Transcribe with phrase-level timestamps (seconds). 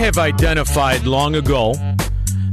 [0.00, 1.74] Have identified long ago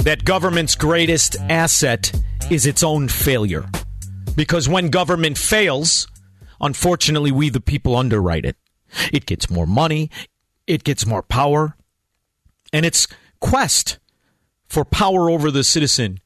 [0.04, 2.12] that government's greatest asset
[2.52, 3.66] is its own failure.
[4.36, 6.10] Because when government fails,
[6.60, 8.58] unfortunately, we the people underwrite it.
[9.14, 10.12] It gets more money,
[10.68, 11.78] it gets more power,
[12.74, 13.08] and its
[13.40, 13.98] quest
[14.68, 16.20] for power over the citizen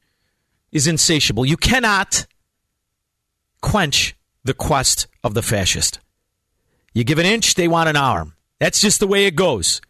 [0.72, 1.46] is insatiable.
[1.46, 2.26] You cannot
[3.60, 6.00] quench the quest of the fascist.
[6.92, 8.34] You give an inch, they want an arm.
[8.58, 9.80] That's just the way it goes.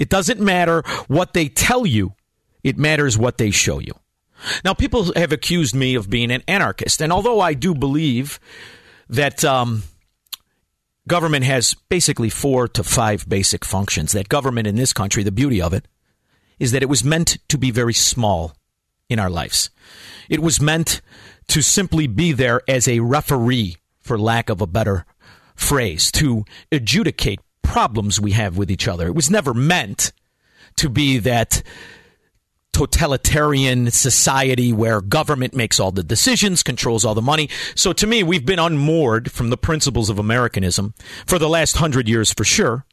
[0.00, 2.14] It doesn't matter what they tell you,
[2.64, 3.92] it matters what they show you.
[4.64, 8.40] Now, people have accused me of being an anarchist, and although I do believe
[9.10, 9.82] that um,
[11.06, 15.60] government has basically four to five basic functions, that government in this country, the beauty
[15.60, 15.86] of it,
[16.58, 18.54] is that it was meant to be very small
[19.10, 19.68] in our lives.
[20.30, 21.02] It was meant
[21.48, 25.04] to simply be there as a referee, for lack of a better
[25.54, 29.06] phrase, to adjudicate problems we have with each other.
[29.06, 30.10] It was never meant
[30.74, 31.62] to be that
[32.72, 37.48] totalitarian society where government makes all the decisions, controls all the money.
[37.76, 40.94] So to me, we've been unmoored from the principles of Americanism
[41.26, 42.86] for the last hundred years for sure,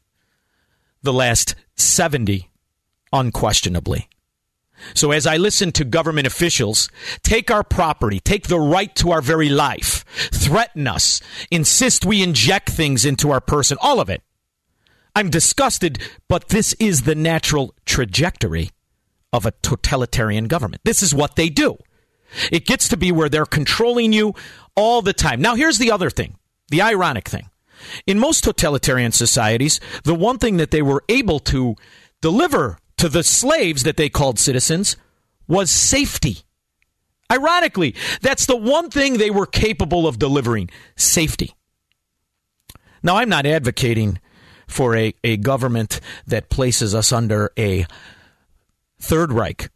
[1.02, 2.48] the last 70
[3.12, 4.08] unquestionably.
[4.94, 6.88] So as I listen to government officials
[7.24, 12.70] take our property, take the right to our very life, threaten us, insist we inject
[12.70, 14.22] things into our person, all of it,
[15.18, 15.98] I'm disgusted,
[16.28, 18.70] but this is the natural trajectory
[19.32, 20.82] of a totalitarian government.
[20.84, 21.76] This is what they do.
[22.52, 24.36] It gets to be where they're controlling you
[24.76, 25.40] all the time.
[25.40, 26.36] Now, here's the other thing
[26.68, 27.50] the ironic thing.
[28.06, 31.74] In most totalitarian societies, the one thing that they were able to
[32.20, 34.96] deliver to the slaves that they called citizens
[35.48, 36.44] was safety.
[37.28, 41.56] Ironically, that's the one thing they were capable of delivering safety.
[43.02, 44.20] Now, I'm not advocating
[44.68, 47.86] for a, a government that places us under a
[49.00, 49.70] Third Reich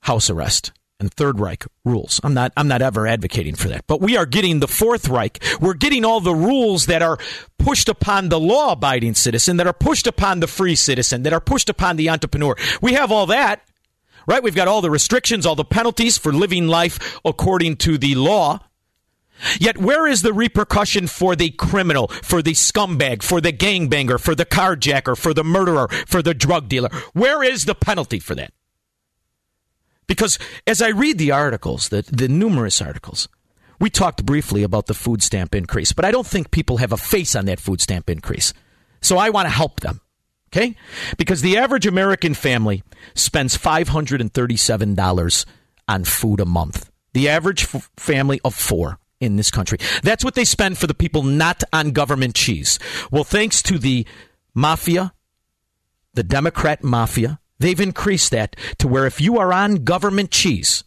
[0.00, 0.72] house arrest
[1.02, 2.20] and Third Reich rules.
[2.22, 3.86] I'm not I'm not ever advocating for that.
[3.86, 5.42] But we are getting the Fourth Reich.
[5.60, 7.18] We're getting all the rules that are
[7.58, 11.40] pushed upon the law abiding citizen, that are pushed upon the free citizen, that are
[11.40, 12.56] pushed upon the entrepreneur.
[12.80, 13.62] We have all that.
[14.26, 14.42] Right?
[14.42, 18.60] We've got all the restrictions, all the penalties for living life according to the law.
[19.58, 24.34] Yet, where is the repercussion for the criminal, for the scumbag, for the gangbanger, for
[24.34, 26.90] the carjacker, for the murderer, for the drug dealer?
[27.12, 28.52] Where is the penalty for that?
[30.06, 33.28] Because as I read the articles, the, the numerous articles,
[33.80, 36.96] we talked briefly about the food stamp increase, but I don't think people have a
[36.96, 38.52] face on that food stamp increase.
[39.00, 40.00] So I want to help them.
[40.52, 40.76] Okay?
[41.16, 42.82] Because the average American family
[43.14, 45.46] spends $537
[45.88, 46.90] on food a month.
[47.14, 49.78] The average f- family of four in this country.
[50.02, 52.78] That's what they spend for the people not on government cheese.
[53.10, 54.06] Well, thanks to the
[54.54, 55.14] mafia,
[56.14, 60.84] the Democrat mafia, they've increased that to where if you are on government cheese,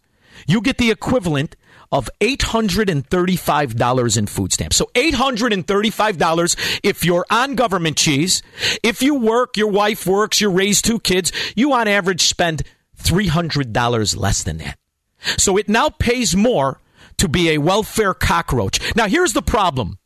[0.48, 1.56] you get the equivalent
[1.92, 4.76] of $835 in food stamps.
[4.76, 8.42] So $835 if you're on government cheese.
[8.84, 12.64] If you work, your wife works, you raise two kids, you on average spend
[12.98, 14.78] $300 less than that.
[15.38, 16.82] So it now pays more
[17.18, 18.96] to be a welfare cockroach.
[18.96, 19.98] Now here's the problem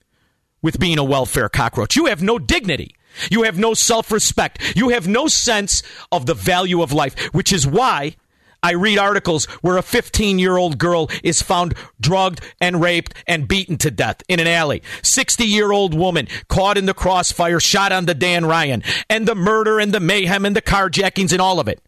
[0.61, 1.95] with being a welfare cockroach.
[1.95, 2.95] You have no dignity.
[3.31, 4.75] You have no self respect.
[4.75, 8.15] You have no sense of the value of life, which is why
[8.61, 13.47] I read articles where a 15 year old girl is found drugged and raped and
[13.47, 14.83] beaten to death in an alley.
[15.01, 19.35] 60 year old woman caught in the crossfire, shot on the Dan Ryan, and the
[19.35, 21.81] murder and the mayhem and the carjackings and all of it.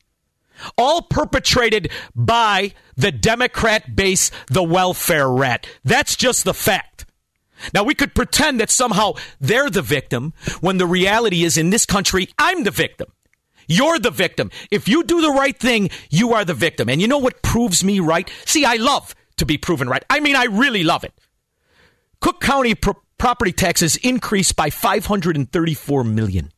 [0.78, 5.68] All perpetrated by the Democrat base, the welfare rat.
[5.84, 7.06] That's just the fact.
[7.74, 11.86] Now, we could pretend that somehow they're the victim when the reality is in this
[11.86, 13.08] country, I'm the victim.
[13.68, 14.52] You're the victim.
[14.70, 16.90] If you do the right thing, you are the victim.
[16.90, 18.30] And you know what proves me right?
[18.46, 20.04] See, I love to be proven right.
[20.10, 21.14] I mean, I really love it.
[22.20, 26.52] Cook County pro- property taxes increased by $534 million.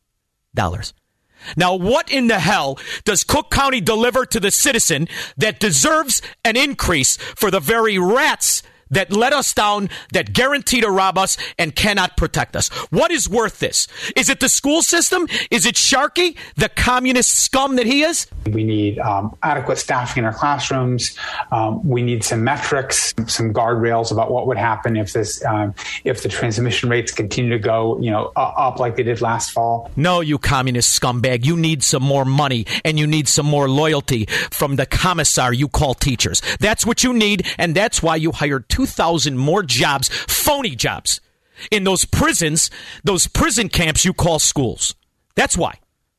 [1.56, 6.56] Now, what in the hell does Cook County deliver to the citizen that deserves an
[6.56, 8.62] increase for the very rats
[8.94, 12.68] that let us down, that guarantee to rob us and cannot protect us.
[12.90, 13.86] What is worth this?
[14.16, 15.28] Is it the school system?
[15.50, 18.26] Is it Sharkey, the communist scum that he is?
[18.46, 21.16] We need um, adequate staffing in our classrooms.
[21.50, 25.74] Um, we need some metrics, some guardrails about what would happen if this, um,
[26.04, 29.90] if the transmission rates continue to go, you know, up like they did last fall.
[29.96, 31.44] No, you communist scumbag.
[31.44, 35.68] You need some more money and you need some more loyalty from the commissar you
[35.68, 36.42] call teachers.
[36.60, 41.22] That's what you need, and that's why you hired two 2,000 more jobs, phony jobs,
[41.70, 42.70] in those prisons,
[43.02, 44.94] those prison camps you call schools.
[45.36, 45.78] That's why.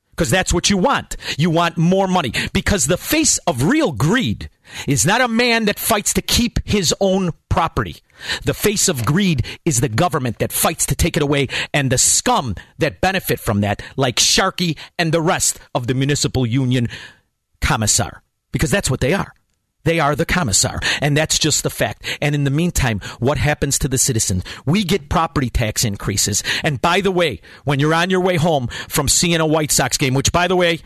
[0.10, 1.16] Because that's what you want.
[1.38, 2.32] You want more money.
[2.54, 4.50] Because the face of real greed
[4.88, 7.98] is not a man that fights to keep his own property.
[8.44, 12.00] The face of greed is the government that fights to take it away and the
[12.00, 16.88] scum that benefit from that, like Sharkey and the rest of the municipal union
[17.62, 18.24] commissar.
[18.52, 19.34] Because that's what they are.
[19.86, 22.18] They are the commissar, and that's just the fact.
[22.22, 24.44] And in the meantime, what happens to the citizen?
[24.66, 26.44] We get property tax increases.
[26.64, 29.98] And by the way, when you're on your way home from seeing a White Sox
[29.98, 30.82] game, which by the way,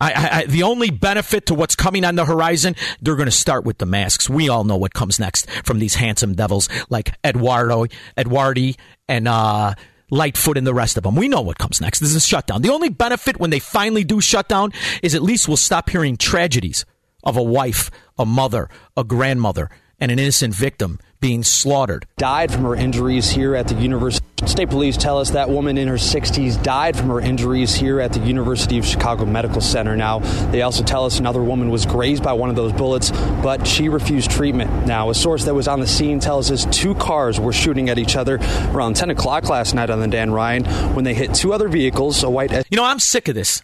[0.00, 3.64] I, I, the only benefit to what's coming on the horizon, they're going to start
[3.64, 4.28] with the masks.
[4.28, 7.86] We all know what comes next from these handsome devils like Eduardo,
[8.16, 8.76] Eduardi,
[9.08, 9.74] and uh,
[10.10, 11.14] Lightfoot and the rest of them.
[11.14, 12.00] We know what comes next.
[12.00, 12.62] This is shutdown.
[12.62, 16.16] The only benefit when they finally do shut down is at least we'll stop hearing
[16.16, 16.84] tragedies
[17.22, 17.90] of a wife,
[18.22, 19.68] a mother, a grandmother,
[20.00, 22.06] and an innocent victim being slaughtered.
[22.16, 24.26] Died from her injuries here at the University.
[24.46, 28.12] State police tell us that woman in her 60s died from her injuries here at
[28.12, 29.94] the University of Chicago Medical Center.
[29.96, 30.18] Now,
[30.50, 33.88] they also tell us another woman was grazed by one of those bullets, but she
[33.88, 34.86] refused treatment.
[34.86, 37.98] Now, a source that was on the scene tells us two cars were shooting at
[37.98, 38.40] each other
[38.72, 40.64] around 10 o'clock last night on the Dan Ryan
[40.94, 42.50] when they hit two other vehicles, a white.
[42.50, 43.62] You know, I'm sick of this.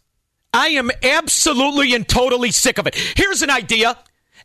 [0.54, 2.94] I am absolutely and totally sick of it.
[3.16, 3.98] Here's an idea.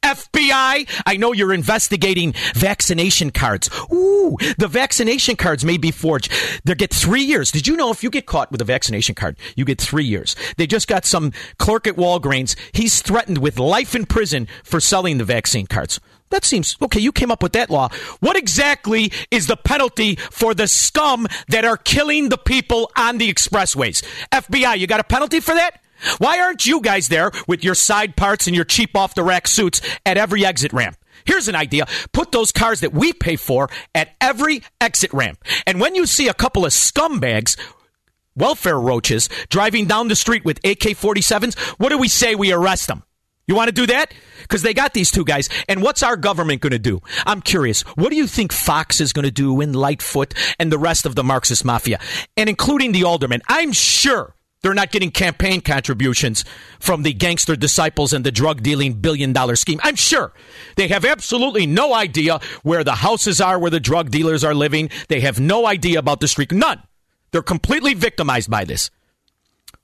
[0.03, 3.69] FBI, I know you're investigating vaccination cards.
[3.91, 6.31] Ooh, the vaccination cards may be forged.
[6.65, 7.51] They get three years.
[7.51, 10.35] Did you know if you get caught with a vaccination card, you get three years?
[10.57, 12.55] They just got some clerk at Walgreens.
[12.73, 15.99] He's threatened with life in prison for selling the vaccine cards.
[16.29, 16.99] That seems okay.
[16.99, 17.89] You came up with that law.
[18.19, 23.31] What exactly is the penalty for the scum that are killing the people on the
[23.31, 24.03] expressways?
[24.31, 25.82] FBI, you got a penalty for that?
[26.17, 29.47] Why aren't you guys there with your side parts and your cheap off the rack
[29.47, 30.97] suits at every exit ramp?
[31.25, 31.85] Here's an idea.
[32.11, 35.43] Put those cars that we pay for at every exit ramp.
[35.65, 37.57] And when you see a couple of scumbags,
[38.35, 42.87] welfare roaches, driving down the street with AK 47s, what do we say we arrest
[42.87, 43.03] them?
[43.47, 44.13] You want to do that?
[44.41, 45.49] Because they got these two guys.
[45.67, 47.01] And what's our government going to do?
[47.25, 47.81] I'm curious.
[47.81, 51.15] What do you think Foxx is going to do in Lightfoot and the rest of
[51.15, 51.99] the Marxist mafia,
[52.37, 53.41] and including the aldermen?
[53.49, 56.43] I'm sure they're not getting campaign contributions
[56.79, 59.79] from the gangster disciples and the drug dealing billion dollar scheme.
[59.83, 60.33] I'm sure
[60.75, 64.89] they have absolutely no idea where the houses are, where the drug dealers are living.
[65.09, 66.51] They have no idea about the street.
[66.51, 66.81] None.
[67.31, 68.89] They're completely victimized by this.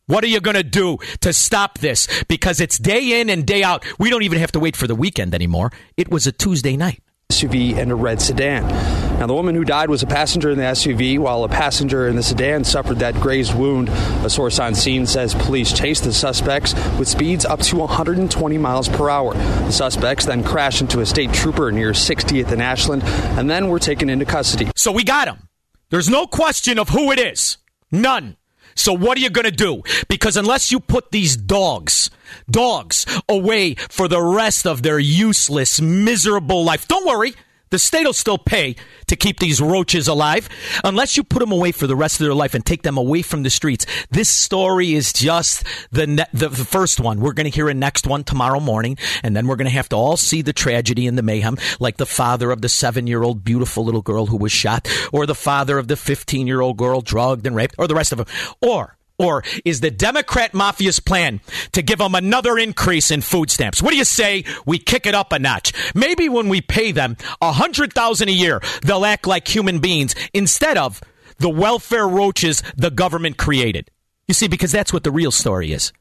[0.07, 2.07] What are you going to do to stop this?
[2.27, 3.85] Because it's day in and day out.
[3.99, 5.71] We don't even have to wait for the weekend anymore.
[5.97, 7.03] It was a Tuesday night.
[7.31, 9.08] SUV and a red sedan.
[9.19, 12.15] Now, the woman who died was a passenger in the SUV, while a passenger in
[12.15, 13.89] the sedan suffered that grazed wound.
[14.23, 18.87] A source on scene says police chased the suspects with speeds up to 120 miles
[18.87, 19.33] per hour.
[19.33, 23.79] The suspects then crashed into a state trooper near 60th and Ashland and then were
[23.79, 24.71] taken into custody.
[24.77, 25.49] So we got him.
[25.89, 27.57] There's no question of who it is.
[27.91, 28.37] None.
[28.75, 29.83] So what are you going to do?
[30.07, 32.09] Because unless you put these dogs,
[32.49, 37.33] dogs away for the rest of their useless, miserable life, don't worry.
[37.71, 38.75] The state will still pay
[39.07, 40.49] to keep these roaches alive
[40.83, 43.21] unless you put them away for the rest of their life and take them away
[43.21, 43.85] from the streets.
[44.09, 47.19] This story is just the ne- the, first one.
[47.19, 49.89] We're going to hear a next one tomorrow morning, and then we're going to have
[49.89, 53.23] to all see the tragedy and the mayhem, like the father of the seven year
[53.23, 56.77] old beautiful little girl who was shot, or the father of the 15 year old
[56.77, 58.27] girl drugged and raped, or the rest of them.
[58.61, 61.41] Or or is the Democrat mafia's plan
[61.73, 63.83] to give them another increase in food stamps?
[63.83, 65.73] What do you say we kick it up a notch?
[65.93, 70.15] Maybe when we pay them a hundred thousand a year, they'll act like human beings
[70.33, 71.01] instead of
[71.37, 73.91] the welfare roaches the government created.
[74.27, 75.91] You see, because that's what the real story is.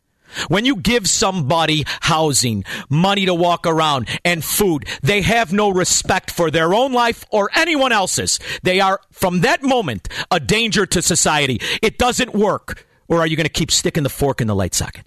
[0.48, 6.30] When you give somebody housing, money to walk around, and food, they have no respect
[6.30, 8.38] for their own life or anyone else's.
[8.62, 11.60] They are, from that moment, a danger to society.
[11.82, 12.86] It doesn't work.
[13.08, 15.06] Or are you going to keep sticking the fork in the light socket?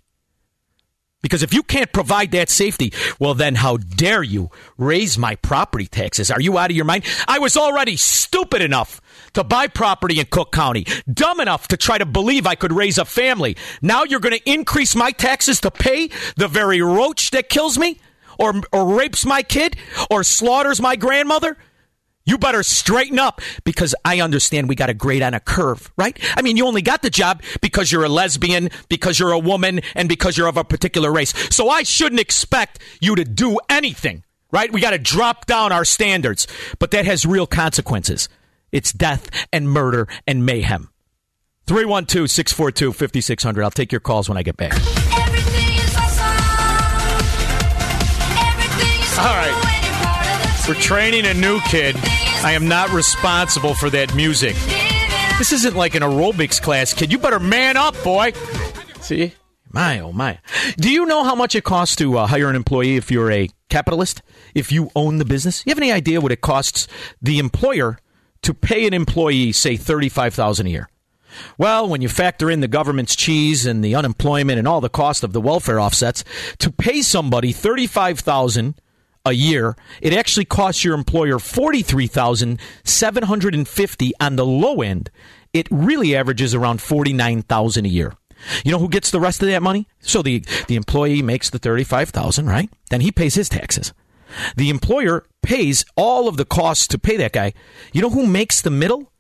[1.22, 5.86] Because if you can't provide that safety, well, then how dare you raise my property
[5.86, 6.32] taxes?
[6.32, 7.06] Are you out of your mind?
[7.28, 9.00] I was already stupid enough
[9.34, 12.98] to buy property in Cook County, dumb enough to try to believe I could raise
[12.98, 13.56] a family.
[13.84, 18.00] Now you're going to increase my taxes to pay the very roach that kills me
[18.40, 19.76] or, or rapes my kid
[20.10, 21.56] or slaughters my grandmother?
[22.26, 26.18] You better straighten up because I understand we got to grade on a curve, right?
[26.38, 29.82] I mean, you only got the job because you're a lesbian, because you're a woman,
[29.96, 31.34] and because you're of a particular race.
[31.54, 34.72] So I shouldn't expect you to do anything, right?
[34.72, 36.48] We got to drop down our standards,
[36.78, 38.30] but that has real consequences.
[38.72, 40.90] It's death and murder and mayhem.
[41.66, 43.64] 312 642 5600.
[43.64, 44.74] I'll take your calls when I get back.
[44.74, 46.26] Everything is awesome.
[48.38, 49.51] Everything is All right.
[50.72, 51.98] We're training a new kid.
[52.46, 54.56] I am not responsible for that music.
[55.38, 57.12] This isn't like an aerobics class, kid.
[57.12, 58.32] You better man up, boy.
[59.02, 59.34] See?
[59.70, 60.40] My, oh my.
[60.78, 63.50] Do you know how much it costs to uh, hire an employee if you're a
[63.68, 64.22] capitalist?
[64.56, 65.62] If you own the business?
[65.66, 66.88] You have any idea what it costs
[67.22, 68.00] the employer
[68.44, 70.90] to pay an employee, say, 35000 a year?
[71.58, 75.26] Well, when you factor in the government's cheese and the unemployment and all the cost
[75.26, 76.24] of the welfare offsets,
[76.60, 78.81] to pay somebody 35000
[79.26, 85.10] a year, it actually costs your employer 43750 on the low end.
[85.54, 88.14] It really averages around 49000 a year.
[88.66, 89.88] You know who gets the rest of that money?
[90.00, 92.70] So the, the employee makes the 35000 right?
[92.90, 93.94] Then he pays his taxes.
[94.56, 97.54] The employer pays all of the costs to pay that guy.
[97.94, 99.12] You know who makes the middle?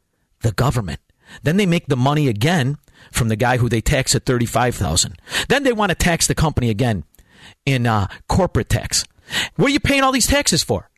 [0.41, 0.99] The government.
[1.43, 2.77] Then they make the money again
[3.11, 6.69] from the guy who they tax at 35000 Then they want to tax the company
[6.69, 7.03] again
[7.65, 9.05] in uh, corporate tax.
[9.55, 10.89] What are you paying all these taxes for?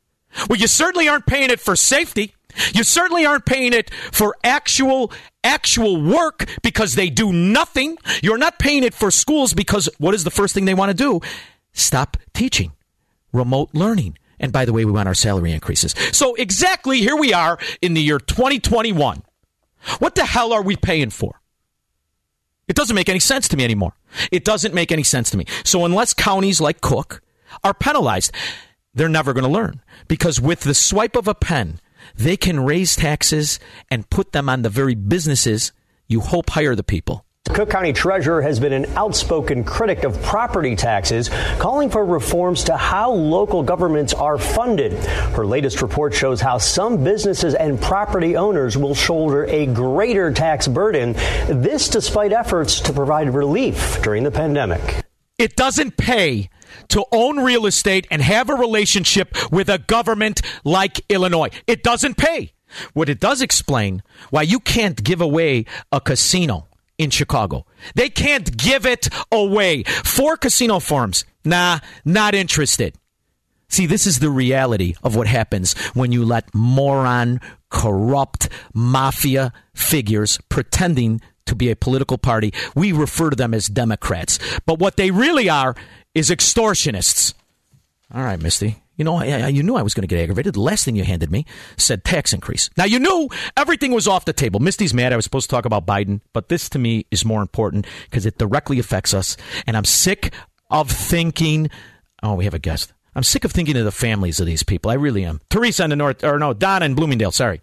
[0.50, 2.34] Well, you certainly aren't paying it for safety.
[2.74, 5.12] You certainly aren't paying it for actual
[5.44, 7.98] actual work because they do nothing.
[8.22, 10.94] You're not paying it for schools because what is the first thing they want to
[10.96, 11.20] do?
[11.74, 12.72] Stop teaching.
[13.32, 14.18] Remote learning.
[14.40, 15.96] And by the way, we want our salary increases.
[16.12, 19.24] So exactly here we are in the year 2021.
[20.00, 21.42] What the hell are we paying for?
[22.68, 23.94] It doesn't make any sense to me anymore.
[24.32, 25.46] It doesn't make any sense to me.
[25.64, 27.22] So unless counties like Cook
[27.64, 28.32] are penalized,
[28.94, 31.80] they're never going to learn because with the swipe of a pen,
[32.16, 35.72] they can raise taxes and put them on the very businesses
[36.08, 37.26] you hope hire the people.
[37.50, 41.30] Cook County Treasurer has been an outspoken critic of property taxes,
[41.60, 44.94] calling for reforms to how local governments are funded.
[44.94, 50.70] Her latest report shows how some businesses and property owners will shoulder a greater tax
[50.70, 51.14] burden,
[51.48, 55.04] this despite efforts to provide relief during the pandemic.
[55.38, 56.50] It doesn't pay
[56.90, 61.50] to own real estate and have a relationship with a government like Illinois.
[61.68, 62.54] It doesn't pay.
[62.94, 67.66] What it does explain why you can't give away a casino in Chicago.
[67.96, 69.84] They can't give it away.
[69.84, 71.26] Four casino firms.
[71.46, 72.96] Nah, not interested.
[73.68, 80.40] See, this is the reality of what happens when you let moron, corrupt mafia figures
[80.48, 82.54] pretending to be a political party.
[82.76, 84.40] We refer to them as Democrats.
[84.66, 85.76] But what they really are
[86.14, 87.34] is extortionists.
[88.14, 88.78] All right, Misty.
[88.96, 90.54] You know, I, I, you knew I was going to get aggravated.
[90.54, 91.46] The last thing you handed me
[91.78, 92.70] said tax increase.
[92.78, 93.28] Now, you knew
[93.58, 94.60] everything was off the table.
[94.60, 95.14] Misty's mad.
[95.14, 98.28] I was supposed to talk about Biden, but this to me is more important because
[98.28, 99.36] it directly affects us.
[99.66, 100.34] And I'm sick
[100.70, 101.72] of thinking.
[102.22, 102.94] Oh, we have a guest.
[103.16, 104.92] I'm sick of thinking of the families of these people.
[104.92, 105.42] I really am.
[105.50, 107.32] Teresa in the North, or no, Donna in Bloomingdale.
[107.32, 107.62] Sorry.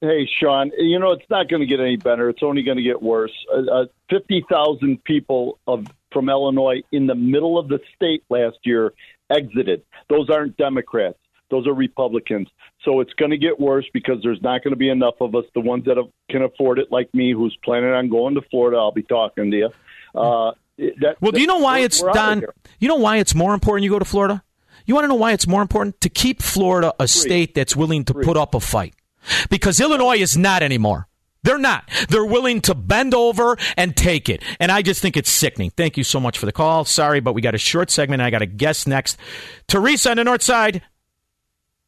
[0.00, 2.28] Hey, Shaun, you know, it's not going to get any better.
[2.28, 3.32] It's only going to get worse.
[3.50, 8.94] Uh, uh, 50,000 people of, from Illinois in the middle of the state last year
[9.30, 9.82] exited.
[10.08, 11.18] Those aren't Democrats.
[11.50, 12.48] Those are Republicans.
[12.84, 15.44] So it's going to get worse because there's not going to be enough of us,
[15.54, 15.96] the ones that
[16.30, 18.78] can afford it, like me, who's planning on going to Florida.
[18.78, 19.70] I'll be talking to you.
[20.14, 20.52] Uh,
[21.00, 22.44] that, Well, do you know why it's Don?
[22.78, 24.42] You know why it's more important you go to Florida?
[24.86, 28.04] You want to know why it's more important to keep Florida a state that's willing
[28.06, 28.94] to put up a fight?
[29.48, 31.08] Because Illinois is not anymore.
[31.44, 31.88] They're not.
[32.08, 34.42] They're willing to bend over and take it.
[34.58, 35.70] And I just think it's sickening.
[35.70, 36.84] Thank you so much for the call.
[36.84, 38.22] Sorry, but we got a short segment.
[38.22, 39.18] I got a guest next.
[39.68, 40.82] Teresa on the North Side.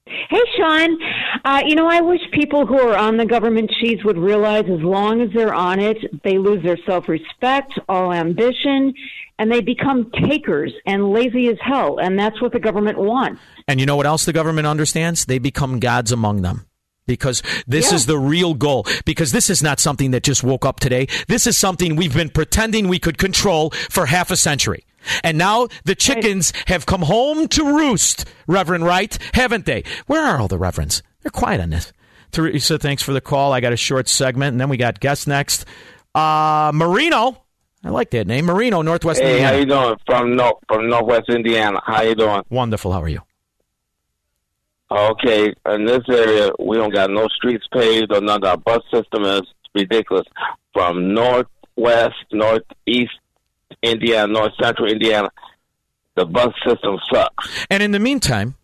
[0.05, 0.99] Hey, Shaun.
[1.45, 4.83] Uh, you know, I wish people who are on the government cheese would realize as
[4.83, 8.95] long as they're on it, they lose their self respect, all ambition,
[9.39, 11.99] and they become takers and lazy as hell.
[11.99, 13.41] And that's what the government wants.
[13.67, 15.25] And you know what else the government understands?
[15.25, 16.67] They become gods among them.
[17.07, 17.97] Because this Yeah.
[17.97, 18.87] is the real goal.
[19.05, 21.07] Because this is not something that just woke up today.
[21.29, 24.85] This is something we've been pretending we could control for half a century.
[25.23, 29.85] And now the chickens have come home to roost, Reverend Wright, haven't they?
[30.07, 31.03] Where are all the reverends?
[31.23, 31.93] They're quiet on this.
[32.33, 33.53] Teresa, thanks for the call.
[33.53, 35.65] I got a short segment, and then we got guests next.
[36.15, 37.43] Uh, Marino.
[37.85, 38.47] I like that name.
[38.47, 39.49] Marino, Northwest Indiana.
[39.49, 39.81] Hey, Indiana.
[39.83, 40.01] how you doing?
[40.07, 41.81] From North from Northwest Indiana.
[41.87, 42.43] How you doing?
[42.51, 42.93] Wonderful.
[42.93, 43.21] How are you?
[44.91, 48.45] Okay, in this area, we don't got no streets paved or none.
[48.45, 49.43] Our bus system is
[49.75, 50.27] ridiculous.
[50.73, 53.13] From northwest, northeast
[53.83, 55.31] Indiana, north central Indiana,
[56.15, 57.67] the bus system sucks.
[57.69, 58.55] And in the meantime,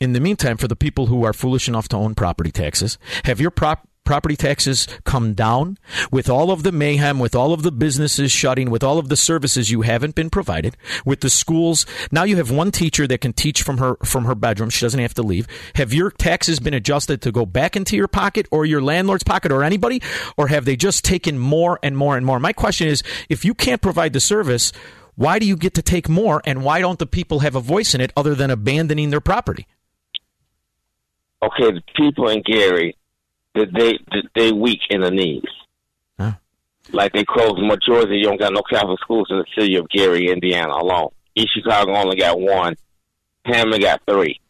[0.00, 3.40] in the meantime, for the people who are foolish enough to own property taxes, have
[3.40, 5.76] your prop- property taxes come down
[6.10, 9.16] with all of the mayhem, with all of the businesses shutting, with all of the
[9.16, 11.84] services you haven't been provided, with the schools.
[12.10, 14.70] Now you have one teacher that can teach from her from her bedroom.
[14.70, 15.46] She doesn't have to leave.
[15.74, 19.52] Have your taxes been adjusted to go back into your pocket or your landlord's pocket
[19.52, 20.00] or anybody,
[20.38, 22.40] or have they just taken more and more and more?
[22.40, 24.72] My question is, if you can't provide the service.
[25.18, 27.94] Why do you get to take more, and why don't the people have a voice
[27.94, 29.66] in it other than abandoning their property?
[31.42, 32.94] Okay, the people in Gary,
[33.56, 35.42] that they that they weak in the knees.
[36.92, 38.14] Like they closed majority.
[38.14, 41.08] Of you don't got no Catholic schools in the city of Gary, Indiana alone.
[41.34, 42.76] East Chicago only got one.
[43.44, 44.40] Hammond got three.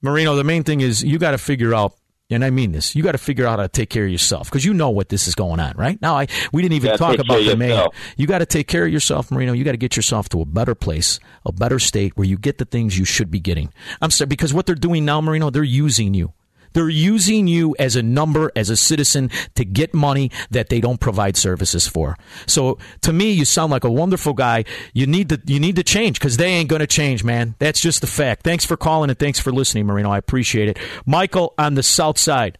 [0.00, 1.94] Marino, the main thing is you got to figure out,
[2.30, 4.50] and I mean this, you got to figure out how to take care of yourself
[4.50, 6.00] because you know what this is going on, right?
[6.00, 7.88] Now, I we didn't even talk about the main.
[8.16, 9.52] You got to take care of yourself, Marino.
[9.52, 12.58] You got to get yourself to a better place, a better state where you get
[12.58, 13.72] the things you should be getting.
[14.00, 16.32] I'm sorry because what they're doing now, Marino, they're using you.
[16.74, 21.00] They're using you as a number, as a citizen, to get money that they don't
[21.00, 22.16] provide services for.
[22.46, 24.64] So to me, you sound like a wonderful guy.
[24.92, 27.54] You need to you need to change because they ain't going to change, man.
[27.58, 28.42] That's just the fact.
[28.42, 30.10] Thanks for calling and thanks for listening, Marino.
[30.10, 30.78] I appreciate it.
[31.06, 32.58] Michael on the south side.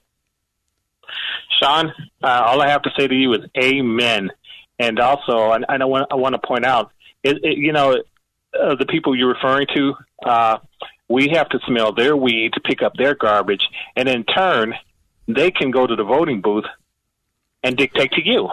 [1.60, 1.92] Shaun,
[2.22, 4.30] uh, all I have to say to you is amen.
[4.78, 6.90] And also, and, I, want, I want to point out,
[7.22, 8.02] it, it, you know,
[8.60, 9.94] uh, the people you're referring to,
[10.24, 10.58] uh,
[11.08, 14.74] we have to smell their weed to pick up their garbage, and in turn,
[15.28, 16.64] they can go to the voting booth
[17.62, 18.48] and dictate to you.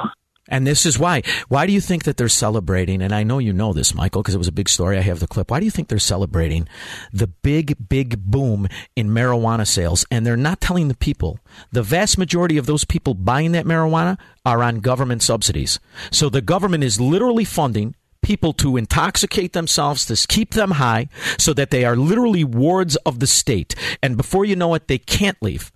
[0.48, 1.22] And this is why.
[1.48, 3.02] Why do you think that they're celebrating?
[3.02, 4.98] And I know you know this, Michael, because it was a big story.
[4.98, 5.50] I have the clip.
[5.50, 6.68] Why do you think they're celebrating
[7.14, 10.06] the big, big boom in marijuana sales?
[10.12, 11.40] And they're not telling the people.
[11.72, 15.80] The vast majority of those people buying that marijuana are on government subsidies.
[16.12, 21.54] So the government is literally funding people to intoxicate themselves, to keep them high, so
[21.54, 23.76] that they are literally wards of the state.
[24.02, 25.72] And before you know it, they can't leave.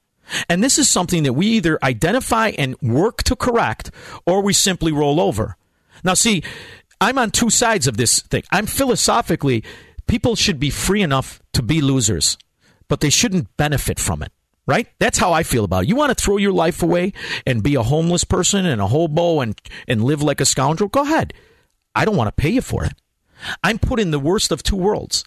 [0.50, 3.92] And this is something that we either identify and work to correct,
[4.26, 5.58] or we simply roll over.
[6.04, 6.44] Now, see,
[7.02, 8.44] I'm on two sides of this thing.
[8.52, 9.64] I'm philosophically,
[10.08, 12.38] people should be free enough to be losers,
[12.88, 14.32] but they shouldn't benefit from it.
[14.68, 14.88] Right?
[14.98, 15.90] That's how I feel about it.
[15.90, 17.14] You want to throw your life away
[17.46, 20.90] and be a homeless person and a hobo and, and live like a scoundrel?
[20.90, 21.36] Go ahead.
[21.96, 22.94] I don't want to pay you for it.
[23.64, 25.24] I'm put in the worst of two worlds.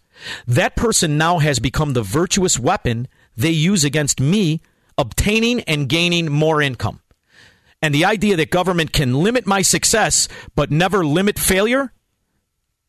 [0.47, 4.61] That person now has become the virtuous weapon they use against me,
[4.97, 7.01] obtaining and gaining more income.
[7.81, 11.93] And the idea that government can limit my success but never limit failure,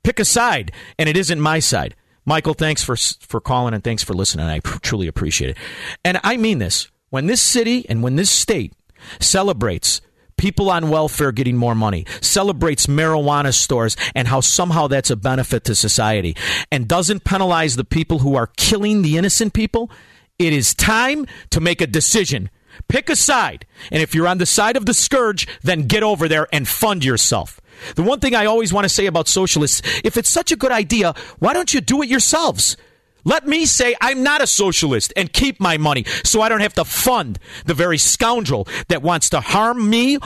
[0.04, 1.96] pick a side, and it isn't my side.
[2.26, 4.48] Michael, thanks for for calling and thanks for listening.
[4.48, 5.58] I pr- truly appreciate it.
[6.04, 8.74] And I mean this: when this city and when this state
[9.20, 10.02] celebrates
[10.40, 15.66] people on welfare getting more money, celebrates marijuana stores and how somehow that's a benefit
[15.66, 16.36] to society,
[16.72, 19.92] and doesn't penalize the people who are killing the innocent people,
[20.40, 22.50] it is time to make a decision.
[22.88, 23.66] Pick a side.
[23.92, 27.04] And if you're on the side of the scourge, then get over there and fund
[27.04, 27.60] yourself.
[27.96, 30.72] The one thing I always want to say about socialists if it's such a good
[30.72, 32.78] idea, why don't you do it yourselves?
[33.24, 36.74] Let me say I'm not a socialist and keep my money so I don't have
[36.76, 40.18] to fund the very scoundrel that wants to harm me,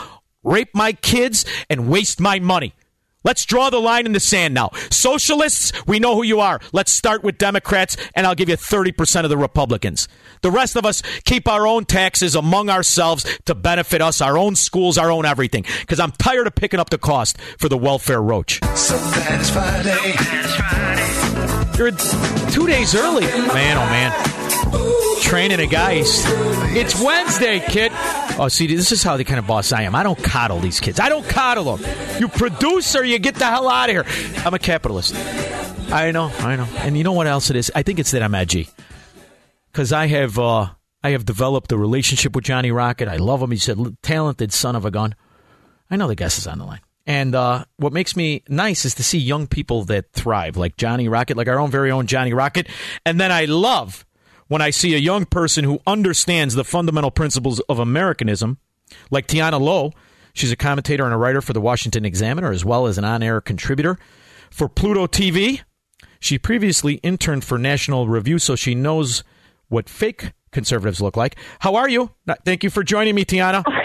[0.44, 2.74] rape my kids, and waste my money.
[3.24, 4.72] Let's draw the line in the sand now.
[4.92, 6.60] Socialists, we know who you are.
[6.74, 10.10] Let's start with Democrats, and I'll give you 30% of the Republicans.
[10.42, 14.56] The rest of us keep our own taxes among ourselves to benefit us, our own
[14.56, 15.64] schools, our own everything.
[15.80, 18.60] Because I'm tired of picking up the cost for the welfare roach.
[18.76, 18.98] So.
[21.78, 21.92] You're
[22.52, 23.26] two days early.
[23.26, 25.22] Man, oh man.
[25.22, 26.04] Training a guy.
[26.76, 27.92] It's Wednesday, kid.
[28.38, 29.96] Oh, see, this is how the kind of boss I am.
[29.96, 31.00] I don't coddle these kids.
[31.00, 32.20] I don't coddle them.
[32.20, 34.44] You produce or you get the hell out of here.
[34.46, 35.16] I'm a capitalist.
[35.92, 36.68] I know, I know.
[36.78, 37.72] And you know what else it is?
[37.74, 38.70] I think it's that I'm edgy.
[39.72, 40.70] Because I have, uh,
[41.04, 43.08] I have developed a relationship with Johnny Rocket.
[43.08, 43.52] I love him.
[43.52, 45.16] He's a talented son of a gun.
[45.90, 46.82] I know the guest is on the line.
[47.06, 51.10] And uh, what makes me nice is to see young people that thrive, like Johnny
[51.10, 52.68] Rocket, like our own very own Johnny Rocket.
[53.06, 54.06] And then I love
[54.48, 58.58] when I see a young person who understands the fundamental principles of Americanism,
[59.12, 59.92] like Tiana Lowe.
[60.34, 63.22] She's a commentator and a writer for the Washington Examiner, as well as an on
[63.22, 63.98] air contributor
[64.50, 65.62] for Pluto TV.
[66.20, 69.24] She previously interned for National Review, so she knows
[69.68, 71.36] what fake conservatives look like.
[71.60, 72.12] How are you?
[72.46, 73.64] Thank you for joining me, Tiana.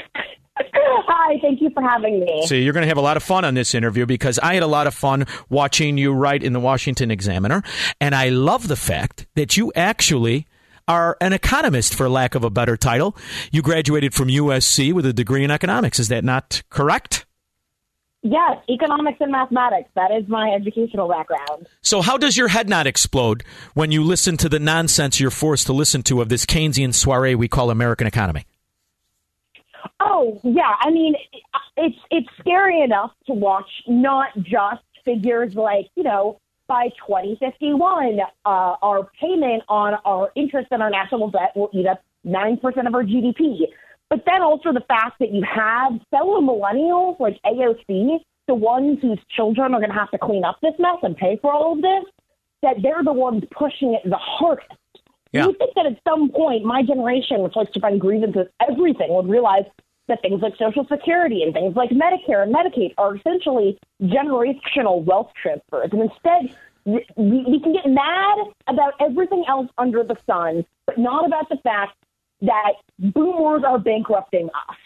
[1.11, 2.47] Hi, thank you for having me.
[2.47, 4.62] See, you're going to have a lot of fun on this interview because I had
[4.62, 7.62] a lot of fun watching you write in the Washington Examiner.
[7.99, 10.47] And I love the fact that you actually
[10.87, 13.16] are an economist, for lack of a better title.
[13.51, 15.99] You graduated from USC with a degree in economics.
[15.99, 17.25] Is that not correct?
[18.23, 19.88] Yes, economics and mathematics.
[19.94, 21.68] That is my educational background.
[21.81, 23.44] So, how does your head not explode
[23.75, 27.35] when you listen to the nonsense you're forced to listen to of this Keynesian soiree
[27.35, 28.44] we call American economy?
[30.01, 30.74] Oh, yeah.
[30.81, 31.14] I mean,
[31.77, 38.48] it's it's scary enough to watch not just figures like, you know, by 2051, uh,
[38.48, 43.03] our payment on our interest and our national debt will eat up 9% of our
[43.03, 43.61] GDP.
[44.11, 49.18] But then also the fact that you have fellow millennials like AOC, the ones whose
[49.35, 51.83] children are going to have to clean up this mess and pay for all of
[51.83, 52.05] this,
[52.62, 54.70] that they're the ones pushing it the hardest.
[55.33, 55.47] Yeah.
[55.47, 59.29] You think that at some point, my generation, which likes to find grievances everything, would
[59.29, 59.64] realize
[60.09, 65.31] that things like Social Security and things like Medicare and Medicaid are essentially generational wealth
[65.41, 65.91] transfers.
[65.93, 71.27] And instead, we, we can get mad about everything else under the sun, but not
[71.27, 71.97] about the fact
[72.41, 74.77] that boomers are bankrupting us.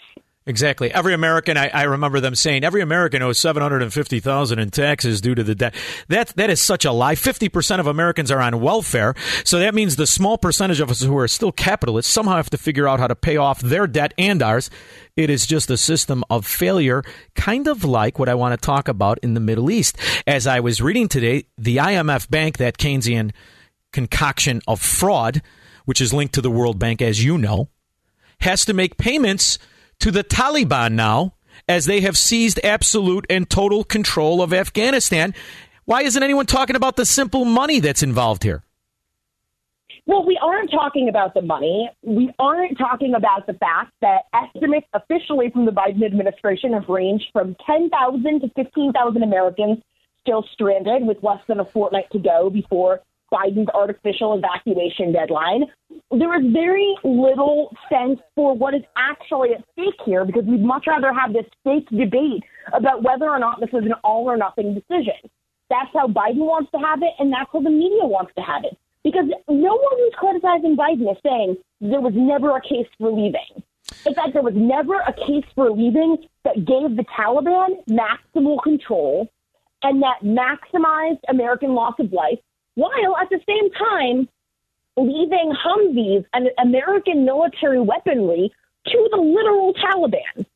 [0.45, 0.93] Exactly.
[0.93, 4.59] Every American, I, I remember them saying, every American owes seven hundred and fifty thousand
[4.59, 5.75] in taxes due to the debt.
[6.09, 7.15] That that is such a lie.
[7.15, 11.01] Fifty percent of Americans are on welfare, so that means the small percentage of us
[11.01, 14.15] who are still capitalists somehow have to figure out how to pay off their debt
[14.19, 14.69] and ours.
[15.15, 17.05] It is just a system of failure,
[17.37, 19.97] kind of like what I want to talk about in the Middle East.
[20.27, 23.31] As I was reading today, the IMF Bank, that Keynesian
[23.93, 25.41] concoction of fraud,
[25.85, 27.69] which is linked to the World Bank, as you know,
[28.41, 29.59] has to make payments
[30.03, 31.35] to the Taliban now
[31.69, 35.33] as they have seized absolute and total control of Afghanistan.
[35.85, 38.65] Why isn't anyone talking about the simple money that's involved here?
[40.05, 41.89] Well, we aren't talking about the money.
[42.03, 47.27] We aren't talking about the fact that estimates officially from the Biden administration have ranged
[47.33, 49.79] from 10,000 to 15,000 Americans
[50.23, 53.01] still stranded with less than a fortnight to go before
[53.33, 55.65] Biden's artificial evacuation deadline.
[56.11, 60.85] There is very little sense for what is actually at stake here because we'd much
[60.87, 64.75] rather have this fake debate about whether or not this is an all or nothing
[64.75, 65.15] decision.
[65.71, 68.65] That's how Biden wants to have it, and that's how the media wants to have
[68.65, 68.77] it.
[69.03, 73.63] Because no one who's criticizing Biden is saying there was never a case for leaving.
[74.07, 79.29] In fact, there was never a case for leaving that gave the Taliban maximal control
[79.83, 82.39] and that maximized American loss of life,
[82.75, 84.29] while at the same time
[84.97, 88.53] leaving Humvees and American military weaponry
[88.87, 90.47] to the literal Taliban.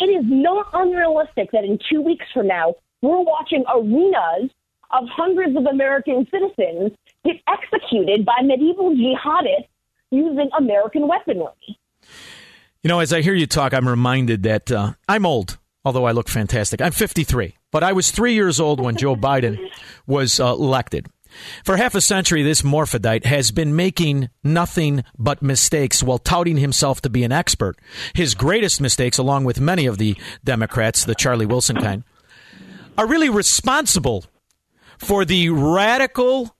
[0.00, 4.50] It is not unrealistic that in two weeks from now, we're watching arenas
[4.90, 6.92] of hundreds of American citizens
[7.24, 9.68] get executed by medieval jihadists
[10.10, 11.78] using American weaponry.
[12.82, 16.12] You know, as I hear you talk, I'm reminded that uh, I'm old, although I
[16.12, 16.80] look fantastic.
[16.80, 19.58] I'm 53, but I was three years old when Joe Biden
[20.06, 21.08] was uh, elected.
[21.64, 27.00] For half a century, this morphodite has been making nothing but mistakes while touting himself
[27.02, 27.78] to be an expert.
[28.14, 32.04] His greatest mistakes, along with many of the Democrats, the Charlie Wilson kind,
[32.96, 34.24] are really responsible
[34.98, 36.54] for the radical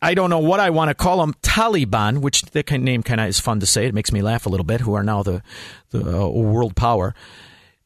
[0.00, 3.26] I don't know what I want to call them, Taliban, which that name kind of
[3.26, 3.86] is fun to say.
[3.86, 4.80] It makes me laugh a little bit.
[4.80, 5.42] Who are now the
[5.90, 7.14] the uh, world power?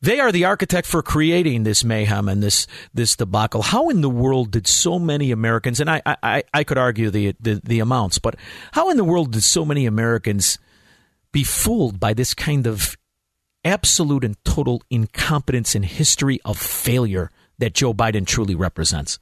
[0.02, 3.62] They are the architect for creating this mayhem and this this debacle.
[3.62, 7.36] How in the world did so many Americans, and I I, I could argue the,
[7.40, 8.34] the the amounts, but
[8.72, 10.58] how in the world did so many Americans
[11.30, 12.96] be fooled by this kind of
[13.64, 19.20] absolute and total incompetence and history of failure that Joe Biden truly represents?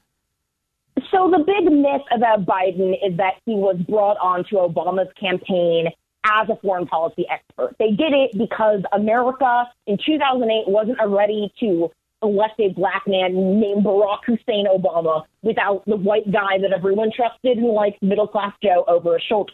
[1.11, 5.89] So the big myth about Biden is that he was brought onto Obama's campaign
[6.25, 7.75] as a foreign policy expert.
[7.79, 11.91] They did it because America in 2008 wasn't ready to
[12.23, 17.57] elect a black man named Barack Hussein Obama without the white guy that everyone trusted
[17.57, 19.53] and liked middle class Joe over his shoulder.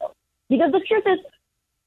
[0.49, 1.19] Because the truth is,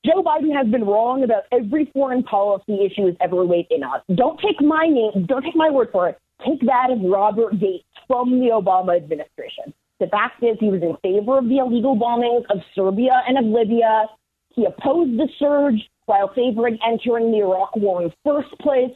[0.05, 4.01] Joe Biden has been wrong about every foreign policy issue he's ever weighed in on.
[4.14, 6.19] Don't take my name, don't take my word for it.
[6.47, 9.75] Take that of Robert Gates from the Obama administration.
[9.99, 13.45] The fact is, he was in favor of the illegal bombings of Serbia and of
[13.45, 14.07] Libya.
[14.54, 18.90] He opposed the surge while favoring entering the Iraq War in the first place,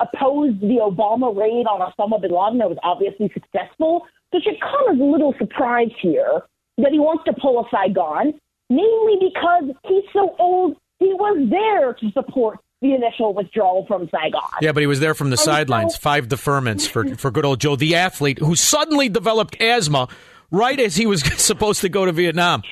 [0.00, 4.06] opposed the Obama raid on Osama bin Laden that was obviously successful.
[4.32, 6.42] So it should come as a little surprise here
[6.78, 8.34] that he wants to pull a Saigon.
[8.70, 14.40] namely because he's so old, he was there to support the initial withdrawal from Saigon.
[14.60, 17.44] Yeah, but he was there from the And so- sidelines, five deferments for, for good
[17.44, 20.08] old Joe, the athlete, who suddenly developed asthma
[20.50, 22.62] right as he was supposed to go to Vietnam.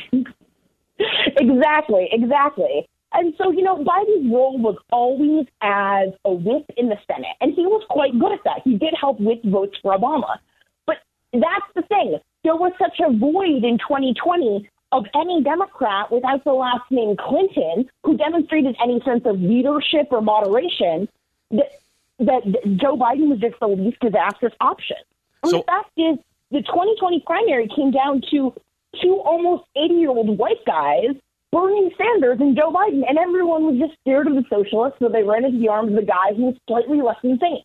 [1.43, 2.89] Exactly, exactly.
[3.15, 7.53] And so, you know, Biden's role was always as a whip in the Senate, and
[7.55, 8.63] he was quite good at that.
[8.65, 10.39] He did help with votes for Obama.
[10.87, 10.97] But
[11.33, 12.19] that's the thing.
[12.43, 17.89] There was such a void in 2020 of any Democrat without the last name Clinton
[18.05, 21.09] who demonstrated any sense of leadership or moderation
[21.51, 21.81] that,
[22.19, 22.43] that
[22.77, 24.97] Joe Biden was just the least disastrous option.
[25.43, 26.19] And the fact is,
[26.51, 28.55] the 2020 primary came down to
[29.01, 31.17] two almost 80 year old white guys,
[31.53, 35.23] Bernie Sanders and Joe Biden, and everyone was just scared of the socialists, so they
[35.23, 37.63] ran into the arms of the guy who was slightly less insane.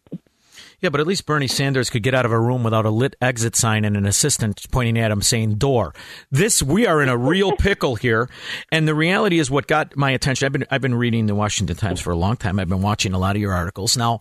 [0.82, 3.16] Yeah, but at least Bernie Sanders could get out of a room without a lit
[3.22, 5.94] exit sign and an assistant pointing at him saying door.
[6.30, 8.30] This we are in a real pickle here,
[8.72, 10.46] and the reality is what got my attention.
[10.46, 12.60] I've been I've been reading the Washington Times for a long time.
[12.60, 14.20] I've been watching a lot of your articles now.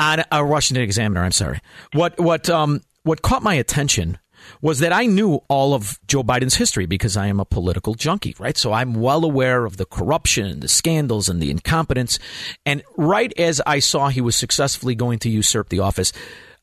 [0.00, 1.60] On a Washington Examiner, I'm sorry.
[1.92, 4.18] What what um what caught my attention
[4.60, 8.34] was that I knew all of Joe Biden's history because I am a political junkie,
[8.38, 8.56] right?
[8.56, 12.18] So I'm well aware of the corruption, and the scandals, and the incompetence.
[12.64, 16.12] And right as I saw he was successfully going to usurp the office,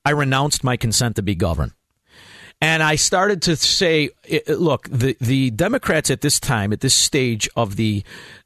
[0.06, 1.74] I renounced my consent to be governed.
[2.64, 4.12] And I started to say,
[4.48, 8.04] look, the, the Democrats at this time, at this stage of the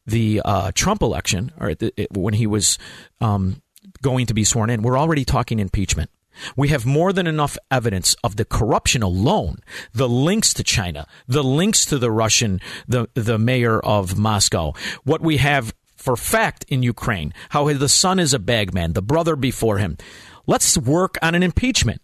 [0.07, 2.77] the uh, Trump election, or the, when he was
[3.19, 3.61] um,
[4.01, 6.09] going to be sworn in, we're already talking impeachment.
[6.55, 9.57] We have more than enough evidence of the corruption alone,
[9.93, 14.73] the links to China, the links to the Russian, the the mayor of Moscow.
[15.03, 19.35] What we have for fact in Ukraine, how the son is a bagman, the brother
[19.35, 19.97] before him.
[20.45, 22.01] Let's work on an impeachment.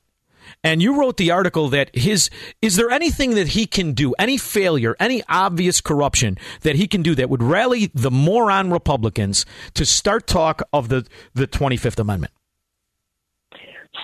[0.63, 2.29] And you wrote the article that his
[2.61, 7.01] is there anything that he can do, any failure, any obvious corruption that he can
[7.01, 12.33] do that would rally the moron Republicans to start talk of the the 25th Amendment?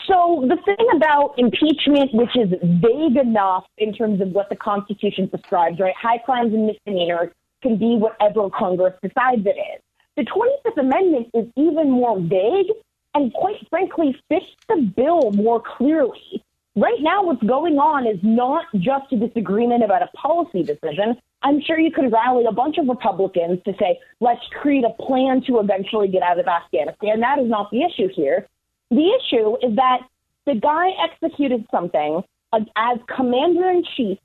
[0.07, 5.27] So the thing about impeachment, which is vague enough in terms of what the Constitution
[5.27, 5.93] prescribes, right?
[5.95, 9.81] High crimes and misdemeanors can be whatever Congress decides it is.
[10.15, 12.67] The 25th Amendment is even more vague
[13.15, 16.43] and, quite frankly, fits the bill more clearly.
[16.75, 21.17] Right now, what's going on is not just a disagreement about a policy decision.
[21.41, 25.41] I'm sure you could rally a bunch of Republicans to say, let's create a plan
[25.47, 27.19] to eventually get out of Afghanistan.
[27.19, 28.47] That is not the issue here.
[28.89, 29.99] The issue is that
[30.45, 32.23] the guy executed something
[32.53, 34.17] uh, as commander in chief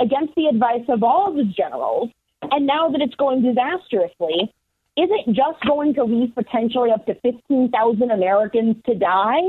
[0.00, 2.10] against the advice of all of his generals,
[2.50, 4.52] and now that it's going disastrously,
[4.96, 9.40] isn't just going to leave potentially up to 15,000 Americans to die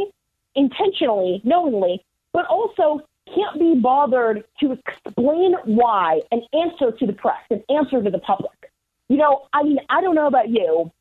[0.56, 3.02] intentionally, knowingly, but also
[3.34, 8.20] can't be bothered to explain why and answer to the press and answer to the
[8.20, 8.72] public.
[9.10, 10.92] You know, I mean, I don't know about you,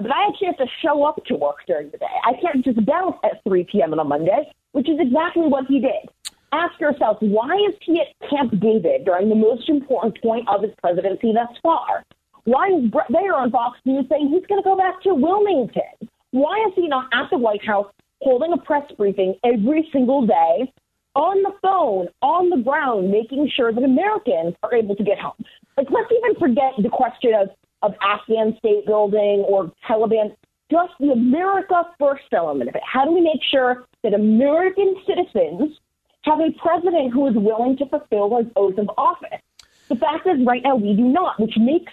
[0.00, 2.06] but I actually have to show up to work during the day.
[2.24, 3.92] I can't just bounce at 3 p.m.
[3.92, 6.08] on a Monday, which is exactly what he did.
[6.52, 10.72] Ask yourself, why is he at Camp David during the most important point of his
[10.80, 12.04] presidency thus far?
[12.44, 16.08] Why is Bret Baier on Fox News saying he's going to go back to Wilmington?
[16.30, 20.72] Why is he not at the White House holding a press briefing every single day,
[21.14, 25.44] on the phone, on the ground, making sure that Americans are able to get home?
[25.76, 27.50] Like, let's even forget the question of,
[27.82, 30.34] of Afghan state building or Taliban,
[30.70, 32.82] just the America first element of it.
[32.84, 35.78] How do we make sure that American citizens
[36.22, 39.40] have a president who is willing to fulfill his oath of office?
[39.88, 41.92] The fact is, right now, we do not, which makes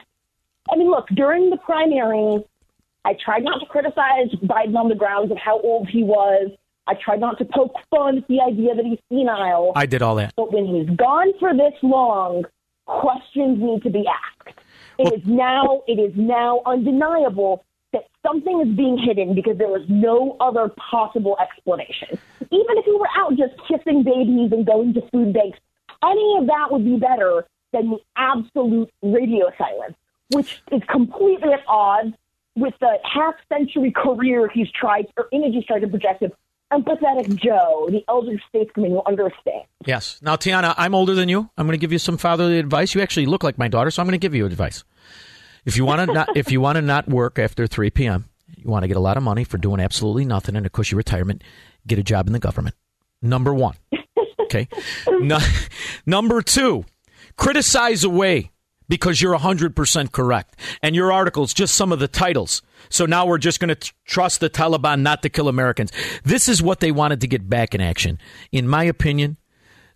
[0.72, 2.44] I mean, look, during the primary,
[3.04, 6.52] I tried not to criticize Biden on the grounds of how old he was.
[6.88, 9.74] I tried not to poke fun at the idea that he's senile.
[9.76, 10.34] I did all that.
[10.36, 12.46] But when he's gone for this long,
[12.86, 14.60] questions need to be asked.
[14.98, 19.84] It is now it is now undeniable that something is being hidden because there was
[19.88, 22.18] no other possible explanation.
[22.42, 25.60] Even if he were out just kissing babies and going to food banks,
[26.04, 29.96] any of that would be better than the absolute radio silence,
[30.32, 32.14] which is completely at odds
[32.56, 36.32] with the half century career he's tried or image he's tried to project of
[36.72, 39.68] empathetic Joe, the elder statesman who understands.
[39.86, 40.20] Yes.
[40.22, 41.50] Now, Tiana, I'm older than you.
[41.58, 42.96] I'm going to give you some fatherly advice.
[42.96, 44.84] You actually look like my daughter, so I'm going to give you advice.
[45.66, 48.26] If you want to not, if you want to not work after 3 p.m.,
[48.56, 50.96] you want to get a lot of money for doing absolutely nothing and a cushy
[50.96, 51.44] retirement,
[51.88, 52.76] get a job in the government.
[53.22, 53.76] Number one.
[54.42, 54.68] Okay.
[55.08, 55.40] No,
[56.06, 56.86] number two,
[57.38, 58.52] criticize away
[58.88, 60.60] because you're 100% correct.
[60.82, 62.62] And your articles, just some of the titles.
[62.90, 65.92] So now we're just going to trust the Taliban not to kill Americans.
[66.24, 68.20] This is what they wanted to get back in action.
[68.52, 69.38] In my opinion,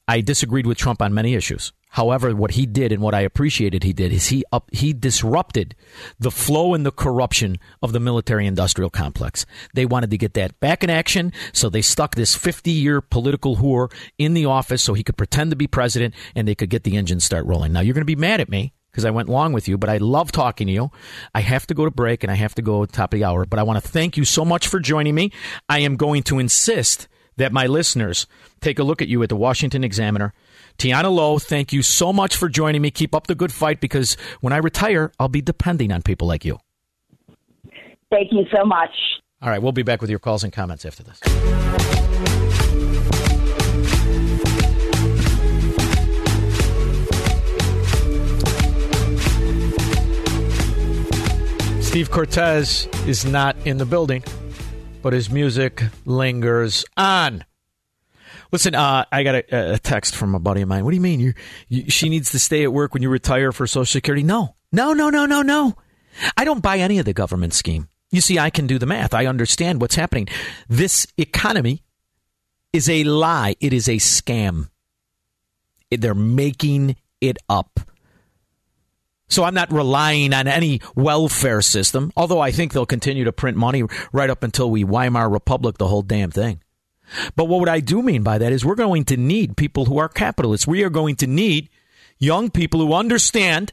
[0.07, 1.71] I disagreed with Trump on many issues.
[1.91, 5.75] However, what he did and what I appreciated he did is he up, he disrupted
[6.19, 9.45] the flow and the corruption of the military industrial complex.
[9.73, 13.57] They wanted to get that back in action, so they stuck this 50 year political
[13.57, 16.83] whore in the office so he could pretend to be president and they could get
[16.83, 17.73] the engine start rolling.
[17.73, 19.89] Now you're going to be mad at me because I went long with you, but
[19.89, 20.91] I love talking to you.
[21.33, 23.19] I have to go to break and I have to go at the top of
[23.19, 25.31] the hour, but I want to thank you so much for joining me.
[25.67, 28.27] I am going to insist that my listeners
[28.59, 30.33] take a look at you at the Washington Examiner.
[30.77, 32.91] Tiana Lowe, thank you so much for joining me.
[32.91, 36.45] Keep up the good fight because when I retire, I'll be depending on people like
[36.45, 36.59] you.
[38.11, 38.91] Thank you so much.
[39.41, 42.38] All right, we'll be back with your calls and comments after this.
[51.89, 54.23] Steve Cortez is not in the building,
[55.01, 57.43] but his music lingers on.
[58.51, 60.85] Listen, uh, I got a, a text from a buddy of mine.
[60.85, 61.19] What do you mean?
[61.19, 61.33] You,
[61.67, 64.21] you, she needs to stay at work when you retire for Social Security?
[64.21, 65.75] No, no, no, no, no, no.
[66.37, 67.89] I don't buy any of the government scheme.
[68.11, 69.15] You see, I can do the math.
[69.15, 70.27] I understand what's happening.
[70.67, 71.81] This economy
[72.71, 73.55] is a lie.
[73.59, 74.69] It is a scam.
[75.89, 77.79] They're making it up.
[79.29, 83.55] So I'm not relying on any welfare system, although I think they'll continue to print
[83.55, 86.61] money right up until we Weimar Republic the whole damn thing.
[87.35, 89.97] But what would I do mean by that is we're going to need people who
[89.97, 90.67] are capitalists.
[90.67, 91.69] We are going to need
[92.17, 93.71] young people who understand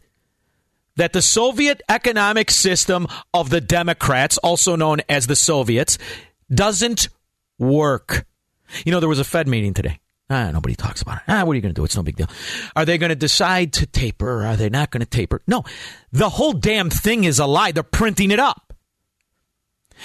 [0.97, 5.99] that the Soviet economic system of the Democrats, also known as the Soviets,
[6.53, 7.09] doesn't
[7.59, 8.27] work.
[8.85, 10.01] You know, there was a Fed meeting today.
[10.29, 11.23] Ah, nobody talks about it.
[11.29, 11.85] Ah, what are you going to do?
[11.85, 12.29] It's no big deal.
[12.75, 15.41] Are they going to decide to taper are they not going to taper?
[15.47, 15.63] No,
[16.11, 17.71] the whole damn thing is a lie.
[17.73, 18.75] They're printing it up.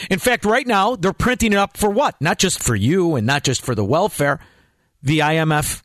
[0.09, 2.19] In fact, right now, they're printing it up for what?
[2.21, 4.39] Not just for you and not just for the welfare.
[5.01, 5.81] The IMF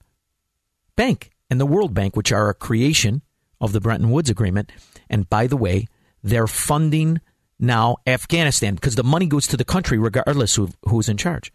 [0.97, 3.23] Bank and the World Bank, which are a creation
[3.61, 4.71] of the Bretton Woods Agreement.
[5.09, 5.87] And by the way,
[6.23, 7.21] they're funding
[7.59, 11.53] now Afghanistan because the money goes to the country regardless of who's in charge.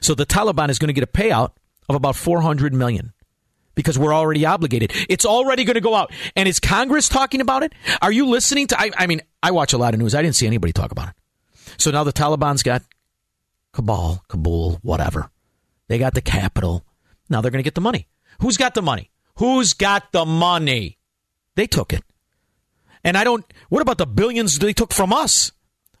[0.00, 1.52] So the Taliban is going to get a payout
[1.88, 3.12] of about 400 million
[3.74, 4.92] because we're already obligated.
[5.08, 6.12] It's already going to go out.
[6.36, 7.74] And is Congress talking about it?
[8.00, 10.14] Are you listening to I, I mean, I watch a lot of news.
[10.14, 11.14] I didn't see anybody talk about it.
[11.76, 12.82] So now the Taliban's got
[13.72, 15.30] Kabul, Kabul, whatever.
[15.88, 16.84] They got the capital.
[17.28, 18.06] Now they're going to get the money.
[18.40, 19.10] Who's got the money?
[19.36, 20.98] Who's got the money?
[21.56, 22.02] They took it.
[23.02, 25.52] And I don't, what about the billions they took from us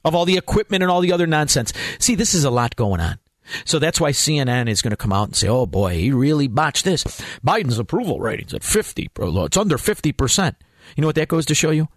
[0.04, 1.72] of all the equipment and all the other nonsense?
[1.98, 3.18] See, this is a lot going on.
[3.64, 6.48] So that's why CNN is going to come out and say, oh boy, he really
[6.48, 7.04] botched this.
[7.44, 9.44] Biden's approval ratings at 50, bro.
[9.44, 10.54] It's under 50%.
[10.96, 11.88] You know what that goes to show you?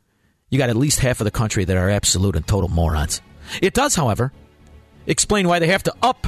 [0.49, 3.21] You got at least half of the country that are absolute and total morons.
[3.61, 4.31] It does, however,
[5.05, 6.27] explain why they have to up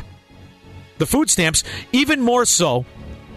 [0.97, 2.85] the food stamps even more so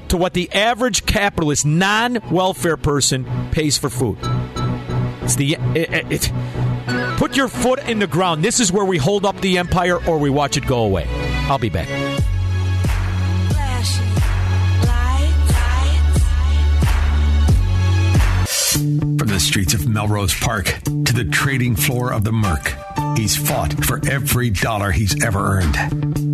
[0.08, 4.18] to what the average capitalist non welfare person pays for food.
[5.22, 6.32] It's the it, it,
[7.22, 8.42] put your foot in the ground.
[8.42, 11.06] This is where we hold up the empire or we watch it go away.
[11.48, 11.86] I'll be back.
[18.66, 22.74] From the streets of Melrose Park to the trading floor of the Merc,
[23.16, 26.31] he's fought for every dollar he's ever earned.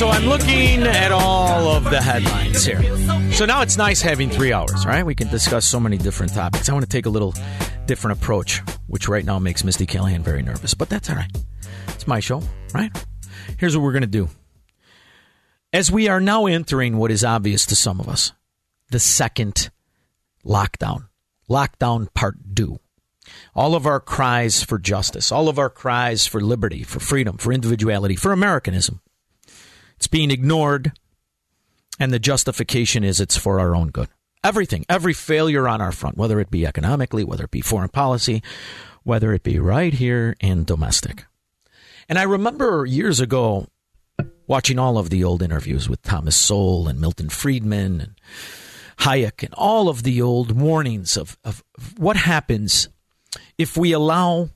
[0.00, 2.80] So I'm looking at all of the headlines here.
[3.32, 5.04] So now it's nice having three hours, right?
[5.04, 6.70] We can discuss so many different topics.
[6.70, 7.34] I want to take a little
[7.84, 11.30] different approach, which right now makes Misty Callahan very nervous, but that's all right.
[11.88, 12.90] It's my show, right?
[13.58, 14.30] Here's what we're going to do.
[15.70, 18.32] As we are now entering what is obvious to some of us,
[18.90, 19.68] the second
[20.46, 21.08] lockdown,
[21.50, 22.80] lockdown part two.
[23.54, 27.52] All of our cries for justice, all of our cries for liberty, for freedom, for
[27.52, 29.02] individuality, for Americanism.
[30.00, 30.92] It's being ignored,
[31.98, 34.08] and the justification is it's for our own good.
[34.42, 38.42] Everything, every failure on our front, whether it be economically, whether it be foreign policy,
[39.02, 41.26] whether it be right here in domestic.
[42.08, 43.66] And I remember years ago
[44.46, 48.14] watching all of the old interviews with Thomas Sowell and Milton Friedman and
[49.00, 51.62] Hayek and all of the old warnings of, of
[51.98, 52.88] what happens
[53.58, 54.48] if we allow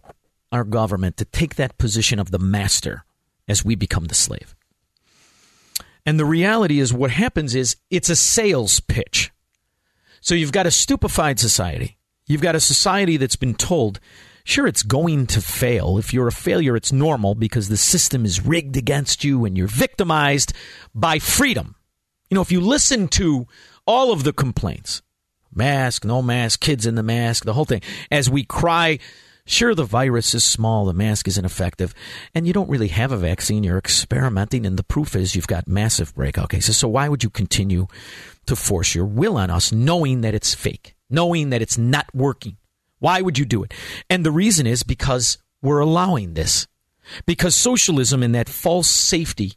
[0.50, 3.04] our government to take that position of the master
[3.46, 4.54] as we become the slave.
[6.06, 9.30] And the reality is, what happens is it's a sales pitch.
[10.20, 11.98] So you've got a stupefied society.
[12.26, 14.00] You've got a society that's been told,
[14.44, 15.98] sure, it's going to fail.
[15.98, 19.66] If you're a failure, it's normal because the system is rigged against you and you're
[19.66, 20.52] victimized
[20.94, 21.74] by freedom.
[22.30, 23.46] You know, if you listen to
[23.86, 25.02] all of the complaints,
[25.52, 28.98] mask, no mask, kids in the mask, the whole thing, as we cry,
[29.46, 31.94] sure, the virus is small, the mask is ineffective,
[32.34, 35.68] and you don't really have a vaccine, you're experimenting, and the proof is you've got
[35.68, 36.76] massive breakout cases.
[36.76, 37.86] So why would you continue
[38.46, 42.56] to force your will on us knowing that it's fake, knowing that it's not working?
[42.98, 43.74] Why would you do it?
[44.08, 46.66] And the reason is because we're allowing this.
[47.26, 49.54] Because socialism and that false safety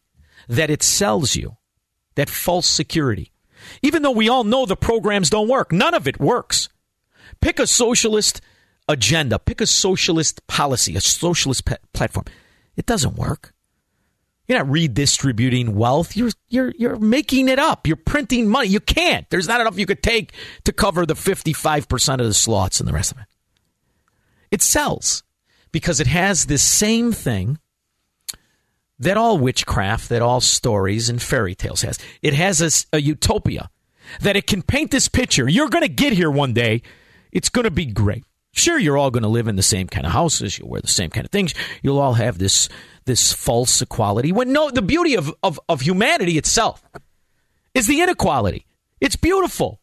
[0.50, 1.58] that it sells you,
[2.16, 3.32] that false security,
[3.82, 6.70] even though we all know the programs don't work, none of it works.
[7.42, 8.42] Pick a socialist
[8.88, 12.26] agenda, pick a socialist policy, a socialist pe- platform.
[12.76, 13.54] It doesn't work.
[14.48, 16.16] You're not redistributing wealth.
[16.16, 17.86] You're you're you're making it up.
[17.86, 18.70] You're printing money.
[18.70, 19.30] You can't.
[19.30, 20.32] There's not enough you could take
[20.64, 23.26] to cover the 55% of the slots and the rest of it.
[24.50, 25.24] It sells
[25.74, 27.60] because it has this same thing
[29.00, 32.00] that all witchcraft, that all stories and fairy tales has.
[32.22, 33.70] It has a, a utopia
[34.22, 35.50] that it can paint this picture.
[35.50, 36.82] You're going to get here one day.
[37.32, 38.24] It's going to be great.
[38.58, 40.58] Sure, you're all going to live in the same kind of houses.
[40.58, 41.54] You'll wear the same kind of things.
[41.84, 42.70] You'll all have this
[43.06, 44.32] this false equality.
[44.32, 46.84] When no, the beauty of, of, of humanity itself
[47.76, 48.66] is the inequality.
[49.00, 49.80] It's beautiful.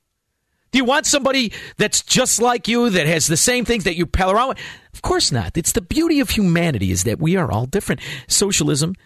[0.73, 4.07] Do you want somebody that's just like you, that has the same things that you
[4.07, 4.59] pal around with?
[4.93, 5.57] Of course not.
[5.57, 8.01] It's the beauty of humanity is that we are all different.
[8.27, 8.97] Socialism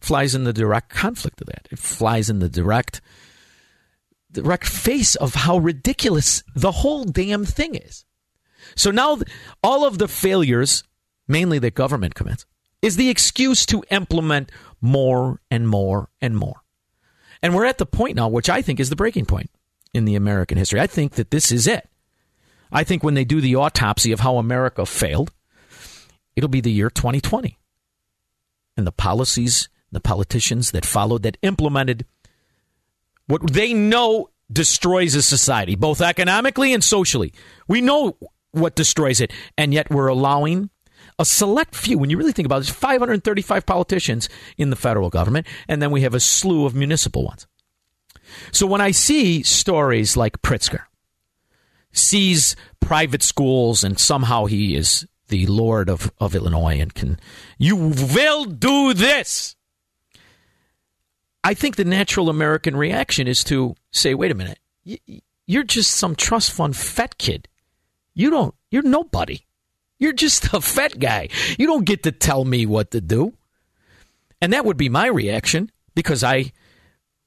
[0.00, 1.66] flies in the direct conflict of that.
[1.70, 3.00] It flies in the direct
[4.30, 8.04] direct face of how ridiculous the whole damn thing is.
[8.76, 9.18] So now
[9.62, 10.84] all of the failures,
[11.28, 12.46] mainly that government commits,
[12.82, 16.62] is the excuse to implement more and more and more.
[17.42, 19.50] And we're at the point now, which I think is the breaking point
[19.92, 20.80] in the American history.
[20.80, 21.88] I think that this is it.
[22.72, 25.32] I think when they do the autopsy of how America failed,
[26.36, 27.58] it'll be the year 2020.
[28.76, 32.04] And the policies, the politicians that followed, that implemented
[33.26, 37.32] what they know destroys a society, both economically and socially.
[37.68, 38.16] We know
[38.54, 40.70] what destroys it, and yet we're allowing
[41.18, 41.98] a select few.
[41.98, 46.02] When you really think about it, 535 politicians in the federal government, and then we
[46.02, 47.46] have a slew of municipal ones.
[48.52, 50.82] So when I see stories like Pritzker
[51.92, 57.18] sees private schools and somehow he is the lord of, of Illinois and can,
[57.58, 59.54] you will do this.
[61.42, 64.58] I think the natural American reaction is to say, wait a minute,
[65.46, 67.48] you're just some trust fund fat kid.
[68.14, 69.40] You don't, you're nobody.
[69.98, 71.28] You're just a fat guy.
[71.58, 73.34] You don't get to tell me what to do.
[74.40, 76.52] And that would be my reaction because I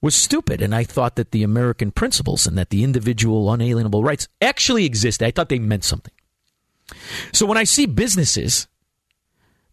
[0.02, 4.28] was stupid and I thought that the American principles and that the individual unalienable rights
[4.42, 5.26] actually existed.
[5.26, 6.14] I thought they meant something.
[7.34, 8.68] So when I see businesses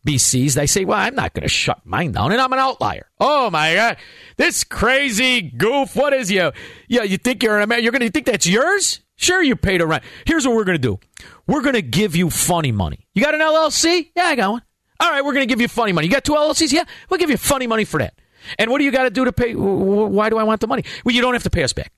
[0.04, 2.58] be seized, I say, well, I'm not going to shut mine down and I'm an
[2.58, 3.10] outlier.
[3.20, 3.96] Oh my God.
[4.36, 5.94] This crazy goof.
[5.94, 6.52] What is you?
[6.88, 7.84] Yeah, you think you're an American?
[7.84, 9.00] You're going to think that's yours?
[9.16, 10.02] Sure, you paid a rent.
[10.26, 10.98] Here's what we're going to do.
[11.46, 13.06] We're going to give you funny money.
[13.14, 14.10] You got an LLC?
[14.16, 14.62] Yeah, I got one.
[15.00, 16.06] All right, we're going to give you funny money.
[16.06, 16.72] You got two LLCs?
[16.72, 18.14] Yeah, we'll give you funny money for that.
[18.58, 19.54] And what do you got to do to pay?
[19.54, 20.84] Why do I want the money?
[21.04, 21.92] Well, you don't have to pay us back.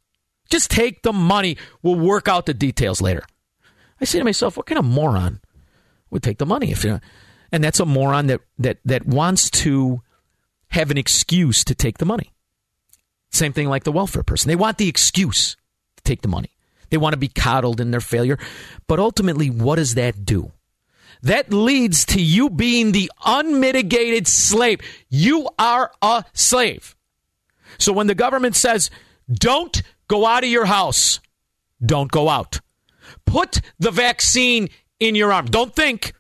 [0.49, 1.57] Just take the money.
[1.83, 3.25] We'll work out the details later.
[4.01, 5.41] I say to myself, what kind of moron
[6.11, 7.01] would take the money if you?
[7.51, 10.03] And that's a moron that that that wants to
[10.69, 12.33] have an excuse to take the money.
[13.31, 14.49] Same thing like the welfare person.
[14.49, 15.57] They want the excuse
[15.97, 16.56] to take the money.
[16.91, 18.39] They want to be coddled in their failure.
[18.87, 20.53] But ultimately, what does that do?
[21.23, 24.81] That leads to you being the unmitigated slave.
[25.09, 26.95] You are a slave.
[27.79, 28.91] So when the government says,
[29.33, 31.21] don't go out of your house,
[31.85, 32.61] don't go out.
[33.25, 34.69] Put the vaccine
[35.01, 35.47] in your arm.
[35.47, 36.13] Don't think,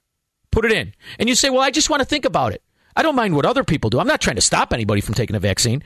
[0.51, 0.93] put it in.
[1.19, 2.63] And you say, well, I just want to think about it.
[2.95, 4.01] I don't mind what other people do.
[4.01, 5.83] I'm not trying to stop anybody from taking a vaccine.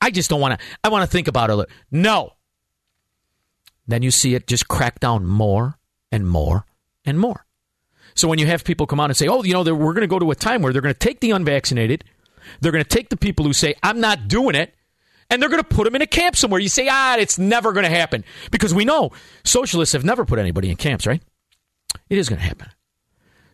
[0.00, 1.68] I just don't want to, I want to think about it.
[1.90, 2.32] No.
[3.86, 5.78] Then you see it just crack down more
[6.10, 6.66] and more
[7.04, 7.44] and more.
[8.14, 10.06] So when you have people come out and say, oh, you know, we're going to
[10.06, 12.04] go to a time where they're going to take the unvaccinated,
[12.60, 14.74] they're going to take the people who say, I'm not doing it,
[15.30, 16.60] and they're going to put them in a camp somewhere.
[16.60, 18.24] You say, ah, it's never going to happen.
[18.50, 19.10] Because we know
[19.44, 21.22] socialists have never put anybody in camps, right?
[22.08, 22.68] It is going to happen.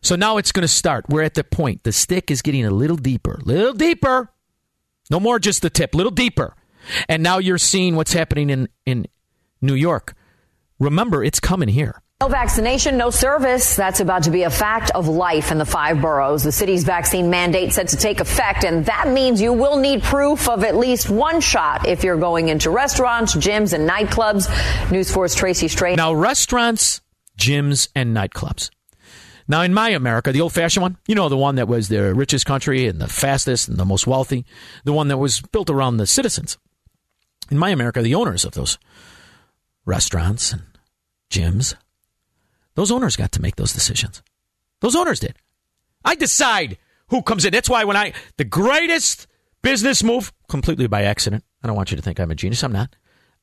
[0.02, 1.06] So now it's going to start.
[1.08, 1.84] We're at the point.
[1.84, 4.30] The stick is getting a little deeper, little deeper.
[5.10, 6.54] No more just the tip, little deeper.
[7.08, 9.06] And now you're seeing what's happening in, in
[9.60, 10.14] New York.
[10.80, 12.02] Remember, it's coming here.
[12.22, 13.76] No vaccination, no service.
[13.76, 16.42] That's about to be a fact of life in the five boroughs.
[16.42, 20.48] The city's vaccine mandate set to take effect, and that means you will need proof
[20.48, 24.50] of at least one shot if you're going into restaurants, gyms, and nightclubs.
[24.90, 25.96] News Force Tracy Strahan.
[25.96, 27.00] Now, restaurants,
[27.38, 28.70] gyms, and nightclubs.
[29.48, 32.14] Now, in my America, the old fashioned one, you know, the one that was the
[32.14, 34.44] richest country and the fastest and the most wealthy,
[34.84, 36.56] the one that was built around the citizens.
[37.50, 38.78] In my America, the owners of those
[39.86, 40.62] restaurants and
[41.30, 41.74] gyms,
[42.74, 44.22] those owners got to make those decisions.
[44.80, 45.36] Those owners did.
[46.04, 46.78] I decide
[47.08, 47.52] who comes in.
[47.52, 49.26] That's why when I, the greatest
[49.62, 52.64] business move, completely by accident, I don't want you to think I'm a genius.
[52.64, 52.96] I'm not.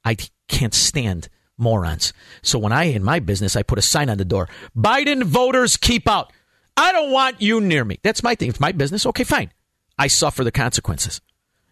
[0.03, 0.17] I
[0.47, 2.13] can't stand morons.
[2.41, 5.77] So when I, in my business, I put a sign on the door Biden voters
[5.77, 6.31] keep out.
[6.75, 7.99] I don't want you near me.
[8.03, 8.49] That's my thing.
[8.49, 9.05] It's my business.
[9.07, 9.51] Okay, fine.
[9.97, 11.21] I suffer the consequences.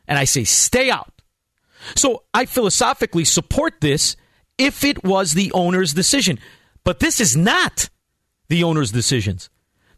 [0.07, 1.21] And I say, stay out.
[1.95, 4.15] So I philosophically support this
[4.57, 6.39] if it was the owner's decision.
[6.83, 7.89] But this is not
[8.47, 9.49] the owner's decisions.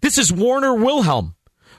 [0.01, 1.35] This is Warren Wilhelm,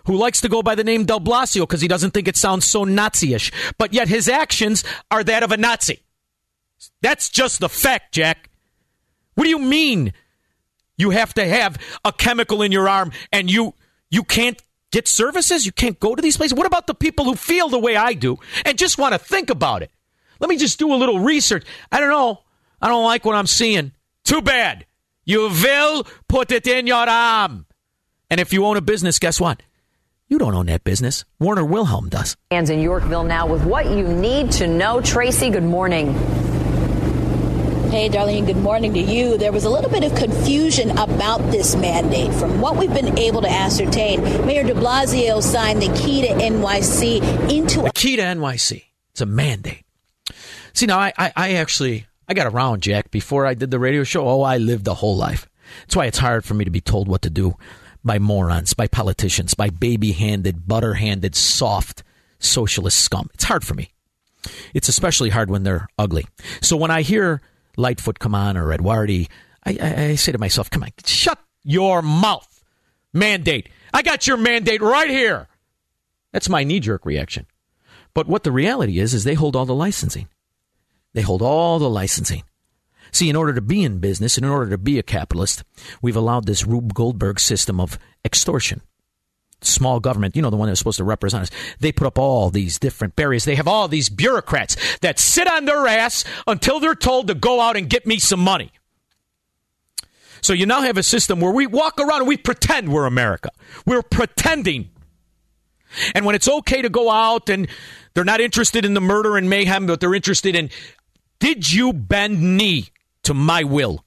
[0.07, 2.65] who likes to go by the name Del Blasio because he doesn't think it sounds
[2.65, 3.53] so Nazi ish.
[3.79, 6.01] But yet his actions are that of a Nazi.
[7.03, 8.51] That's just the fact, Jack.
[9.35, 10.13] What do you mean
[10.97, 13.75] you have to have a chemical in your arm and you
[14.11, 14.61] you can't
[14.91, 15.65] get services?
[15.65, 16.57] You can't go to these places?
[16.57, 19.51] What about the people who feel the way I do and just want to think
[19.51, 19.91] about it?
[20.41, 21.65] Let me just do a little research.
[21.93, 22.41] I don't know.
[22.81, 23.93] I don't like what I'm seeing.
[24.25, 24.87] Too bad.
[25.25, 27.67] You will put it in your arm.
[28.31, 29.63] And if you own a business, guess what?
[30.29, 31.25] You don't own that business.
[31.41, 32.37] Warren Wilhelm does.
[32.51, 35.01] Hands in Yorkville now with what you need to know.
[35.01, 36.13] Tracy, good morning.
[37.91, 39.39] Hey, Darlene, good morning to you.
[39.39, 42.35] There was a little bit of confusion about this mandate.
[42.35, 47.51] From what we've been able to ascertain, Mayor de Blasio signed the key to NYC
[47.51, 48.85] into a key to NYC.
[49.13, 49.85] It's a mandate.
[50.75, 54.05] See, now I, I, I actually I got around, Jack, before I did the radio
[54.05, 54.29] show.
[54.29, 55.49] Oh, I lived a whole life.
[55.81, 57.57] That's why it's hard for me to be told what to do
[58.05, 62.03] by morons, by politicians, by baby handed, butter handed, soft
[62.39, 63.29] socialist scum.
[63.35, 63.91] It's hard for me.
[64.75, 66.27] It's especially hard when they're ugly.
[66.61, 67.41] So when I hear
[67.77, 69.29] Lightfoot come on or Eduardi,
[69.65, 72.63] I, I, I say to myself, come on, shut your mouth.
[73.13, 73.69] Mandate.
[73.93, 75.49] I got your mandate right here.
[76.33, 77.47] That's my knee jerk reaction.
[78.15, 80.29] But what the reality is, is they hold all the licensing.
[81.15, 82.43] They hold all the licensing.
[83.13, 85.65] See, in order to be in business and in order to be a capitalist,
[86.03, 88.83] we've allowed this Rube Goldberg system of extortion.
[89.61, 91.51] Small government, you know, the one that's supposed to represent us,
[91.81, 93.45] they put up all these different barriers.
[93.45, 97.61] They have all these bureaucrats that sit on their ass until they're told to go
[97.61, 98.71] out and get me some money.
[100.41, 103.51] So you now have a system where we walk around and we pretend we're America.
[103.85, 104.91] We're pretending.
[106.15, 107.69] And when it's okay to go out and
[108.15, 110.71] they're not interested in the murder and mayhem, but they're interested in
[111.41, 112.89] did you bend knee
[113.25, 114.05] to my will?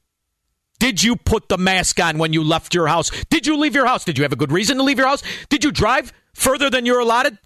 [0.80, 3.12] Did you put the mask on when you left your house?
[3.30, 4.04] Did you leave your house?
[4.04, 5.22] Did you have a good reason to leave your house?
[5.50, 7.38] Did you drive further than you're allotted?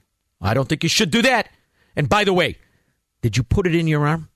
[0.41, 1.49] I don't think you should do that.
[1.95, 2.57] And by the way,
[3.21, 4.29] did you put it in your arm?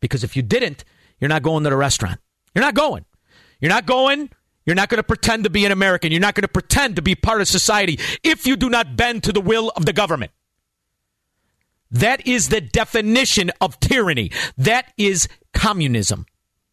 [0.00, 0.84] Because if you didn't,
[1.20, 2.20] you're not going to the restaurant.
[2.54, 3.04] You're not going.
[3.60, 4.30] You're not going.
[4.64, 6.10] You're not going to pretend to be an American.
[6.10, 9.24] You're not going to pretend to be part of society if you do not bend
[9.24, 10.32] to the will of the government.
[11.90, 14.30] That is the definition of tyranny.
[14.56, 16.26] That is communism.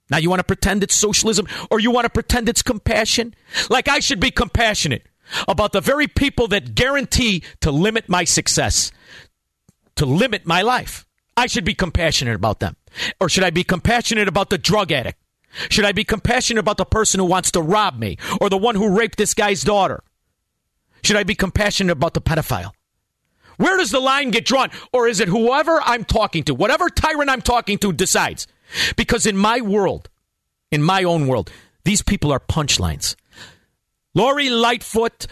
[0.09, 3.33] Now, you want to pretend it's socialism or you want to pretend it's compassion?
[3.69, 5.07] Like I should be compassionate
[5.47, 8.91] about the very people that guarantee to limit my success,
[9.95, 11.05] to limit my life.
[11.35, 12.75] I should be compassionate about them.
[13.19, 15.19] Or should I be compassionate about the drug addict?
[15.69, 18.75] Should I be compassionate about the person who wants to rob me or the one
[18.75, 20.03] who raped this guy's daughter?
[21.03, 22.71] Should I be compassionate about the pedophile?
[23.63, 24.71] Where does the line get drawn?
[24.91, 28.45] Or is it whoever I'm talking to, whatever tyrant I'm talking to decides?
[28.97, 30.09] Because in my world,
[30.69, 31.49] in my own world,
[31.85, 33.15] these people are punchlines.
[34.13, 35.27] Lori Lightfoot,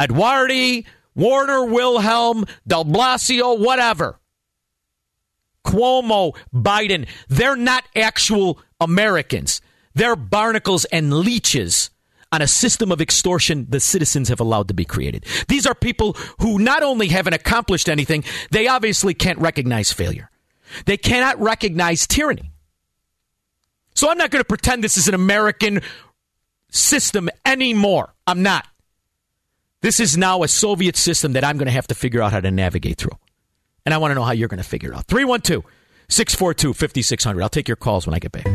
[0.00, 4.18] Eduardi, Warren Wilhelm, Del Blasio, whatever.
[5.62, 9.60] Cuomo, Biden, they're not actual Americans.
[9.92, 11.90] They're barnacles and leeches
[12.32, 15.24] on a system of extortion the citizens have allowed to be created.
[15.48, 20.30] These are people who not only haven't accomplished anything, they obviously can't recognize failure.
[20.86, 22.50] They cannot recognize tyranny.
[23.94, 25.82] So I'm not going to pretend this is an American
[26.70, 28.14] system anymore.
[28.26, 28.66] I'm not.
[29.82, 32.40] This is now a Soviet system that I'm going to have to figure out how
[32.40, 33.18] to navigate through.
[33.84, 35.06] And I want to know how you're going to figure it out.
[35.06, 35.64] 312
[36.08, 37.42] 642 5600.
[37.42, 38.46] I'll take your calls when I get back.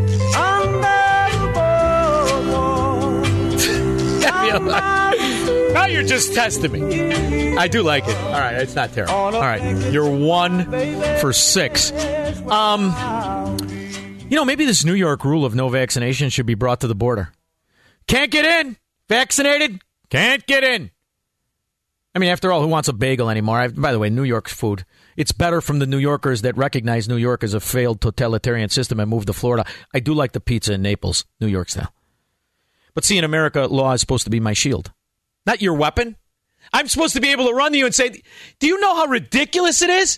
[4.49, 7.55] Now you're just testing me.
[7.57, 8.15] I do like it.
[8.17, 9.13] All right, it's not terrible.
[9.13, 10.65] All right, you're one
[11.19, 11.91] for six.
[12.47, 12.93] Um,
[14.29, 16.95] You know, maybe this New York rule of no vaccination should be brought to the
[16.95, 17.31] border.
[18.07, 18.75] Can't get in.
[19.07, 19.81] Vaccinated.
[20.09, 20.91] Can't get in.
[22.13, 23.57] I mean, after all, who wants a bagel anymore?
[23.59, 24.83] I, by the way, New York's food.
[25.15, 28.99] It's better from the New Yorkers that recognize New York as a failed totalitarian system
[28.99, 29.65] and move to Florida.
[29.93, 31.93] I do like the pizza in Naples, New York style.
[32.97, 34.91] But see, in America, law is supposed to be my shield,
[35.45, 36.15] not your weapon.
[36.73, 38.23] I'm supposed to be able to run to you and say,
[38.57, 40.17] Do you know how ridiculous it is?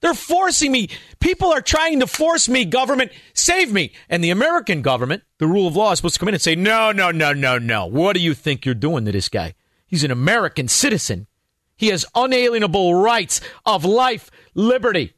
[0.00, 0.90] They're forcing me.
[1.20, 3.92] People are trying to force me, government, save me.
[4.10, 6.54] And the American government, the rule of law, is supposed to come in and say,
[6.54, 7.86] No, no, no, no, no.
[7.86, 9.54] What do you think you're doing to this guy?
[9.86, 11.26] He's an American citizen.
[11.74, 15.14] He has unalienable rights of life, liberty,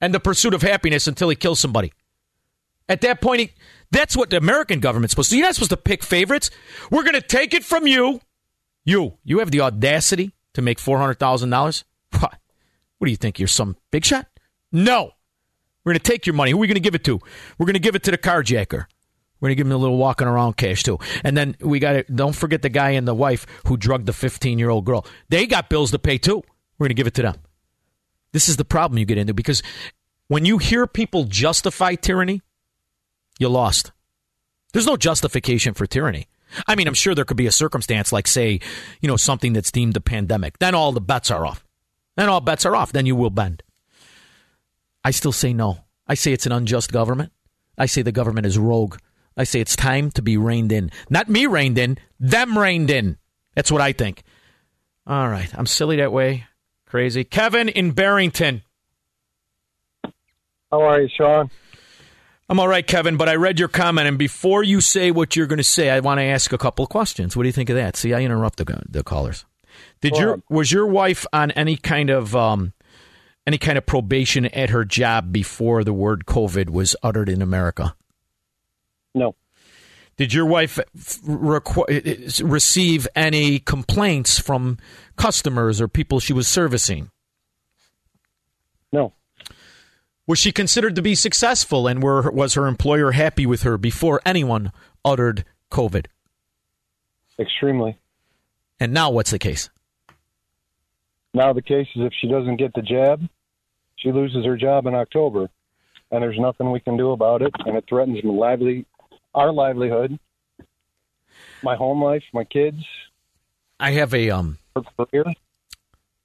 [0.00, 1.92] and the pursuit of happiness until he kills somebody.
[2.88, 3.52] At that point, he,
[3.94, 5.38] that's what the American government's supposed to do.
[5.38, 6.50] You're not supposed to pick favorites.
[6.90, 8.20] We're going to take it from you.
[8.84, 11.84] You, you have the audacity to make $400,000?
[12.20, 12.38] What?
[12.98, 13.38] What do you think?
[13.38, 14.26] You're some big shot?
[14.72, 15.12] No.
[15.84, 16.50] We're going to take your money.
[16.52, 17.20] Who are we going to give it to?
[17.58, 18.86] We're going to give it to the carjacker.
[19.40, 20.98] We're going to give him a little walking around cash too.
[21.22, 24.12] And then we got to, don't forget the guy and the wife who drugged the
[24.12, 25.06] 15 year old girl.
[25.28, 26.42] They got bills to pay too.
[26.78, 27.34] We're going to give it to them.
[28.32, 29.62] This is the problem you get into because
[30.28, 32.40] when you hear people justify tyranny,
[33.38, 33.92] you lost.
[34.72, 36.26] There's no justification for tyranny.
[36.66, 38.60] I mean, I'm sure there could be a circumstance like, say,
[39.00, 40.58] you know, something that's deemed a pandemic.
[40.58, 41.64] Then all the bets are off.
[42.16, 42.92] Then all bets are off.
[42.92, 43.62] Then you will bend.
[45.04, 45.78] I still say no.
[46.06, 47.32] I say it's an unjust government.
[47.76, 48.98] I say the government is rogue.
[49.36, 50.90] I say it's time to be reined in.
[51.10, 53.18] Not me reined in, them reined in.
[53.54, 54.22] That's what I think.
[55.06, 55.50] All right.
[55.56, 56.46] I'm silly that way.
[56.86, 57.24] Crazy.
[57.24, 58.62] Kevin in Barrington.
[60.70, 61.50] How are you, Shaun?
[62.48, 65.46] I'm all right, Kevin, but I read your comment, and before you say what you're
[65.46, 67.36] going to say, I want to ask a couple of questions.
[67.36, 67.96] What do you think of that?
[67.96, 69.46] See, I interrupt the, the callers.
[70.02, 72.74] Did Go your was your wife on any kind of um,
[73.46, 77.96] any kind of probation at her job before the word COVID was uttered in America?
[79.14, 79.34] No.
[80.16, 84.78] Did your wife requ- receive any complaints from
[85.16, 87.10] customers or people she was servicing?
[88.92, 89.12] No.
[90.26, 94.20] Was she considered to be successful and were, was her employer happy with her before
[94.24, 94.72] anyone
[95.04, 96.06] uttered COVID?
[97.38, 97.98] Extremely.
[98.80, 99.70] And now what's the case?
[101.34, 103.20] Now the case is if she doesn't get the jab,
[103.96, 105.48] she loses her job in October,
[106.10, 108.86] and there's nothing we can do about it, and it threatens my lively,
[109.34, 110.18] our livelihood,
[111.62, 112.78] my home life, my kids,
[113.80, 115.24] I have a um her career.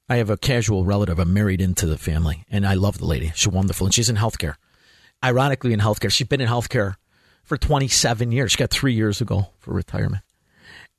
[0.10, 1.20] I have a casual relative.
[1.20, 3.32] I'm married into the family, and I love the lady.
[3.36, 4.56] She's wonderful, and she's in healthcare.
[5.24, 6.96] Ironically, in healthcare, she's been in healthcare
[7.44, 8.54] for 27 years.
[8.54, 10.24] She got three years ago for retirement,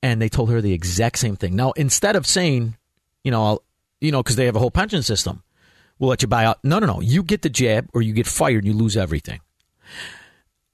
[0.00, 1.56] and they told her the exact same thing.
[1.56, 2.76] Now, instead of saying,
[3.24, 3.62] you know, I'll,
[4.00, 5.42] you know, because they have a whole pension system,
[5.98, 6.62] we'll let you buy out.
[6.62, 7.00] No, no, no.
[7.00, 9.40] You get the jab, or you get fired, and you lose everything.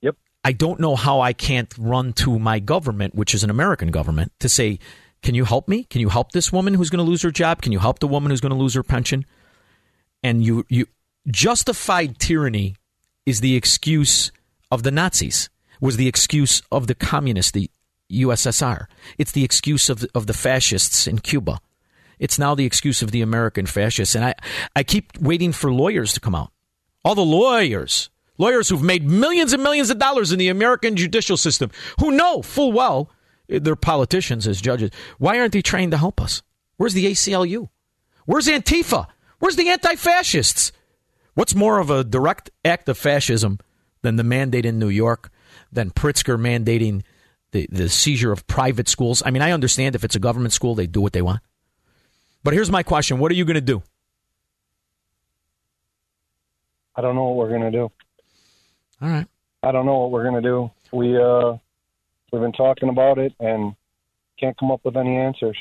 [0.02, 0.16] Yep.
[0.44, 4.32] I don't know how I can't run to my government, which is an American government,
[4.40, 4.78] to say,
[5.26, 5.82] can you help me?
[5.82, 7.60] Can you help this woman who's going to lose her job?
[7.60, 9.26] Can you help the woman who's going to lose her pension?
[10.22, 10.86] And you, you
[11.26, 12.76] justified tyranny
[13.26, 14.30] is the excuse
[14.70, 15.50] of the Nazis,
[15.80, 17.68] was the excuse of the communists, the
[18.08, 18.86] USSR.
[19.18, 21.58] It's the excuse of, of the fascists in Cuba.
[22.20, 24.14] It's now the excuse of the American fascists.
[24.14, 24.34] And I,
[24.76, 26.52] I keep waiting for lawyers to come out.
[27.04, 31.36] All the lawyers, lawyers who've made millions and millions of dollars in the American judicial
[31.36, 33.10] system, who know full well
[33.48, 34.90] they're politicians as judges.
[35.18, 36.42] Why aren't they trained to help us?
[36.76, 37.68] Where's the ACLU?
[38.26, 39.06] Where's Antifa?
[39.38, 40.72] Where's the anti fascists?
[41.34, 43.58] What's more of a direct act of fascism
[44.02, 45.30] than the mandate in New York,
[45.70, 47.02] than Pritzker mandating
[47.52, 49.22] the, the seizure of private schools?
[49.24, 51.40] I mean, I understand if it's a government school, they do what they want.
[52.42, 53.82] But here's my question What are you going to do?
[56.96, 57.92] I don't know what we're gonna do.
[59.02, 59.26] All right.
[59.62, 60.70] I don't know what we're gonna do.
[60.92, 61.58] We uh,
[62.36, 63.74] we've been talking about it and
[64.38, 65.56] can't come up with any answers.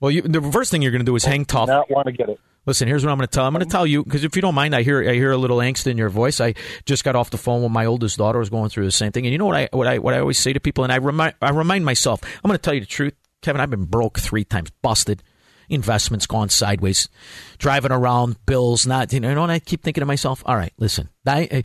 [0.00, 1.68] Well, you, the first thing you're going to do is hang tough.
[1.68, 2.40] Not want to get it.
[2.66, 3.46] Listen, here's what I'm going to tell.
[3.46, 5.36] I'm going to tell you because if you don't mind, I hear I hear a
[5.36, 6.40] little angst in your voice.
[6.40, 6.54] I
[6.84, 9.24] just got off the phone with my oldest daughter was going through the same thing,
[9.24, 10.96] and you know what I what I what I always say to people, and I
[10.96, 12.20] remind I remind myself.
[12.22, 13.60] I'm going to tell you the truth, Kevin.
[13.60, 15.22] I've been broke three times, busted,
[15.70, 17.08] investments gone sideways,
[17.58, 19.42] driving around, bills not you know.
[19.42, 21.62] And I keep thinking to myself, all right, listen, di- uh,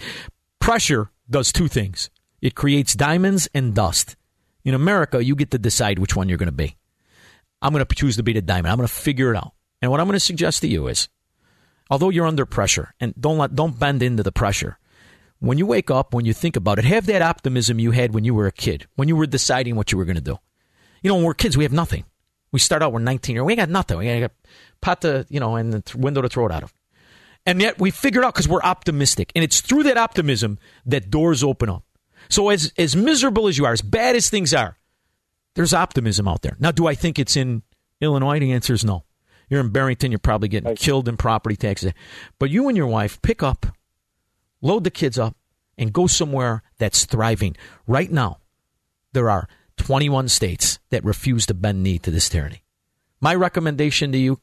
[0.59, 2.09] pressure does two things.
[2.41, 4.15] It creates diamonds and dust.
[4.65, 6.75] In America, you get to decide which one you're going to be.
[7.61, 8.71] I'm going to choose to be the diamond.
[8.71, 9.53] I'm going to figure it out.
[9.81, 11.07] And what I'm going to suggest to you is,
[11.89, 14.77] although you're under pressure, and don't let, don't bend into the pressure.
[15.39, 18.23] When you wake up, when you think about it, have that optimism you had when
[18.23, 20.37] you were a kid, when you were deciding what you were going to do.
[21.03, 22.03] You know, when we're kids, we have nothing.
[22.51, 23.97] We start out, we're 19 year we got nothing.
[23.97, 24.31] We got
[24.81, 26.73] pot to, you know, and the window to throw it out of.
[27.45, 29.31] And yet we figure it out because we're optimistic.
[29.35, 31.83] And it's through that optimism that doors open up.
[32.29, 34.77] So as as miserable as you are, as bad as things are,
[35.55, 36.55] there's optimism out there.
[36.59, 37.63] Now, do I think it's in
[38.01, 38.39] Illinois?
[38.39, 39.05] The answer is no.
[39.49, 41.93] You're in Barrington, you're probably getting killed in property taxes.
[42.39, 43.67] But you and your wife pick up,
[44.61, 45.35] load the kids up,
[45.77, 47.55] and go somewhere that's thriving.
[47.85, 48.39] Right now,
[49.13, 49.47] there are
[49.77, 52.63] 21 states that refuse to bend knee to this tyranny.
[53.21, 54.39] My recommendation to you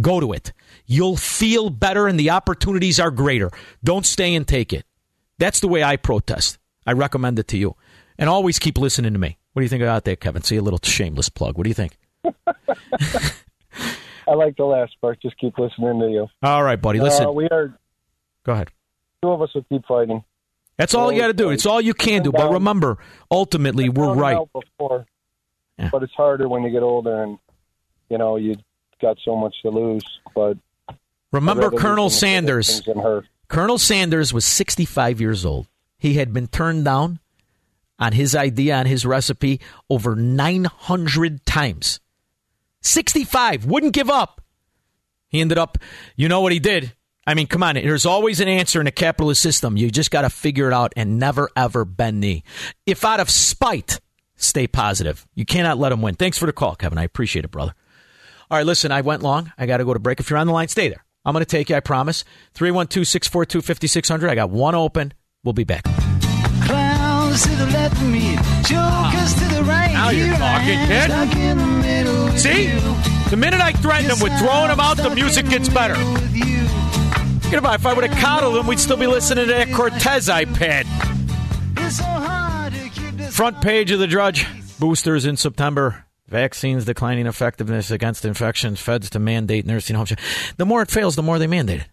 [0.00, 0.52] go to it.
[0.86, 3.50] You'll feel better and the opportunities are greater.
[3.82, 4.84] Don't stay and take it.
[5.38, 6.58] That's the way I protest.
[6.86, 7.76] I recommend it to you.
[8.18, 9.38] And always keep listening to me.
[9.52, 10.42] What do you think about that, Kevin?
[10.42, 11.58] See a little shameless plug.
[11.58, 11.98] What do you think?
[14.28, 15.20] I like the last part.
[15.20, 16.26] Just keep listening to you.
[16.42, 17.00] All right, buddy.
[17.00, 17.26] Listen.
[17.26, 17.78] Uh, we are
[18.44, 18.70] Go ahead.
[19.22, 20.24] two of us will keep fighting.
[20.76, 21.50] That's all you got to do.
[21.50, 22.32] It's all you can do.
[22.32, 22.98] But remember,
[23.30, 24.38] ultimately, we're right.
[24.52, 25.06] Before,
[25.90, 27.38] but it's harder when you get older, and
[28.10, 28.56] you know you
[29.00, 30.04] got so much to lose.
[30.34, 30.58] But
[31.32, 32.82] Remember Colonel Sanders.
[33.48, 35.66] Colonel Sanders was 65 years old.
[36.06, 37.18] He had been turned down
[37.98, 41.98] on his idea, on his recipe, over 900 times.
[42.82, 44.40] 65, wouldn't give up.
[45.26, 45.78] He ended up,
[46.14, 46.92] you know what he did?
[47.26, 49.76] I mean, come on, there's always an answer in a capitalist system.
[49.76, 52.44] You just got to figure it out and never, ever bend knee.
[52.86, 53.98] If out of spite,
[54.36, 55.26] stay positive.
[55.34, 56.14] You cannot let him win.
[56.14, 56.98] Thanks for the call, Kevin.
[56.98, 57.74] I appreciate it, brother.
[58.48, 59.52] All right, listen, I went long.
[59.58, 60.20] I got to go to break.
[60.20, 61.04] If you're on the line, stay there.
[61.24, 62.22] I'm going to take you, I promise.
[62.54, 64.30] 312 642 5600.
[64.30, 65.12] I got one open.
[65.46, 65.84] We'll be back.
[66.64, 68.34] Clowns to the left of me,
[68.64, 69.92] jokers to the right.
[69.92, 71.04] Now you're talking, kid.
[71.04, 72.66] stuck in the middle with See?
[73.30, 75.94] The minute I threaten them with throwing them out, the music gets better.
[75.94, 80.26] Think about if I would have coddled him, we'd still be listening to that Cortez
[80.26, 80.84] iPad.
[81.78, 84.48] It's so hard to keep this Front page of the Drudge.
[84.80, 86.06] Boosters in September.
[86.26, 88.80] Vaccines declining effectiveness against infections.
[88.80, 90.12] Feds to mandate nursing homes.
[90.56, 91.86] The more it fails, the more they mandate it.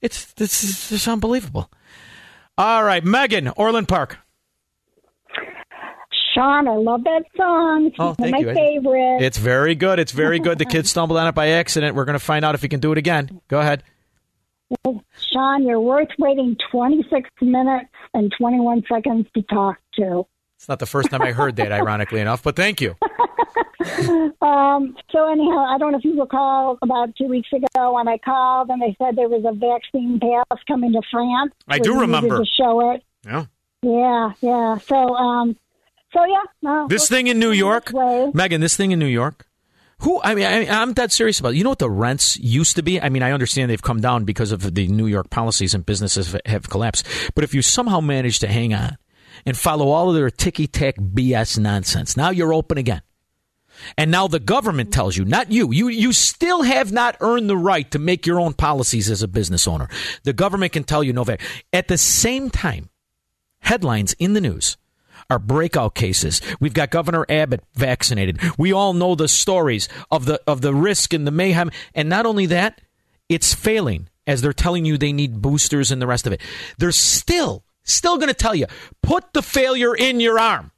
[0.00, 1.70] It's this is just unbelievable.
[2.58, 4.18] All right, Megan, Orland Park.
[6.34, 7.86] Shaun, I love that song.
[7.86, 8.54] It's Oh, one of thank my you.
[8.54, 9.22] favorite.
[9.22, 9.98] It's very good.
[10.00, 10.58] It's very good.
[10.58, 11.94] The kids stumbled on it by accident.
[11.94, 13.40] We're going to find out if he can do it again.
[13.48, 13.84] Go ahead.
[14.84, 15.02] Well,
[15.32, 20.26] Shaun, you're worth waiting 26 minutes and 21 seconds to talk to.
[20.56, 22.96] It's not the first time I heard that, ironically enough, but thank you.
[24.40, 28.18] Um, so anyhow, I don't know if you recall about two weeks ago when I
[28.18, 31.52] called and they said there was a vaccine pass coming to France.
[31.68, 32.38] I do remember.
[32.38, 33.02] to show it.
[33.24, 33.46] Yeah.
[33.82, 34.78] Yeah, yeah.
[34.78, 35.56] So, um,
[36.12, 36.42] so yeah.
[36.62, 37.92] No, This thing in New York.
[38.34, 38.60] Megan.
[38.60, 39.46] This thing in New York.
[40.02, 40.20] Who?
[40.22, 41.54] I mean, I, I'm that serious about.
[41.54, 41.56] it.
[41.56, 43.00] You know what the rents used to be?
[43.00, 46.32] I mean, I understand they've come down because of the New York policies and businesses
[46.32, 47.06] have- have collapsed.
[47.34, 48.96] But if you somehow manage to hang on
[49.44, 53.02] and follow all of their ticky tack BS nonsense, now you're open again.
[53.96, 57.56] And now the government tells you, not you, you you still have not earned the
[57.56, 59.88] right to make your own policies as a business owner.
[60.24, 61.24] The government can tell you no.
[61.24, 61.40] vac-
[61.72, 62.90] At the same time,
[63.60, 64.76] headlines in the news
[65.30, 66.40] are breakout cases.
[66.58, 68.40] We've got Governor Abbott vaccinated.
[68.56, 71.70] We all know the stories of the of the risk and the mayhem.
[71.94, 72.80] And not only that,
[73.28, 76.40] it's failing as they're telling you they need boosters and the rest of it.
[76.78, 78.66] They're still still going to tell you
[79.02, 80.70] put the failure in your arm,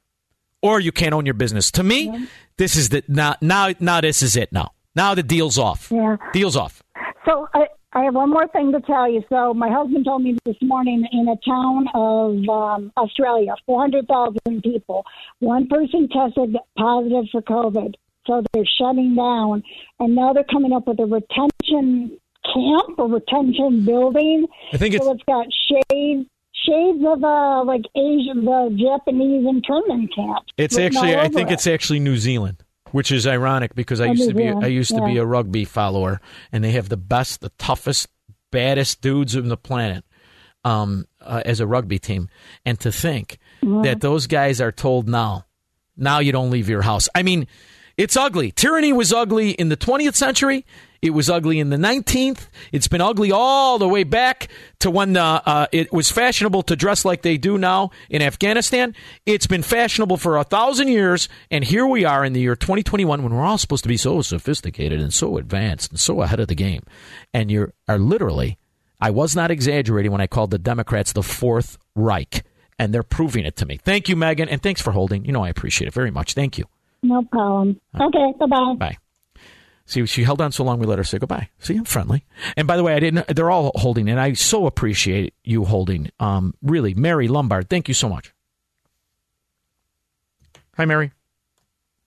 [0.61, 1.71] or you can't own your business.
[1.71, 2.27] To me,
[2.61, 4.51] this is the now now now this is it.
[4.51, 5.89] Now now the deal's off.
[5.91, 6.17] Yeah.
[6.31, 6.83] Deal's off.
[7.25, 9.23] So I, I have one more thing to tell you.
[9.29, 15.05] So my husband told me this morning in a town of um, Australia, 400,000 people,
[15.39, 17.93] one person tested positive for COVID.
[18.27, 19.63] So they're shutting down,
[19.99, 22.17] and now they're coming up with a retention
[22.53, 24.45] camp or retention building.
[24.73, 25.47] I think it's- so it's got
[25.91, 26.27] shades.
[26.65, 30.45] Shades of uh, like Asian, the Japanese internment camp.
[30.57, 31.53] It's actually, I think it.
[31.53, 34.93] it's actually New Zealand, which is ironic because I Oh, used to be, I used
[34.95, 38.07] to be a rugby follower, and they have the best, the toughest,
[38.51, 40.03] baddest dudes on the planet
[40.63, 42.29] um, uh, as a rugby team.
[42.65, 43.83] And to think Mhm.
[43.83, 45.45] that those guys are told now,
[45.97, 47.09] now you don't leave your house.
[47.15, 47.47] I mean,
[47.97, 48.51] it's ugly.
[48.51, 50.65] Tyranny was ugly in the 20th century.
[51.01, 52.47] It was ugly in the 19th.
[52.71, 54.49] It's been ugly all the way back
[54.79, 58.93] to when uh, uh, it was fashionable to dress like they do now in Afghanistan.
[59.25, 63.23] It's been fashionable for a thousand years, and here we are in the year 2021
[63.23, 66.47] when we're all supposed to be so sophisticated and so advanced and so ahead of
[66.47, 66.83] the game.
[67.33, 68.59] And you are literally,
[68.99, 72.43] I was not exaggerating when I called the Democrats the Fourth Reich,
[72.77, 73.77] and they're proving it to me.
[73.77, 75.25] Thank you, Megan, and thanks for holding.
[75.25, 76.35] You know I appreciate it very much.
[76.35, 76.65] Thank you.
[77.01, 77.81] No problem.
[77.99, 78.97] Okay, bye bye.
[79.85, 81.49] See, she held on so long, we let her say goodbye.
[81.59, 82.25] See, I'm friendly.
[82.55, 83.27] And by the way, I didn't.
[83.27, 86.09] They're all holding, and I so appreciate you holding.
[86.19, 88.33] Um, really, Mary Lombard, thank you so much.
[90.77, 91.11] Hi, Mary.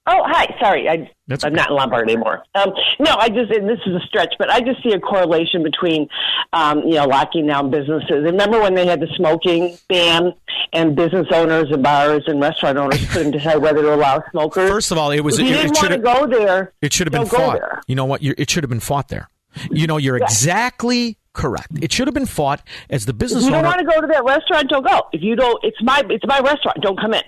[0.07, 0.55] Oh, hi.
[0.61, 2.43] Sorry, I, That's I'm not in Lombard anymore.
[2.55, 5.63] Um, no, I just and this is a stretch, but I just see a correlation
[5.63, 6.09] between,
[6.53, 8.23] um, you know, locking down businesses.
[8.23, 10.35] Remember when they had the smoking ban,
[10.75, 14.69] and business owners and bars and restaurant owners couldn't decide whether to allow smokers.
[14.69, 16.73] First of all, it was If you it, didn't it want to go there.
[16.83, 17.59] it should have been fought.
[17.59, 17.81] there.
[17.87, 18.23] You know what?
[18.23, 19.29] You're, it should have been fought there.
[19.71, 21.69] You know, you're exactly correct.
[21.81, 23.69] It should have been fought as the If business you don't owner.
[23.69, 25.03] want to go to that restaurant, don't go.
[25.13, 26.79] If you don't, it's my it's my restaurant.
[26.83, 27.23] Don't come in.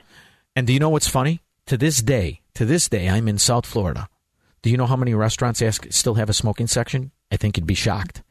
[0.54, 1.40] And do you know what's funny?
[1.66, 4.08] To this day, to this day, I'm in South Florida.
[4.62, 7.12] Do you know how many restaurants ask still have a smoking section?
[7.30, 8.22] I think you'd be shocked.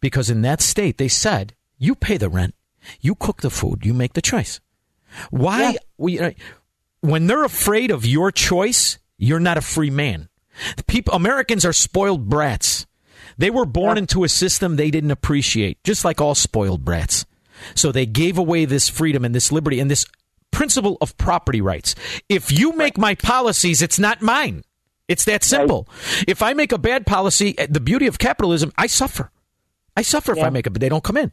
[0.00, 2.54] Because in that state, they said, you pay the rent,
[3.00, 4.60] you cook the food, you make the choice.
[5.30, 5.76] Why?
[5.96, 6.32] We, uh,
[7.00, 10.28] when they're afraid of your choice, you're not a free man.
[10.86, 12.86] People, Americans are spoiled brats.
[13.36, 17.26] They were born into a system they didn't appreciate, just like all spoiled brats.
[17.74, 20.06] So they gave away this freedom and this liberty and this
[20.54, 21.94] principle of property rights.
[22.28, 24.62] If you make my policies, it's not mine.
[25.08, 25.86] It's that simple.
[26.26, 29.30] If I make a bad policy, eh, the beauty of capitalism, I suffer.
[29.96, 31.30] I suffer if I make it, but they don't come in.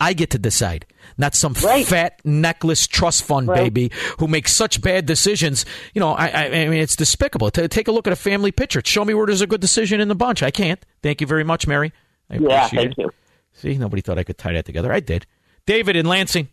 [0.00, 0.84] I get to decide,
[1.16, 5.64] not some fat necklace trust fund baby who makes such bad decisions.
[5.94, 7.50] You know, I, I, I mean, it's despicable.
[7.52, 8.82] Ta take a look at a family picture.
[8.84, 10.42] Show me where there's a good decision in the bunch.
[10.42, 10.84] I can't.
[11.04, 11.92] Thank you very much, Mary.
[12.28, 13.02] I Yeah, appreciate thank it.
[13.02, 13.10] you.
[13.52, 14.92] See, nobody thought I could tie that together.
[14.92, 15.26] I did.
[15.66, 16.48] David in Lansing.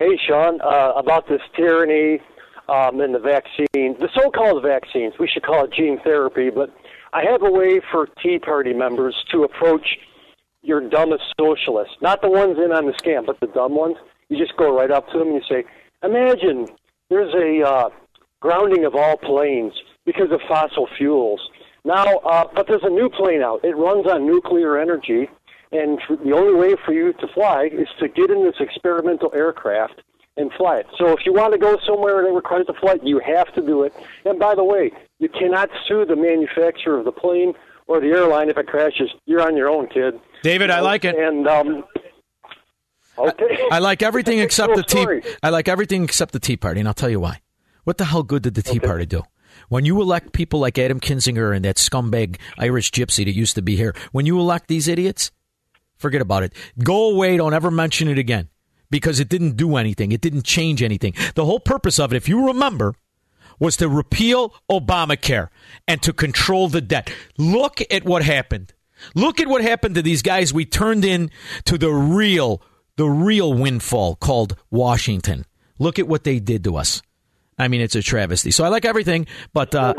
[0.00, 2.22] Hey, Shaun, uh, about this tyranny
[2.70, 6.74] um, and the vaccine, the so-called vaccines, we should call it gene therapy, but
[7.12, 9.98] I have a way for Tea Party members to approach
[10.62, 13.96] your dumbest socialists, not the ones in on the scam, but the dumb ones.
[14.30, 15.64] You just go right up to them and you say,
[16.02, 16.66] imagine
[17.10, 17.90] there's a uh,
[18.40, 19.74] grounding of all planes
[20.06, 21.42] because of fossil fuels.
[21.84, 23.62] Now, uh, but there's a new plane out.
[23.64, 25.28] It runs on nuclear energy,
[25.72, 29.32] and f- the only way for you to fly is to get in this experimental
[29.34, 30.02] aircraft
[30.36, 30.86] and fly it.
[30.98, 33.82] So if you want to go somewhere that requires a flight, you have to do
[33.82, 33.92] it.
[34.24, 37.52] And by the way, you cannot sue the manufacturer of the plane
[37.86, 39.10] or the airline if it crashes.
[39.26, 40.14] You're on your own, kid.
[40.42, 41.16] David, I like it.
[41.16, 41.84] And um,
[43.18, 45.00] okay, I like everything except the tea.
[45.02, 45.22] story.
[45.42, 47.40] I like everything except the Tea Party, and I'll tell you why.
[47.84, 49.22] What the hell good did the Tea Party do?
[49.68, 53.62] When you elect people like Adam Kinzinger and that scumbag Irish gypsy that used to
[53.62, 55.30] be here, when you elect these idiots,
[56.00, 56.52] forget about it.
[56.82, 57.36] Go away.
[57.36, 58.48] Don't ever mention it again
[58.90, 60.12] because it didn't do anything.
[60.12, 61.14] It didn't change anything.
[61.34, 62.94] The whole purpose of it, if you remember,
[63.58, 65.48] was to repeal Obamacare
[65.86, 67.12] and to control the debt.
[67.36, 68.72] Look at what happened.
[69.14, 71.30] Look at what happened to these guys we turned in
[71.64, 72.62] to the real,
[72.96, 75.46] the real windfall called Washington.
[75.78, 77.02] Look at what they did to us.
[77.58, 78.50] I mean, it's a travesty.
[78.50, 79.94] So I like everything, but uh.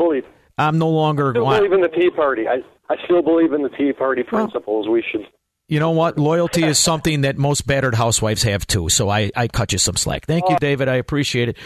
[0.58, 1.30] I'm no longer.
[1.30, 2.46] I still believe in the Tea Party.
[2.46, 2.58] I,
[2.92, 4.88] I still believe in the Tea Party principles.
[4.88, 5.26] We should
[5.72, 6.18] You know what?
[6.18, 8.90] Loyalty is something that most battered housewives have too.
[8.90, 10.26] So I, I cut you some slack.
[10.26, 10.86] Thank you, David.
[10.86, 11.56] I appreciate it.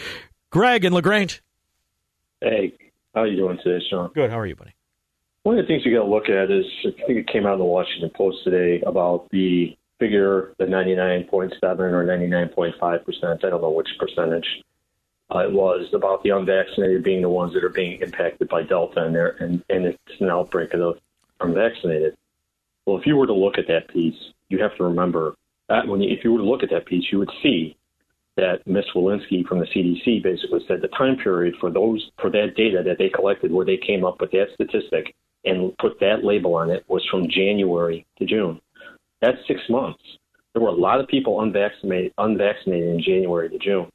[0.49, 1.43] Greg and Lagrange.
[2.39, 2.71] Hey,
[3.13, 4.09] how are you doing today, Shaun?
[4.15, 4.29] Good.
[4.29, 4.73] How are you, buddy?
[5.43, 7.55] One of the things you got to look at is I think it came out
[7.55, 13.43] in the Washington Post today about the figure, the 99.7 or 99.5 percent.
[13.43, 14.47] I don't know which percentage
[15.35, 19.03] uh, it was about the unvaccinated being the ones that are being impacted by Delta,
[19.03, 20.93] and there and and it's an outbreak of the
[21.41, 22.15] unvaccinated.
[22.87, 24.15] Well, if you were to look at that piece,
[24.47, 25.35] you have to remember
[25.67, 27.75] that when you, if you were to look at that piece, you would see
[28.37, 28.85] that Ms.
[28.95, 32.97] Walensky from the CDC basically said the time period for those for that data that
[32.97, 35.13] they collected, where they came up with that statistic
[35.43, 38.61] and put that label on it, was from January to June.
[39.21, 40.01] That's six months.
[40.53, 43.89] There were a lot of people unvaccinated unvaccinated in January to June.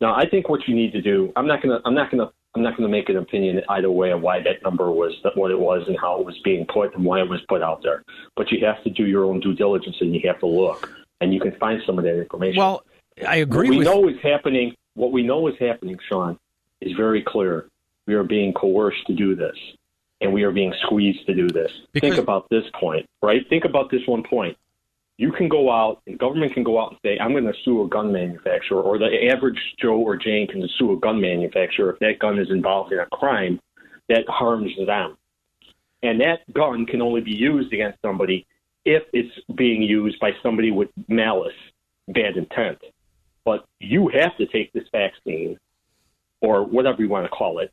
[0.00, 1.32] Now, I think what you need to do.
[1.34, 1.80] I'm not gonna.
[1.84, 2.30] I'm not gonna.
[2.54, 5.50] I'm not going to make an opinion either way of why that number was what
[5.50, 8.02] it was and how it was being put and why it was put out there.
[8.36, 10.90] But you have to do your own due diligence and you have to look,
[11.20, 12.58] and you can find some of that information.
[12.58, 12.84] Well,
[13.26, 14.74] I agree What we with know is happening.
[14.94, 16.38] What we know is happening, Shaun,
[16.82, 17.68] is very clear.
[18.06, 19.56] We are being coerced to do this,
[20.20, 21.70] and we are being squeezed to do this.
[21.94, 23.48] Think about this point, right?
[23.48, 24.58] Think about this one point.
[25.22, 27.84] You can go out, and government can go out and say, "I'm going to sue
[27.84, 32.00] a gun manufacturer," or the average Joe or Jane can sue a gun manufacturer if
[32.00, 33.60] that gun is involved in a crime
[34.08, 35.16] that harms them.
[36.02, 38.46] And that gun can only be used against somebody
[38.84, 41.54] if it's being used by somebody with malice,
[42.08, 42.78] bad intent.
[43.44, 45.56] But you have to take this vaccine,
[46.40, 47.70] or whatever you want to call it.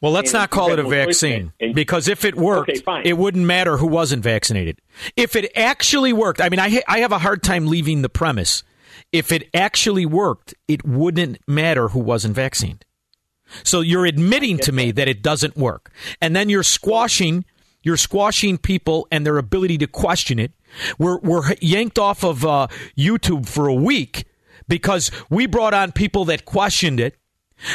[0.00, 1.52] Well, let's And not call it a have no choice vaccine.
[1.60, 4.78] And- because if it worked, Okay, it wouldn't matter who wasn't vaccinated.
[5.16, 8.08] If it actually worked, I mean, I ha- I have a hard time leaving the
[8.08, 8.62] premise.
[9.12, 12.84] If it actually worked, it wouldn't matter who wasn't vaccinated.
[13.64, 15.90] So you're admitting to me that it doesn't work,
[16.20, 17.44] and then you're squashing
[17.82, 20.52] you're squashing people and their ability to question it.
[20.98, 22.66] We're we're yanked off of uh,
[22.98, 24.24] YouTube for a week
[24.68, 27.16] because we brought on people that questioned it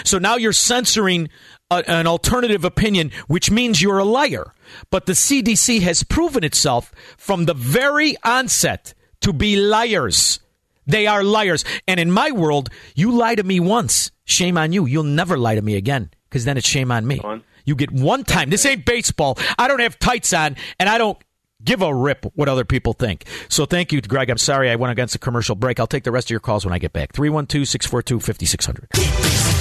[0.03, 1.29] So now you're censoring
[1.69, 4.53] a, an alternative opinion, which means you're a liar.
[4.89, 10.39] But the CDC has proven itself from the very onset to be liars.
[10.85, 11.63] They are liars.
[11.87, 14.11] And in my world, you lie to me once.
[14.25, 14.85] Shame on you.
[14.85, 17.21] You'll never lie to me again because then it's shame on me.
[17.65, 18.49] You get one time.
[18.49, 19.37] This ain't baseball.
[19.57, 21.17] I don't have tights on and I don't
[21.63, 23.25] give a rip what other people think.
[23.47, 24.29] So thank you, Greg.
[24.29, 25.79] I'm sorry I went against the commercial break.
[25.79, 27.13] I'll take the rest of your calls when I get back.
[27.13, 29.52] 312 642 5600.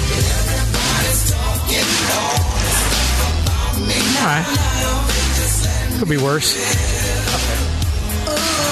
[4.25, 5.99] Right.
[5.99, 6.55] Could be worse.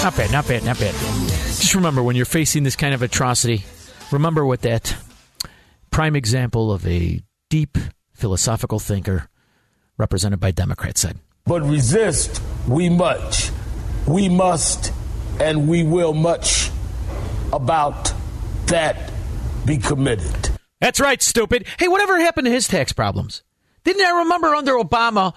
[0.04, 0.94] Not bad, not bad, not bad.
[0.94, 3.64] Just remember when you're facing this kind of atrocity,
[4.12, 4.96] remember what that
[5.92, 7.78] prime example of a deep
[8.14, 9.30] philosophical thinker
[9.98, 11.18] represented by Democrats said.
[11.46, 13.52] But resist we much.
[14.08, 14.92] We must
[15.40, 16.72] and we will much
[17.54, 18.14] about
[18.68, 19.12] that
[19.66, 20.50] be committed.
[20.80, 21.68] That's right, stupid.
[21.78, 23.44] Hey, whatever happened to his tax problems?
[23.84, 25.34] Didn't I remember under Obama,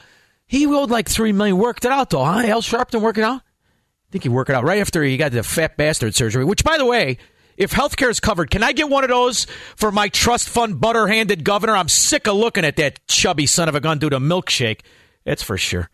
[0.46, 1.58] he owed like three million.
[1.58, 2.42] Worked it out though, huh?
[2.46, 3.40] Al Sharpton work it out.
[3.40, 6.44] I think he worked it out right after he got the fat bastard surgery.
[6.44, 7.18] Which, by the way,
[7.56, 11.44] if healthcare is covered, can I get one of those for my trust fund butter-handed
[11.44, 11.74] governor?
[11.74, 14.80] I'm sick of looking at that chubby son of a gun do the milkshake.
[15.24, 15.90] That's for sure.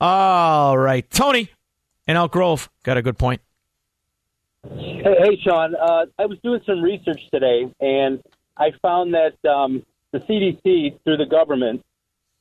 [0.00, 1.50] All right, Tony
[2.06, 3.40] and Elk Grove got a good point.
[4.68, 5.74] Hey, hey Shaun.
[5.74, 8.22] Uh, I was doing some research today, and
[8.56, 9.84] I found that um,
[10.14, 11.84] the CDC, through the government,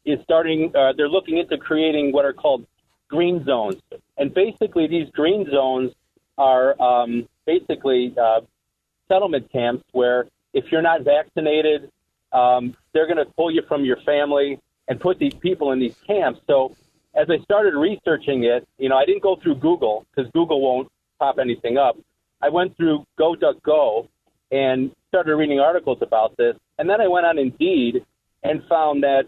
[0.05, 0.71] is starting.
[0.75, 2.65] Uh, they're looking into creating what are called
[3.09, 3.81] green zones,
[4.17, 5.91] and basically these green zones
[6.37, 8.41] are um, basically uh,
[9.07, 11.89] settlement camps where if you're not vaccinated,
[12.31, 15.95] um, they're going to pull you from your family and put these people in these
[16.05, 16.41] camps.
[16.45, 16.75] So
[17.15, 20.91] as I started researching it, you know, I didn't go through Google because Google won't
[21.17, 21.97] pop anything up.
[22.39, 24.07] I went through GoDuckGo
[24.51, 28.05] and started reading articles about this, and then I went on Indeed
[28.43, 29.23] and found that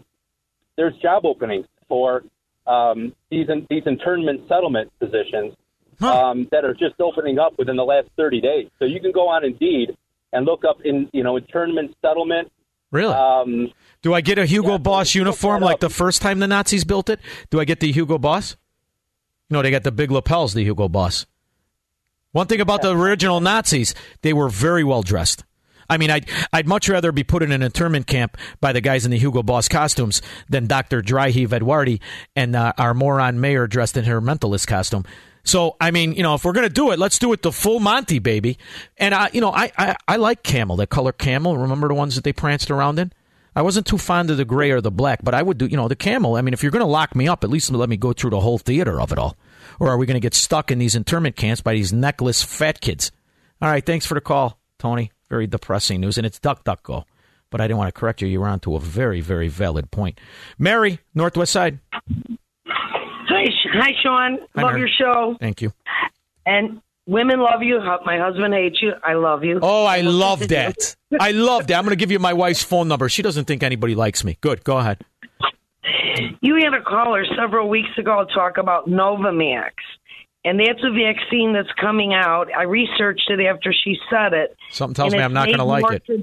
[0.76, 2.22] there's job openings for
[2.66, 5.54] um, these these internment settlement positions
[6.00, 8.68] um, that are just opening up within the last 30 days.
[8.78, 9.96] So you can go on Indeed
[10.32, 12.50] and look up in you know internment settlement.
[12.92, 13.14] Really?
[13.14, 13.72] Um,
[14.02, 17.20] Do I get a Hugo Boss uniform like the first time the Nazis built it?
[17.50, 18.56] Do I get the Hugo Boss?
[19.50, 21.26] No, they got the big lapels, the Hugo Boss.
[22.32, 25.44] One thing about the original Nazis, they were very well dressed.
[25.88, 29.04] I mean, I'd, I'd much rather be put in an internment camp by the guys
[29.04, 31.02] in the Hugo Boss costumes than Dr.
[31.02, 32.00] Dryheave Arwady
[32.34, 35.04] and uh, our moron mayor dressed in her mentalist costume.
[35.44, 37.52] So, I mean, you know, if we're going to do it, let's do it the
[37.52, 38.58] full Monty, baby.
[38.96, 41.56] And, I, you know, I, I, I like camel, that color camel.
[41.56, 43.12] Remember the ones that they pranced around in?
[43.54, 45.76] I wasn't too fond of the gray or the black, but I would do, you
[45.76, 46.34] know, the camel.
[46.34, 48.30] I mean, if you're going to lock me up, at least let me go through
[48.30, 49.36] the whole theater of it all.
[49.78, 52.80] Or are we going to get stuck in these internment camps by these necklace fat
[52.80, 53.12] kids?
[53.62, 55.10] All right, thanks for the call, Tony.
[55.28, 57.04] Very depressing news, and it's duck duck go.
[57.50, 58.28] But I didn't want to correct you.
[58.28, 60.20] You were on to a very, very valid point.
[60.58, 61.78] Mary, Northwest Side.
[62.66, 64.38] Hi, hi, Shaun.
[64.54, 64.80] Hi, love Mary.
[64.80, 65.36] your show.
[65.38, 65.72] Thank you.
[66.44, 67.80] And women love you.
[68.04, 68.92] My husband hates you.
[69.02, 69.58] I love you.
[69.62, 70.96] Oh, I love that.
[71.18, 71.76] I love that.
[71.76, 73.08] I'm going to give you my wife's phone number.
[73.08, 74.38] She doesn't think anybody likes me.
[74.40, 74.64] Good.
[74.64, 75.02] Go ahead.
[76.40, 79.72] You had a caller several weeks ago talk about Novavax,
[80.46, 82.48] and that's a vaccine that's coming out.
[82.56, 84.56] I researched it after she said it.
[84.70, 86.04] Something tells me I'm not going to like it.
[86.06, 86.16] tra-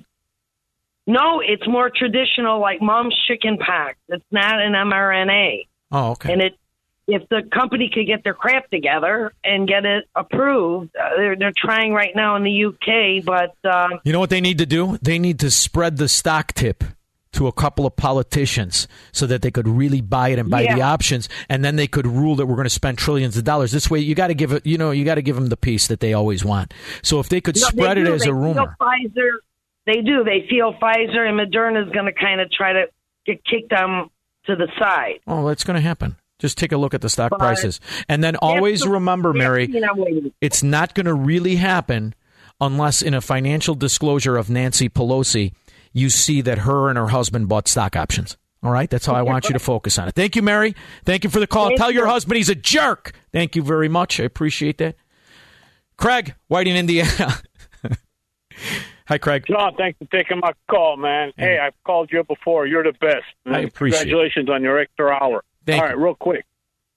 [1.05, 3.97] no, it's more traditional, like mom's chicken pox.
[4.07, 6.33] It's not an mRNA, Oh, okay.
[6.33, 6.53] and it.
[7.05, 11.51] If the company could get their crap together and get it approved, uh, they're they're
[11.53, 14.97] trying right now in the UK, but uh, You know what they need to do?
[15.01, 16.81] They need to spread the stock tip
[17.33, 20.81] to a couple of politicians so that they could really buy it and buy the
[20.81, 23.71] options and then they could rule that we're going to spend trillions of dollars.
[23.71, 25.57] This way you got to give it you know you got to give them the
[25.57, 26.73] piece that they always want.
[27.01, 28.75] So if they could No, they spread it as They a rumor.
[28.79, 29.29] Pfizer,
[29.85, 30.23] they do.
[30.23, 32.85] They feel Pfizer and Moderna is going to kind of try to
[33.25, 34.09] get kicked them
[34.45, 35.19] to the side.
[35.27, 36.15] oh that's going to happen.
[36.39, 37.79] Just take a look at the stock But- prices.
[38.09, 40.29] And then always remember mary vaccine I'm waiting for.
[40.41, 42.13] it's not going to really happen
[42.61, 45.53] unless in a financial disclosure of Nancy Pelosi
[45.93, 48.37] you see that her and her husband bought stock options.
[48.63, 50.15] All right, that's how I want you to focus on it.
[50.15, 50.73] Thank you, Mary.
[51.03, 51.67] Thank you for the call.
[51.67, 53.11] Thank Tell your husband he's a jerk.
[53.33, 54.21] Thank you very much.
[54.21, 54.95] I appreciate that.
[55.97, 57.41] Craig, Whiting, Indiana.
[59.07, 59.45] Hi, Craig.
[59.47, 61.33] John, thanks for taking my call, man.
[61.35, 62.65] Hey, I've called you before.
[62.65, 63.25] You're the best.
[63.45, 64.03] I appreciate it.
[64.03, 65.43] Congratulations on your extra hour.
[65.65, 66.45] Thank All right, real quick.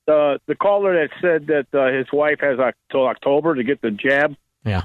[0.07, 3.91] The the caller that said that uh, his wife has until October to get the
[3.91, 4.37] jab.
[4.65, 4.85] Yeah.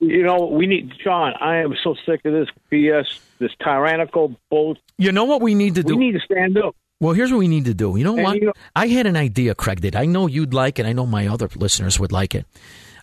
[0.00, 1.34] You know, we need John.
[1.40, 3.04] I am so sick of this BS,
[3.38, 4.76] this tyrannical bull.
[4.98, 5.96] You know what we need to do?
[5.96, 6.74] We need to stand up.
[7.00, 7.96] Well, here's what we need to do.
[7.96, 8.36] You know And what?
[8.40, 9.94] you know- I had an idea, Craig did.
[9.96, 10.86] I know you'd like it.
[10.86, 12.46] I know my other listeners would like it.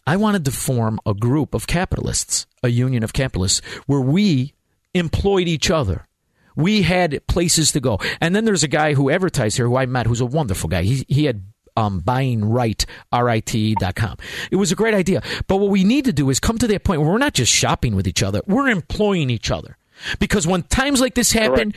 [0.05, 4.53] I wanted to form a group of capitalists, a union of capitalists, where we
[4.93, 6.07] employed each other.
[6.55, 7.99] We had places to go.
[8.21, 10.83] And then there's a guy who advertised here who I met who's a wonderful guy.
[10.83, 11.43] He, he had
[11.77, 14.17] um, buying right, R-I-T-E.com.
[14.51, 15.21] It was a great idea.
[15.47, 17.53] But what we need to do is come to that point where we're not just
[17.53, 19.77] shopping with each other, we're employing each other.
[20.19, 21.73] Because when times like this happen,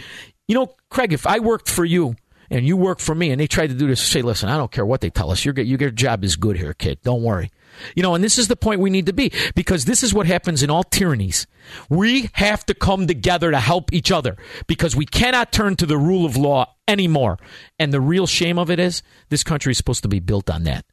[0.48, 2.16] you know, Craig, if I worked for you
[2.50, 4.72] and you work for me and they tried to do this, say, listen, I don't
[4.72, 5.44] care what they tell us.
[5.44, 6.98] Your, your job is good here, kid.
[7.02, 7.50] Don't worry.
[7.94, 10.26] You know, and this is the point we need to be because this is what
[10.26, 11.46] happens in all tyrannies.
[11.88, 14.36] We have to come together to help each other
[14.66, 17.38] because we cannot turn to the rule of law anymore.
[17.78, 20.64] And the real shame of it is this country is supposed to be built on
[20.64, 20.84] that.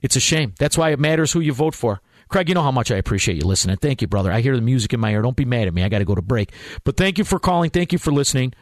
[0.00, 0.54] It's a shame.
[0.58, 2.00] That's why it matters who you vote for.
[2.28, 3.76] Craig, you know how much I appreciate you listening.
[3.76, 4.32] Thank you, brother.
[4.32, 5.20] I hear the music in my ear.
[5.20, 5.84] Don't be mad at me.
[5.84, 6.50] I got to go to break.
[6.82, 7.68] But thank you for calling.
[7.68, 8.54] Thank you for listening.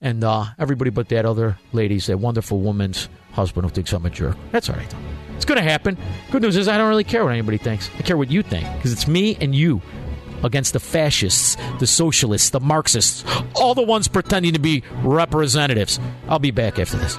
[0.00, 4.10] And uh, everybody but that other lady's, that wonderful woman's husband who thinks I'm a
[4.10, 4.36] jerk.
[4.52, 4.94] That's all right.
[5.36, 5.98] It's going to happen.
[6.30, 7.90] Good news is I don't really care what anybody thinks.
[7.98, 9.82] I care what you think because it's me and you
[10.42, 13.24] against the fascists, the socialists, the Marxists,
[13.54, 15.98] all the ones pretending to be representatives.
[16.28, 17.18] I'll be back after this.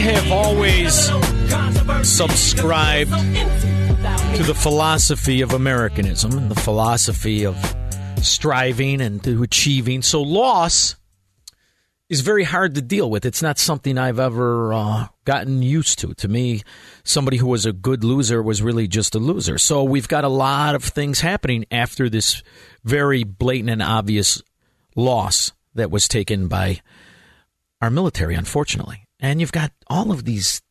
[0.00, 0.94] have always
[2.02, 7.56] subscribed to the philosophy of Americanism and the philosophy of
[8.22, 10.02] striving and to achieving.
[10.02, 10.96] So loss
[12.08, 13.24] is very hard to deal with.
[13.24, 16.14] It's not something I've ever uh, gotten used to.
[16.14, 16.62] To me,
[17.04, 19.58] somebody who was a good loser was really just a loser.
[19.58, 22.42] So we've got a lot of things happening after this
[22.84, 24.42] very blatant and obvious
[24.96, 26.80] loss that was taken by
[27.80, 29.06] our military, unfortunately.
[29.20, 30.62] And you've got all of these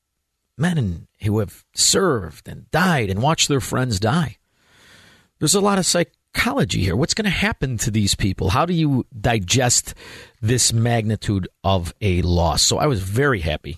[0.58, 4.38] men who have served and died and watched their friends die.
[5.40, 6.96] There's a lot of psychology here.
[6.96, 8.50] What's going to happen to these people?
[8.50, 9.94] How do you digest
[10.42, 12.62] this magnitude of a loss?
[12.62, 13.78] So I was very happy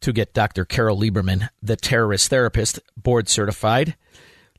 [0.00, 0.64] to get Dr.
[0.64, 3.96] Carole Lieberman, the terrorist therapist, board certified,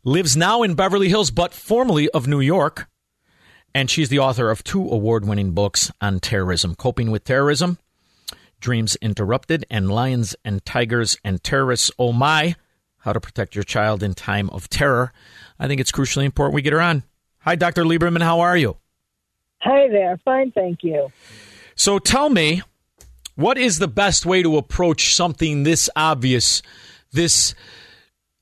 [0.04, 2.90] lives now in Beverly Hills, but formerly of New York.
[3.74, 7.78] And she's the author of two award winning books on terrorism Coping with Terrorism,
[8.60, 12.56] Dreams Interrupted, and Lions and Tigers and Terrorists Oh My
[13.00, 15.12] How to Protect Your Child in Time of Terror.
[15.60, 17.04] I think it's crucially important we get her on.
[17.40, 17.84] Hi, Dr.
[17.84, 18.22] Lieberman.
[18.22, 18.78] How are you?
[19.62, 20.18] Hi there.
[20.24, 21.12] Fine, thank you.
[21.76, 22.62] So tell me,
[23.36, 26.62] what is the best way to approach something this obvious,
[27.12, 27.56] this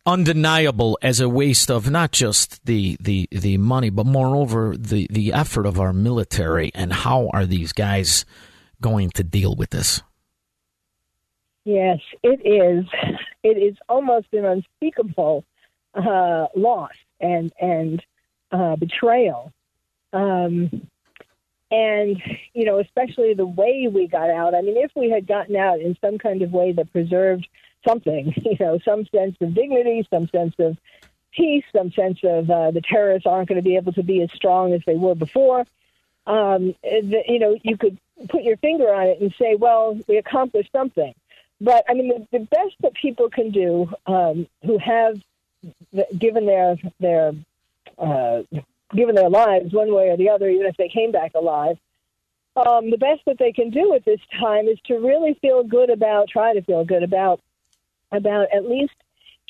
[0.05, 5.34] undeniable as a waste of not just the, the, the money, but moreover the, the
[5.34, 8.26] effort of our military and how are these guys
[8.82, 10.01] going to deal with this?
[11.65, 12.86] Yes, it is.
[13.43, 15.43] It is almost an unspeakable
[15.93, 18.03] uh, loss and and
[18.51, 19.51] uh, betrayal.
[20.13, 20.88] Um,
[21.69, 22.21] and
[22.53, 24.55] you know, especially the way we got out.
[24.55, 27.47] I mean, if we had gotten out in some kind of way that preserved
[27.86, 30.78] something, you know, some sense of dignity, some sense of
[31.32, 34.32] peace, some sense of uh, the terrorists aren't going to be able to be as
[34.34, 35.65] strong as they were before.
[36.28, 37.97] Um, the, you know, you could
[38.30, 41.13] put your finger on it and say, well, we accomplished something.
[41.59, 45.17] But I mean, the, the best that people can do um, who have
[46.19, 47.32] given their their
[47.97, 48.43] uh,
[48.93, 51.77] given their lives one way or the other, even if they came back alive,
[52.56, 55.89] um, the best that they can do at this time is to really feel good
[55.89, 57.39] about, try to feel good about,
[58.11, 58.93] about at least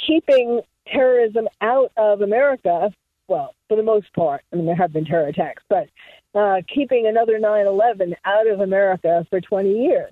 [0.06, 2.91] keeping terrorism out of America.
[3.27, 5.89] Well, for the most part, I mean, there have been terror attacks, but
[6.36, 10.12] uh, keeping another 9 11 out of America for 20 years.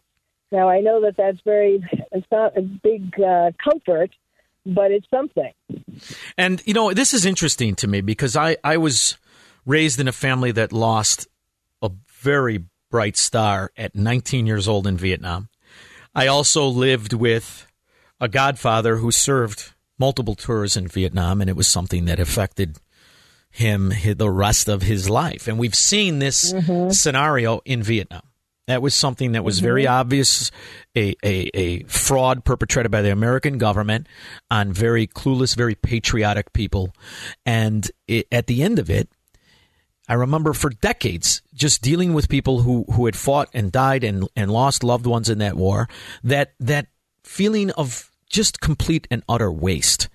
[0.52, 4.12] Now, I know that that's very, it's not a big uh, comfort,
[4.66, 5.52] but it's something.
[6.38, 9.18] And, you know, this is interesting to me because I, I was
[9.66, 11.28] raised in a family that lost
[11.82, 15.50] a very bright star at 19 years old in Vietnam.
[16.14, 17.68] I also lived with
[18.22, 22.78] a godfather who served multiple tours in Vietnam, and it was something that affected
[23.56, 25.48] him the rest of his life.
[25.48, 26.94] And we've seen this Mhm.
[26.94, 28.22] scenario in Vietnam.
[28.68, 30.50] That was something that was very obvious,
[30.96, 34.08] a, a, a fraud perpetrated by the American government
[34.50, 36.94] on very clueless, very patriotic people.
[37.46, 39.08] And it, at the end of it,
[40.10, 44.28] I remember for decades just dealing with people who, who had fought and died and,
[44.36, 45.88] and lost loved ones in that war,
[46.24, 46.88] that, that
[47.24, 50.10] feeling of just complete and utter waste.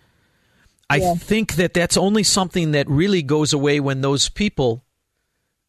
[0.91, 1.15] I Yeah.
[1.15, 4.85] think that that's only something that really goes away when those people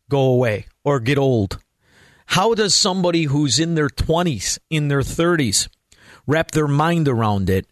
[0.10, 1.60] go away or get old.
[2.26, 5.68] How does somebody who's in their 20s, in their 30s,
[6.26, 7.68] wrap their mind around it?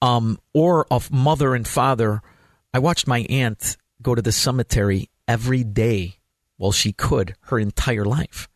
[0.00, 2.20] Um, or a mother and father.
[2.74, 6.16] I watched my aunt go to the cemetery every day
[6.56, 8.48] while she could her entire life.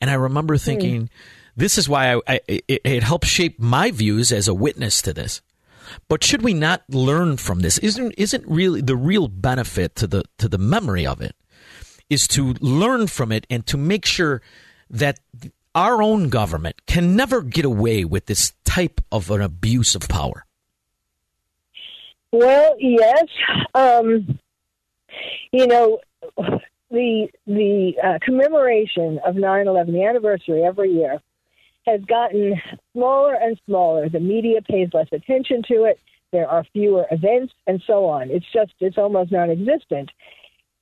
[0.00, 1.10] And I remember thinking,
[1.56, 5.12] this is why I, I, it, it helped shape my views as a witness to
[5.12, 5.42] this.
[6.08, 7.78] But should we not learn from this?
[7.78, 11.34] Isn't isn't really the real benefit to the to the memory of it
[12.10, 14.42] is to learn from it and to make sure
[14.90, 15.18] that
[15.74, 20.46] our own government can never get away with this type of an abuse of power.
[22.30, 23.24] Well, yes.
[23.74, 24.38] Um,
[25.52, 26.00] you know,
[26.90, 31.20] the the uh, commemoration of 9/11, the anniversary every year,
[31.86, 32.60] has gotten
[32.92, 34.08] smaller and smaller.
[34.08, 35.98] The media pays less attention to it.
[36.32, 38.30] There are fewer events, and so on.
[38.30, 40.10] It's just it's almost non-existent.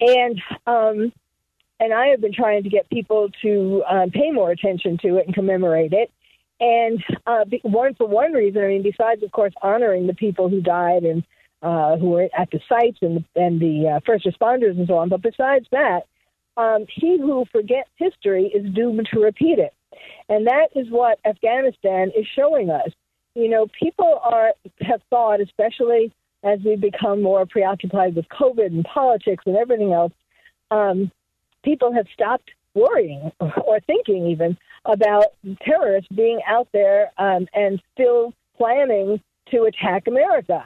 [0.01, 1.13] And um,
[1.79, 5.27] and I have been trying to get people to um, pay more attention to it
[5.27, 6.11] and commemorate it.
[6.61, 10.61] And uh, one for one reason, I mean, besides of course honoring the people who
[10.61, 11.25] died and
[11.61, 15.09] uh, who were at the sites and and the uh, first responders and so on,
[15.09, 16.03] but besides that,
[16.57, 19.75] um, he who forgets history is doomed to repeat it,
[20.29, 22.91] and that is what Afghanistan is showing us.
[23.35, 26.13] You know, people are have thought, especially
[26.43, 30.13] as we become more preoccupied with COVID and politics and everything else.
[30.71, 31.11] Um,
[31.63, 35.27] people have stopped worrying or thinking even about
[35.63, 39.21] terrorists being out there um, and still planning
[39.51, 40.65] to attack America.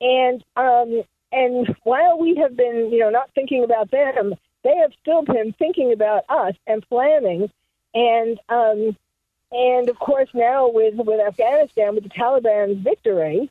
[0.00, 1.02] And um,
[1.32, 4.34] and while we have been, you know, not thinking about them,
[4.64, 7.50] they have still been thinking about us and planning.
[7.96, 8.94] And um,
[9.50, 13.50] and of course now with with Afghanistan, with the Taliban's victory,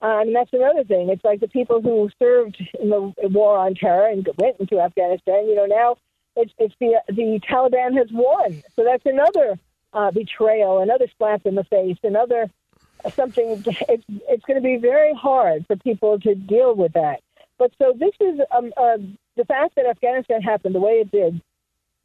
[0.00, 1.08] um, and that's another thing.
[1.08, 5.46] It's like the people who served in the war on terror and went into Afghanistan.
[5.46, 5.96] You know, now
[6.36, 8.62] it's it's the the Taliban has won.
[8.76, 9.58] So that's another
[9.92, 12.48] uh, betrayal, another slap in the face, another
[13.12, 13.62] something.
[13.66, 17.22] It's it's going to be very hard for people to deal with that.
[17.58, 18.98] But so this is um, uh,
[19.36, 21.42] the fact that Afghanistan happened the way it did.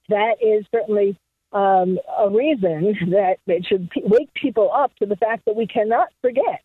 [0.10, 1.18] That is certainly
[1.54, 5.68] um, a reason that it should p- wake people up to the fact that we
[5.68, 6.62] cannot forget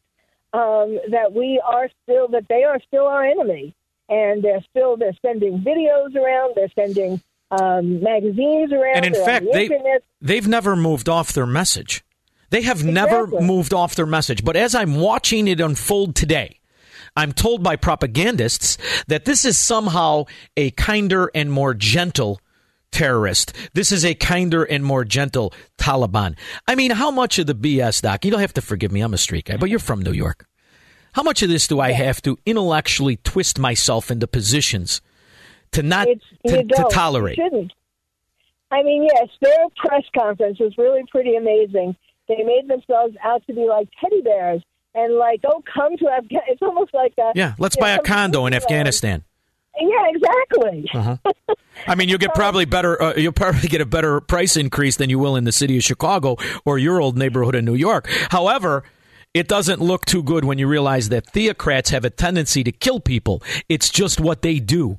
[0.53, 3.75] um, that we are still that they are still our enemy,
[4.09, 7.21] and they're still they're sending videos around, they're sending
[7.53, 10.03] um, magazines around, And in fact, the they internet.
[10.21, 12.05] they've never moved off their message.
[12.51, 14.45] They have never moved off their message.
[14.45, 16.59] But as I'm watching it unfold today,
[17.17, 18.77] I'm told by propagandists
[19.07, 20.25] that this is somehow
[20.57, 22.41] a kinder and more gentle
[22.93, 23.55] terrorist.
[23.75, 26.37] This is a kinder and more gentle Taliban.
[26.67, 28.25] I mean, how much of the BS, Doc?
[28.25, 29.01] You don't have to forgive me.
[29.01, 30.47] I'm a street guy, but you're from New York.
[31.13, 35.01] How much of this do I have to intellectually twist myself into positions
[35.73, 36.07] to not
[36.47, 37.39] to, to tolerate?
[38.73, 41.97] I mean, yes, their press conference was really pretty amazing.
[42.29, 44.63] They made themselves out to be like teddy bears
[44.95, 46.43] and like, oh, come to Afghanistan.
[46.49, 49.25] It's almost like a Yeah, let's you know, buy a condo in Afghanistan.
[49.79, 50.91] Yeah, exactly.
[50.93, 51.17] Uh-huh.
[51.87, 53.01] I mean, you'll get probably better.
[53.01, 55.85] Uh, you'll probably get a better price increase than you will in the city of
[55.85, 58.09] Chicago or your old neighborhood in New York.
[58.31, 58.85] However,
[59.33, 63.01] it doesn't look too good when you realize that theocrats have a tendency to kill
[63.01, 63.43] people.
[63.69, 64.99] It's just what they do.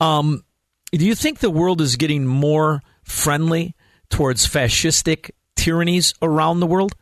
[0.00, 0.44] Um,
[0.92, 3.74] do you think the world is getting more friendly
[4.10, 6.94] towards fascistic tyrannies around the world?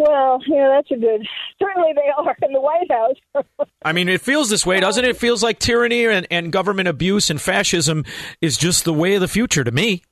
[0.00, 1.28] Well, yeah, that's a good.
[1.60, 3.44] Certainly, they are in the White House.
[3.84, 5.10] I mean, it feels this way, doesn't it?
[5.10, 8.06] It feels like tyranny and, and government abuse and fascism
[8.40, 10.02] is just the way of the future to me.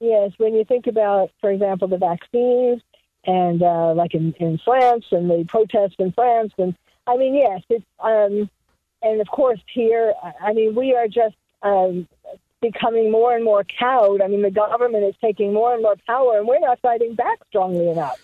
[0.00, 2.82] Yes, when you think about, for example, the vaccines
[3.24, 6.74] and uh, like in, in France and the protests in France, and
[7.06, 8.50] I mean, yes, it's um,
[9.00, 10.12] and of course here,
[10.42, 12.08] I- mean, we are just um,
[12.60, 14.22] becoming more and more cowed.
[14.22, 17.38] I mean, the government is taking more and more power, and we're not fighting back
[17.48, 18.20] strongly enough.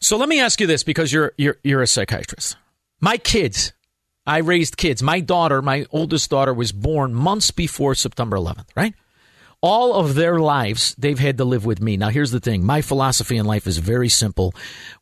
[0.00, 2.56] So let me ask you this because you're you're you're a psychiatrist.
[3.00, 3.72] My kids,
[4.26, 5.02] I raised kids.
[5.02, 8.94] My daughter, my oldest daughter was born months before September 11th, right?
[9.60, 11.96] All of their lives they've had to live with me.
[11.96, 12.66] Now here's the thing.
[12.66, 14.52] My philosophy in life is very simple.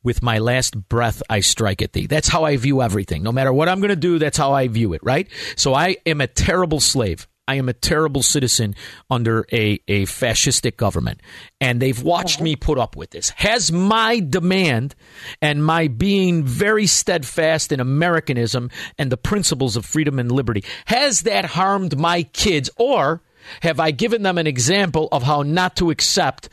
[0.04, 2.06] With my last breath I strike at thee.
[2.06, 3.24] That's how I view everything.
[3.24, 5.28] No matter what I'm going to do, that's how I view it, right?
[5.56, 7.26] So I am a terrible slave.
[7.48, 8.74] I am a terrible citizen
[9.10, 11.20] under a, a fascistic government.
[11.60, 12.44] And they've watched uh-huh.
[12.44, 13.30] me put up with this.
[13.30, 14.94] Has my demand
[15.40, 21.22] and my being very steadfast in Americanism and the principles of freedom and liberty, has
[21.22, 22.70] that harmed my kids?
[22.76, 23.22] Or
[23.60, 26.48] have I given them an example of how not to accept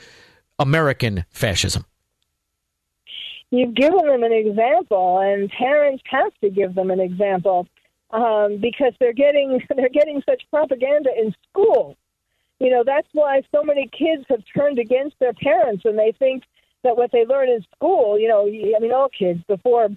[0.57, 1.85] American fascism?
[3.51, 7.67] You've given them an example, and parents have to give them an example
[8.11, 11.97] um, because they're getting they're getting such propaganda in school.
[12.59, 16.43] You know that's why so many kids have turned against their parents, and they think
[16.83, 19.89] that what they learn in school, you know, I mean, all kids before,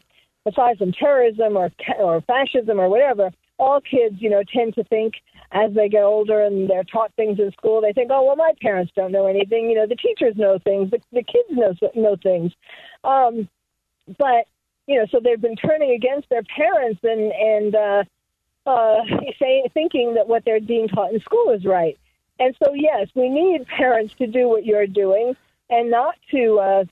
[0.46, 5.14] aside from terrorism or or fascism or whatever, all kids, you know, tend to think
[5.52, 8.52] as they get older and they're taught things in school, they think, oh well, my
[8.60, 9.70] parents don't know anything.
[9.70, 12.52] You know, the teachers know things, the, the kids know know things.
[13.04, 13.48] Um,
[14.18, 14.46] but
[14.86, 18.04] you know, so they've been turning against their parents and and uh,
[18.66, 19.00] uh,
[19.38, 21.98] say, thinking that what they're being taught in school is right.
[22.38, 25.36] And so, yes, we need parents to do what you're doing
[25.70, 26.84] and not to uh,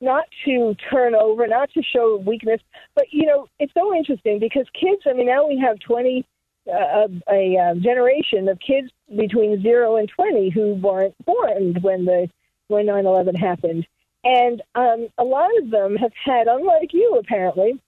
[0.00, 2.60] not to turn over, not to show weakness.
[2.94, 5.02] But you know, it's so interesting because kids.
[5.06, 6.24] I mean, now we have twenty
[6.70, 12.28] uh, a, a generation of kids between zero and twenty who weren't born when the
[12.68, 13.86] when nine eleven happened,
[14.26, 17.80] and um, a lot of them have had, unlike you apparently,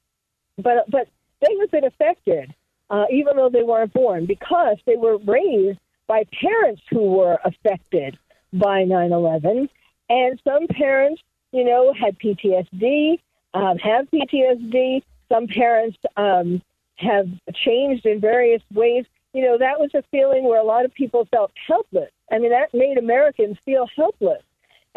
[0.56, 1.08] but but
[1.40, 2.54] they have been affected,
[2.90, 8.16] uh, even though they weren't born, because they were raised by parents who were affected
[8.52, 9.68] by 9/11,
[10.08, 11.20] and some parents,
[11.50, 13.18] you know, had PTSD,
[13.54, 15.02] um, have PTSD.
[15.28, 16.62] Some parents um,
[16.96, 17.26] have
[17.66, 19.04] changed in various ways.
[19.34, 22.10] You know, that was a feeling where a lot of people felt helpless.
[22.30, 24.42] I mean, that made Americans feel helpless.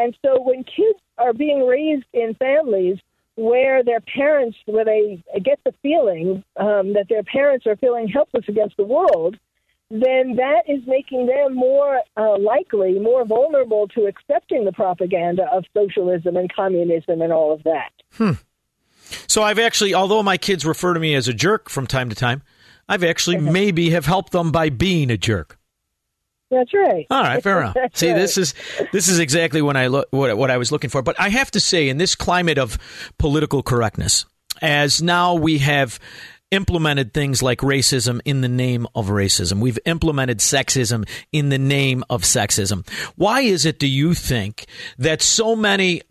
[0.01, 2.97] And so when kids are being raised in families
[3.35, 8.45] where their parents, where they get the feeling um, that their parents are feeling helpless
[8.47, 9.37] against the world,
[9.91, 15.65] then that is making them more uh, likely, more vulnerable to accepting the propaganda of
[15.73, 17.91] socialism and communism and all of that.
[18.13, 18.33] Hmm.
[19.27, 22.15] So I've actually, although my kids refer to me as a jerk from time to
[22.15, 22.41] time,
[22.87, 25.59] I've actually maybe have helped them by being a jerk.
[26.51, 27.07] That's right.
[27.09, 27.77] All right, fair enough.
[27.93, 28.19] See, right.
[28.19, 28.53] this is
[28.91, 31.01] this is exactly what I look what, what I was looking for.
[31.01, 32.77] But I have to say, in this climate of
[33.17, 34.25] political correctness,
[34.61, 35.97] as now we have
[36.51, 42.03] implemented things like racism in the name of racism, we've implemented sexism in the name
[42.09, 42.85] of sexism.
[43.15, 44.65] Why is it, do you think,
[44.97, 46.01] that so many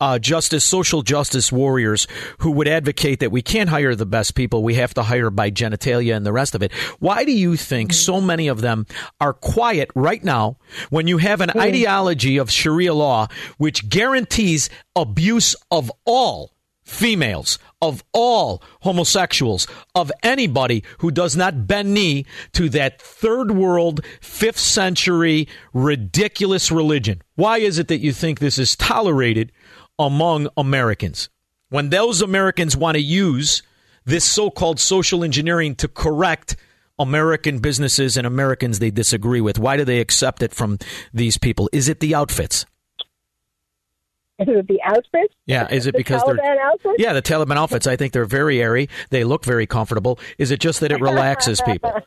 [0.00, 2.06] uh, justice, social justice warriors
[2.38, 5.50] who would advocate that we can't hire the best people, we have to hire by
[5.50, 6.72] genitalia and the rest of it.
[6.98, 8.86] Why do you think so many of them
[9.20, 10.56] are quiet right now
[10.88, 13.28] when you have an ideology of Sharia law
[13.58, 16.52] which guarantees abuse of all
[16.82, 24.04] females, of all homosexuals, of anybody who does not bend knee to that third world,
[24.20, 27.22] fifth century, ridiculous religion?
[27.36, 29.52] Why is it that you think this is tolerated
[30.00, 31.28] among Americans?
[31.68, 33.62] When those Americans want to use
[34.04, 36.56] this so called social engineering to correct
[36.98, 40.78] American businesses and Americans they disagree with, why do they accept it from
[41.14, 41.70] these people?
[41.72, 42.66] Is it the outfits?
[44.38, 45.34] The outfits?
[45.44, 46.94] Yeah, is it The because Taliban they're outfits?
[46.98, 47.86] Yeah, the Taliban outfits.
[47.86, 48.88] I think they're very airy.
[49.10, 50.18] They look very comfortable.
[50.38, 51.90] Is it just that it relaxes people?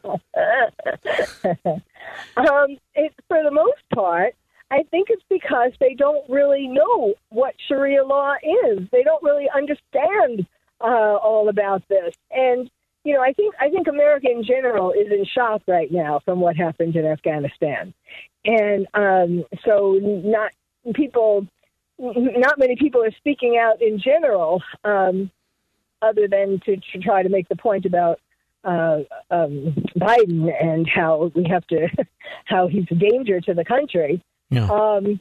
[2.36, 4.34] um, it, for the most part,
[4.74, 8.34] I think it's because they don't really know what Sharia law
[8.66, 8.88] is.
[8.92, 10.48] They don't really understand
[10.82, 12.72] uh, all about this, and
[13.04, 16.40] you know, I think I think America in general is in shock right now from
[16.40, 17.94] what happened in Afghanistan,
[18.46, 20.52] and um, so not
[20.96, 21.46] people,
[22.00, 25.30] not many people are speaking out in general, um,
[26.02, 28.20] other than to, to try to make the point about
[28.64, 31.90] uh, um, Biden and how we have to,
[32.46, 34.24] how he's a danger to the country.
[34.50, 34.70] Yeah.
[34.70, 35.20] Um,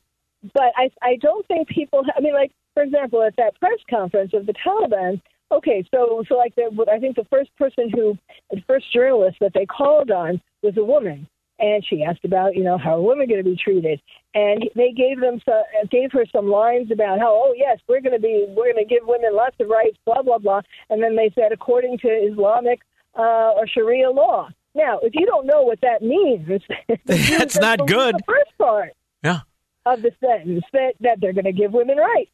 [0.54, 2.02] but I, I don't think people.
[2.16, 5.20] I mean, like for example, at that press conference of the Taliban.
[5.50, 8.16] Okay, so so like the, I think the first person who,
[8.50, 11.28] the first journalist that they called on was a woman,
[11.58, 14.00] and she asked about you know how are women going to be treated,
[14.34, 18.14] and they gave them so, gave her some lines about how oh yes we're going
[18.14, 21.16] to be we're going to give women lots of rights blah blah blah, and then
[21.16, 22.80] they said according to Islamic
[23.16, 24.48] uh, or Sharia law.
[24.74, 26.48] Now, if you don't know what that means,
[27.04, 28.14] That's not good.
[28.14, 29.40] The first part Yeah.
[29.86, 32.30] of the sentence that, that they're going to give women rights.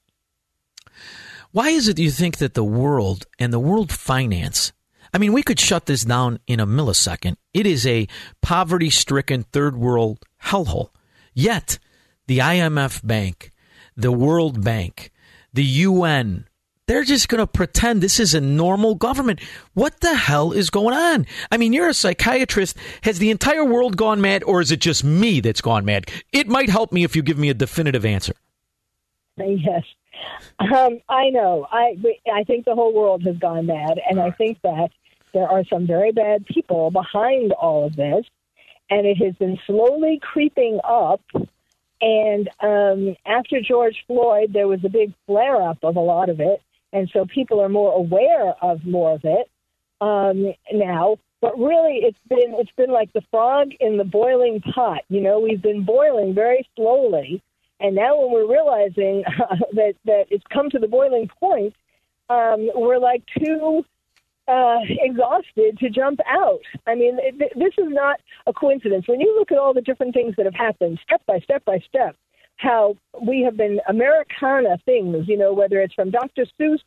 [1.51, 4.73] Why is it you think that the world and the world finance?
[5.13, 7.37] I mean, we could shut this down in a millisecond.
[7.55, 8.07] It is a
[8.43, 10.91] poverty stricken third world hellhole.
[11.33, 11.79] Yet,
[12.27, 13.51] the IMF Bank,
[13.97, 15.11] the World Bank,
[15.53, 16.48] the UN
[16.89, 19.41] they're just going to pretend this is a normal government.
[19.75, 21.27] What the hell is going on?
[21.53, 22.77] I mean, you're a psychiatrist.
[23.03, 26.11] Has the entire world gone mad, or is it just me that's gone mad?
[26.33, 28.33] It might help me if you give me a definitive answer.
[29.37, 29.85] Yes.
[30.59, 31.69] Um, I know.
[31.71, 31.97] I
[32.33, 34.89] I think the whole world has gone mad, and I think that
[35.33, 38.25] there are some very bad people behind all of this,
[38.91, 41.21] and it has been slowly creeping up.
[42.01, 46.41] And um, after George Floyd, there was a big flare up of a lot of
[46.41, 46.61] it,
[46.93, 49.51] and so people are more aware of more of it
[50.01, 51.17] um, now.
[51.41, 55.03] But really, it's been it's been like the frog in the boiling pot.
[55.09, 57.43] You know, we've been boiling very slowly,
[57.79, 59.25] and now when we're realizing
[59.73, 61.75] that that it's come to the boiling point,
[62.29, 63.85] um, we're like too
[64.49, 66.63] uh, exhausted to jump out.
[66.87, 69.07] I mean, it, this is not a coincidence.
[69.07, 71.79] When you look at all the different things that have happened, step by step by
[71.87, 72.17] step,
[72.59, 76.47] how we have been Americana things, you know, whether it's from Dr.
[76.61, 76.81] Seuss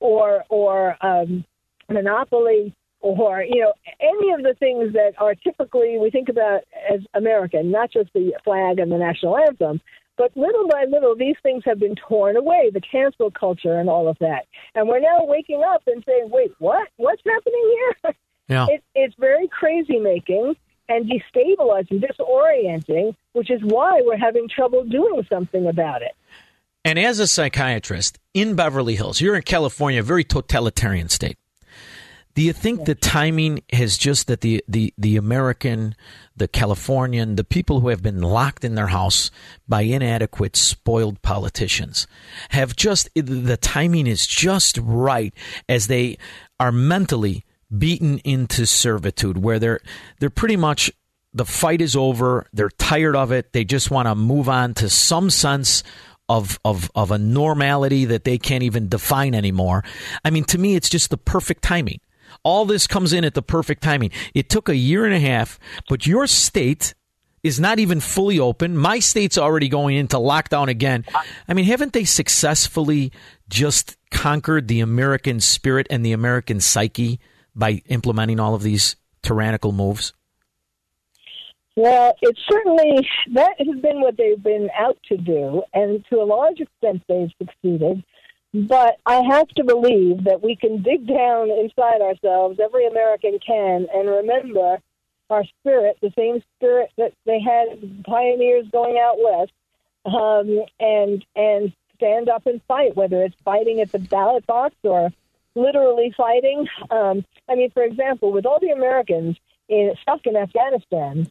[0.00, 1.44] or or um,
[1.88, 6.62] Monopoly or you know any of the things that are typically we think about
[6.92, 9.80] as American, not just the flag and the national anthem,
[10.16, 14.08] but little by little, these things have been torn away, the cancel culture and all
[14.08, 14.46] of that.
[14.74, 16.88] And we're now waking up and saying, wait, what?
[16.96, 18.14] What's happening here?
[18.48, 18.66] Yeah.
[18.70, 20.54] It, it's very crazy making
[20.88, 26.14] and destabilizing, disorienting, which is why we're having trouble doing something about it.
[26.84, 31.38] And as a psychiatrist in Beverly Hills, you're in California, a very totalitarian state.
[32.36, 35.96] Do you think the timing has just that the, the, the American,
[36.36, 39.30] the Californian, the people who have been locked in their house
[39.66, 42.06] by inadequate, spoiled politicians
[42.50, 45.32] have just, the timing is just right
[45.66, 46.18] as they
[46.60, 47.45] are mentally
[47.76, 49.80] beaten into servitude where they're,
[50.20, 50.90] they're pretty much,
[51.32, 52.46] the fight is over.
[52.52, 53.52] They're tired of it.
[53.52, 55.82] They just want to move on to some sense
[56.28, 59.84] of, of, of a normality that they can't even define anymore.
[60.24, 62.00] I mean, to me, it's just the perfect timing.
[62.42, 64.10] All this comes in at the perfect timing.
[64.34, 66.94] It took a year and a half, but your state
[67.42, 68.76] is not even fully open.
[68.76, 71.04] My state's already going into lockdown again.
[71.48, 73.12] I mean, haven't they successfully
[73.48, 77.20] just conquered the American spirit and the American psyche
[77.56, 80.12] by implementing all of these tyrannical moves?
[81.76, 86.24] Well, it's certainly that has been what they've been out to do, and to a
[86.24, 88.02] large extent, they've succeeded.
[88.54, 93.86] But I have to believe that we can dig down inside ourselves, every American can,
[93.92, 94.78] and remember
[95.28, 99.52] our spirit, the same spirit that they had pioneers going out west,
[100.06, 105.10] um, and and stand up and fight, whether it's fighting at the ballot box or
[105.54, 106.66] literally fighting.
[106.90, 109.36] Um, I mean, for example, with all the Americans
[109.68, 111.30] in, stuck in Afghanistan,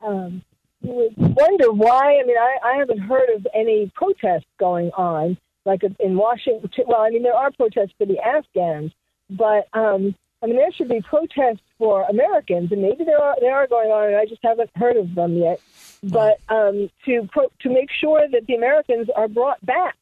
[0.00, 0.42] um,
[0.82, 2.18] you would wonder why.
[2.20, 6.70] I mean, I, I haven't heard of any protests going on like in Washington.
[6.86, 8.92] Well, I mean, there are protests for the Afghans,
[9.28, 13.54] but um, I mean, there should be protests for Americans, and maybe there are there
[13.54, 15.60] are going on, and I just haven't heard of them yet.
[16.02, 19.96] But um, to pro- to make sure that the Americans are brought back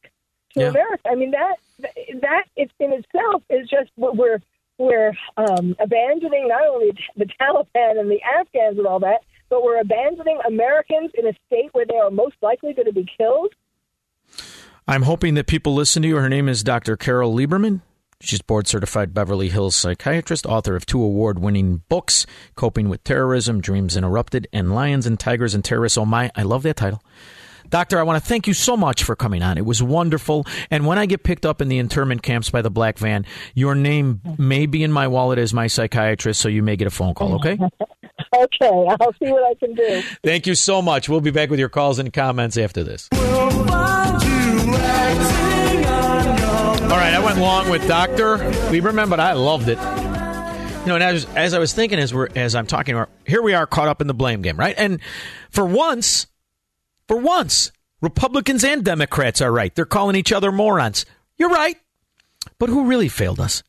[0.53, 0.69] to Yeah.
[0.69, 1.55] America, I mean that
[2.21, 4.41] that it, in itself is just what we're
[4.77, 9.79] we're um, abandoning not only the Taliban and the Afghans and all that, but we're
[9.79, 13.53] abandoning Americans in a state where they are most likely going to be killed.
[14.87, 16.17] I'm hoping that people listen to you.
[16.17, 16.95] Her name is Dr.
[16.97, 17.81] Carole Lieberman.
[18.21, 22.25] She's board certified Beverly Hills psychiatrist, author of two award winning books
[22.55, 25.97] Coping with Terrorism, Dreams Interrupted, and Lions and Tigers and Terrorists.
[25.97, 27.01] Oh, my, I love that title.
[27.69, 29.57] Doctor, I want to thank you so much for coming on.
[29.57, 30.45] It was wonderful.
[30.69, 33.75] And when I get picked up in the internment camps by the black van, your
[33.75, 37.13] name may be in my wallet as my psychiatrist, so you may get a phone
[37.13, 37.57] call, okay?
[38.33, 40.01] Okay, I'll see what I can do.
[40.23, 41.07] Thank you so much.
[41.07, 43.07] We'll be back with your calls and comments after this.
[43.11, 43.19] All
[47.01, 49.77] right, I went long with Doctor Lieberman, but I loved it.
[49.77, 53.53] You know, and as, as I was thinking, as we're as I'm talking, here we
[53.53, 54.75] are caught up in the blame game, right?
[54.77, 54.99] And
[55.49, 56.27] for once,
[57.07, 57.71] for once,
[58.01, 59.73] Republicans and Democrats are right.
[59.73, 61.05] They're calling each other morons.
[61.37, 61.77] You're right,
[62.59, 63.63] but who really failed us?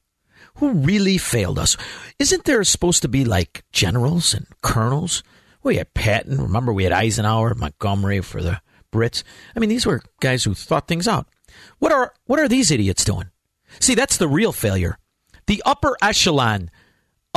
[0.56, 1.76] Who really failed us?
[2.18, 5.22] Isn't there supposed to be like generals and colonels?
[5.62, 6.40] We had Patton.
[6.40, 8.60] Remember, we had Eisenhower, Montgomery for the
[8.92, 9.22] Brits.
[9.54, 11.26] I mean, these were guys who thought things out.
[11.78, 13.30] What are what are these idiots doing?
[13.80, 14.98] See, that's the real failure.
[15.46, 16.70] The upper echelon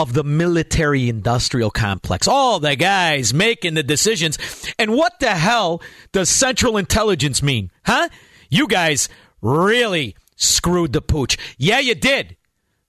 [0.01, 2.25] of the military industrial complex.
[2.25, 4.37] All the guys making the decisions.
[4.79, 5.81] And what the hell
[6.13, 7.69] does Central Intelligence mean?
[7.85, 8.07] Huh?
[8.49, 9.09] You guys
[9.41, 11.37] really screwed the pooch.
[11.57, 12.37] Yeah, you did.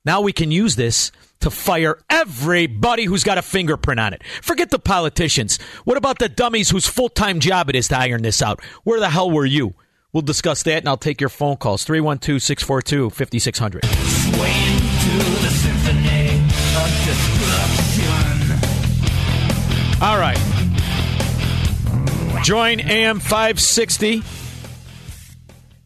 [0.05, 1.11] Now we can use this
[1.41, 4.23] to fire everybody who's got a fingerprint on it.
[4.41, 5.61] Forget the politicians.
[5.82, 8.62] What about the dummies whose full time job it is to iron this out?
[8.85, 9.74] Where the hell were you?
[10.12, 15.40] We'll discuss that, and I'll take your phone calls 312 642 5600.
[20.02, 20.39] All right.
[22.43, 24.22] Join AM 560.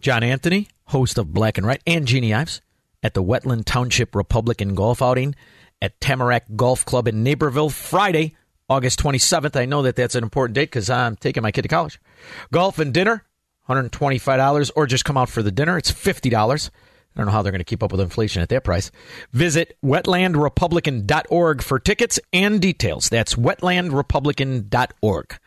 [0.01, 2.61] John Anthony, host of Black and White, and Jeanne Ives
[3.03, 5.35] at the Wheatland Township Republican Golf Outing
[5.83, 8.37] at Tamarack Golf Club in Naperville Friday,
[8.69, 9.57] August 27th.
[9.57, 11.99] I know that that's an important date because I'm taking my kid to college.
[12.53, 13.25] Golf and dinner,
[13.69, 15.77] $125, or just come out for the dinner.
[15.77, 16.71] It's $50.
[17.15, 18.91] I don't know how they're going to keep up with inflation at that price.
[19.33, 23.09] Visit wheatlandrepublican.org for tickets and details.
[23.09, 25.39] That's wheatlandrepublican.org.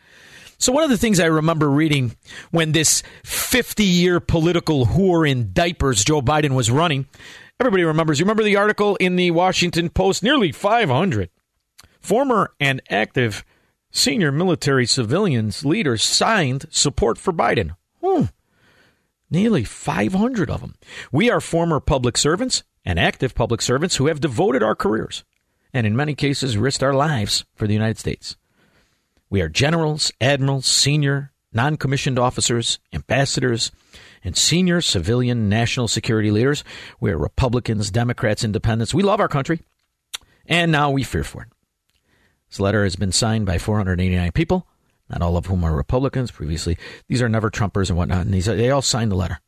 [0.60, 2.16] So, one of the things I remember reading
[2.52, 7.06] when this 50 year political whore in diapers, Joe Biden, was running,
[7.60, 8.20] everybody remembers.
[8.20, 10.24] You remember the article in the Washington Post?
[10.24, 11.30] Nearly 500
[12.00, 13.44] former and active
[13.92, 17.76] senior military civilians leaders signed support for Biden.
[18.02, 18.26] Hmm.
[19.30, 20.76] Nearly 500 of them.
[21.12, 25.24] We are former public servants and active public servants who have devoted our careers
[25.74, 28.38] and in many cases risked our lives for the United States.
[29.30, 33.72] We are generals, admirals, senior non commissioned officers, ambassadors,
[34.24, 36.64] and senior civilian national security leaders.
[37.00, 38.94] We are Republicans, Democrats, Independents.
[38.94, 39.62] We love our country,
[40.46, 41.50] and now we fear for it.
[42.50, 44.68] This letter has been signed by 489 people,
[45.10, 46.78] not all of whom are Republicans previously.
[47.08, 49.40] These are never Trumpers and whatnot, and these are, they all signed the letter.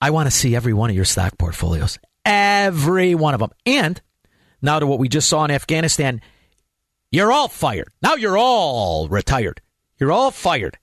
[0.00, 3.50] I want to see every one of your stock portfolios, every one of them.
[3.66, 4.00] And
[4.62, 6.20] now to what we just saw in Afghanistan,
[7.10, 7.88] you're all fired.
[8.02, 9.60] Now you're all retired.
[9.98, 10.78] You're all fired.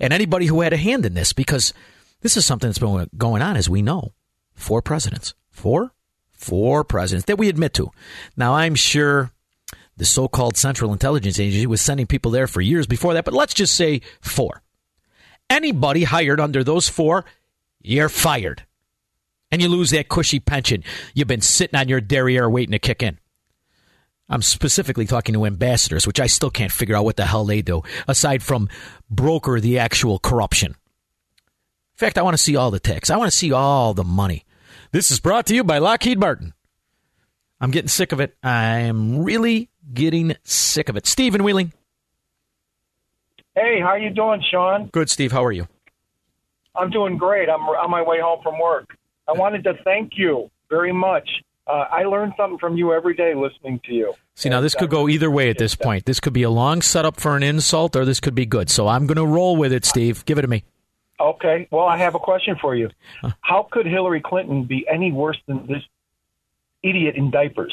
[0.00, 1.72] And anybody who had a hand in this, because
[2.20, 4.12] this is something that's been going on, as we know.
[4.54, 5.34] Four presidents.
[5.50, 5.92] Four?
[6.32, 7.90] Four presidents that we admit to.
[8.36, 9.30] Now, I'm sure
[9.96, 13.34] the so called Central Intelligence Agency was sending people there for years before that, but
[13.34, 14.62] let's just say four.
[15.48, 17.24] Anybody hired under those four,
[17.80, 18.64] you're fired.
[19.50, 20.82] And you lose that cushy pension
[21.14, 23.18] you've been sitting on your derriere waiting to kick in.
[24.28, 27.62] I'm specifically talking to ambassadors, which I still can't figure out what the hell they
[27.62, 28.68] do, aside from
[29.10, 30.72] broker the actual corruption.
[30.72, 33.10] In fact, I want to see all the tax.
[33.10, 34.44] I want to see all the money.
[34.92, 36.54] This is brought to you by Lockheed Martin.
[37.60, 38.36] I'm getting sick of it.
[38.42, 41.06] I am really getting sick of it.
[41.06, 41.72] Stephen Wheeling.
[43.54, 44.86] Hey, how you doing, Shaun?
[44.86, 45.32] Good, Steve.
[45.32, 45.68] How are you?
[46.74, 47.48] I'm doing great.
[47.48, 48.96] I'm on my way home from work.
[49.28, 51.28] I wanted to thank you very much.
[51.66, 54.14] Uh, I learn something from you every day listening to you.
[54.34, 56.04] See, now this could go either way at this point.
[56.04, 58.68] This could be a long setup for an insult, or this could be good.
[58.68, 60.24] So I'm going to roll with it, Steve.
[60.24, 60.64] Give it to me.
[61.20, 61.68] Okay.
[61.70, 62.90] Well, I have a question for you.
[63.40, 65.82] How could Hillary Clinton be any worse than this
[66.82, 67.72] idiot in diapers?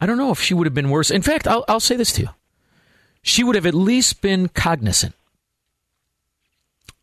[0.00, 1.10] I don't know if she would have been worse.
[1.10, 2.28] In fact, I'll, I'll say this to you.
[3.22, 5.14] She would have at least been cognizant.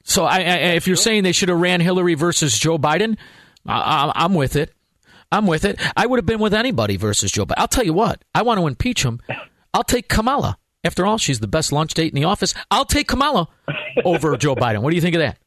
[0.04, 3.18] So I, I, if you're saying they should have ran Hillary versus Joe Biden,
[3.66, 4.74] I, I, I'm with it.
[5.32, 5.80] I'm with it.
[5.98, 7.56] I would have been with anybody versus Joe Biden.
[7.58, 8.24] I'll tell you what.
[8.36, 9.20] I want to impeach him.
[9.74, 10.58] I'll take Kamala.
[10.84, 12.54] After all, she's the best lunch date in the office.
[12.70, 13.48] I'll take Kamala
[14.06, 14.82] over Joe Biden.
[14.82, 15.40] What do you think of that?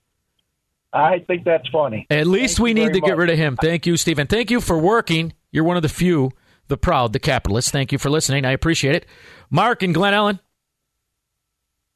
[0.93, 2.07] I think that's funny.
[2.09, 3.57] At least Thank we need to get rid of him.
[3.57, 4.27] Thank you, Stephen.
[4.27, 5.35] Thank you for working.
[5.53, 6.33] You're one of the few,
[6.69, 7.71] the proud, the capitalists.
[7.71, 8.45] Thank you for listening.
[8.45, 9.07] I appreciate it.
[9.51, 10.41] Mark and Glen Ellyn.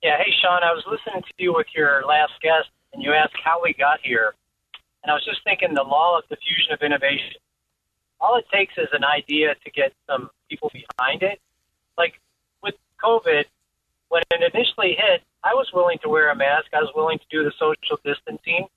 [0.02, 3.36] Yeah, hey Shaun, I was listening to you with your last guest, and you asked
[3.44, 4.34] how we got here,
[5.02, 7.36] and I was just thinking the law of diffusion of innovation.
[8.18, 11.40] All it takes is an idea to get some people behind it.
[11.98, 12.14] Like
[12.62, 13.44] with COVID,
[14.08, 16.68] when it initially hit, I was willing to wear a mask.
[16.72, 18.68] I was willing to do the social distancing,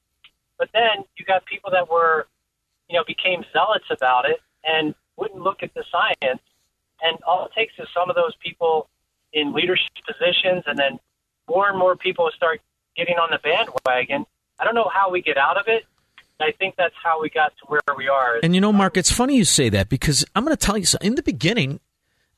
[0.57, 2.27] but then you got people that were,
[2.89, 6.41] you know, became zealots about it and wouldn't look at the science.
[7.01, 8.87] And all it takes is some of those people
[9.33, 10.99] in leadership positions, and then
[11.49, 12.61] more and more people start
[12.95, 14.25] getting on the bandwagon.
[14.59, 15.85] I don't know how we get out of it.
[16.39, 18.39] I think that's how we got to where we are.
[18.43, 20.85] And you know, Mark, it's funny you say that because I'm going to tell you
[20.85, 21.07] something.
[21.07, 21.79] In the beginning,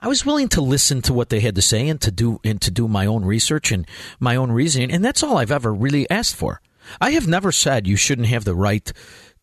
[0.02, 2.62] I was willing to listen to what they had to say and to do and
[2.62, 3.88] to do my own research and
[4.20, 6.62] my own reasoning, and that's all I've ever really asked for.
[7.02, 8.92] I have never said you shouldn't have the right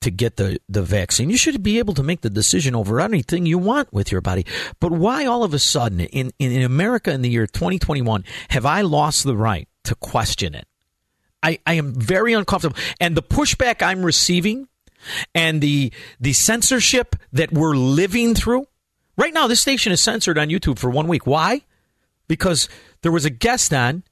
[0.02, 1.30] to get the, the vaccine.
[1.30, 4.46] You should be able to make the decision over anything you want with your body.
[4.80, 8.82] But why all of a sudden in, in, America in the year 2021 have I
[8.82, 10.66] lost the right to question it?
[11.42, 12.76] I, I am very uncomfortable.
[13.00, 14.68] And the pushback I'm receiving
[15.34, 18.66] and the the censorship that we're living through.
[19.16, 21.26] Right now, this station is censored on YouTube for one week.
[21.26, 21.62] Why?
[22.28, 22.68] Because
[23.02, 24.04] there was a guest on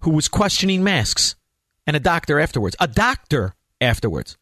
[0.00, 1.36] who was questioning masks
[1.86, 2.76] and a doctor afterwards.
[2.80, 4.37] A doctor afterwards.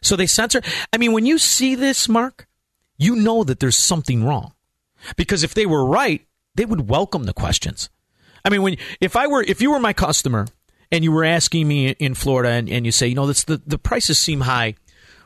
[0.00, 0.62] So they censor.
[0.92, 2.46] I mean, when you see this, Mark,
[2.96, 4.52] you know that there's something wrong.
[5.16, 7.88] Because if they were right, they would welcome the questions.
[8.44, 10.46] I mean, when if I were if you were my customer
[10.90, 13.60] and you were asking me in Florida, and, and you say, you know, this, the,
[13.66, 14.74] the prices seem high.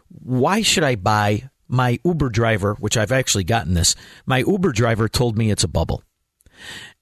[0.09, 3.95] Why should I buy my Uber driver, which I've actually gotten this?
[4.27, 6.03] My Uber driver told me it's a bubble.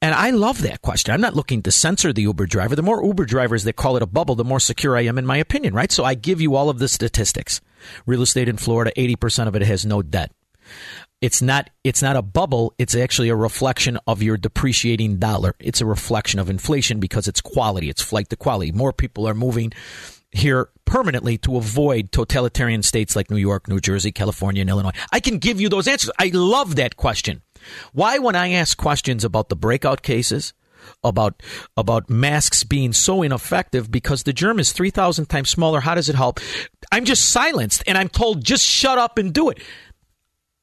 [0.03, 1.13] And I love that question.
[1.13, 2.75] I'm not looking to censor the Uber driver.
[2.75, 5.27] The more Uber drivers that call it a bubble, the more secure I am in
[5.27, 5.93] my opinion, right?
[5.93, 7.61] So I give you all of the statistics.
[8.07, 10.33] Real estate in Florida, 80% of it has no debt.
[11.21, 15.55] It's not it's not a bubble, it's actually a reflection of your depreciating dollar.
[15.59, 18.73] It's a reflection of inflation because it's quality, it's flight to quality.
[18.73, 19.73] More people are moving
[20.31, 24.93] here permanently to avoid totalitarian states like New York, New Jersey, California, and Illinois.
[25.13, 26.11] I can give you those answers.
[26.19, 27.43] I love that question.
[27.93, 30.53] Why, when I ask questions about the breakout cases,
[31.05, 31.43] about
[31.77, 36.15] about masks being so ineffective because the germ is 3000 times smaller how does it
[36.15, 36.41] help?
[36.91, 39.59] I'm just silenced and i'm told just shut up and do it.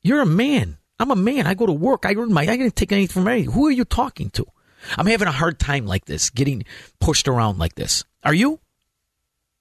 [0.01, 0.77] You're a man.
[0.99, 1.45] I'm a man.
[1.45, 2.05] I go to work.
[2.05, 4.45] I earn my i didn't take anything from anything who are you talking to?
[4.97, 6.63] I'm having a hard time like this getting
[6.99, 8.03] pushed around like this.
[8.23, 8.59] Are you?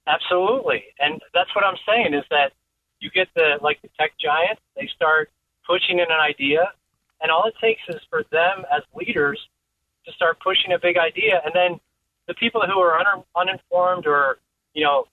[0.07, 2.53] Absolutely, and that's what I'm saying is that
[2.99, 5.29] you get the like the tech giants, they start
[5.65, 6.71] pushing in an idea,
[7.21, 9.39] and all it takes is for them as leaders
[10.05, 11.79] to start pushing a big idea, and then
[12.27, 14.37] the people who are un- uninformed or
[14.73, 15.05] you know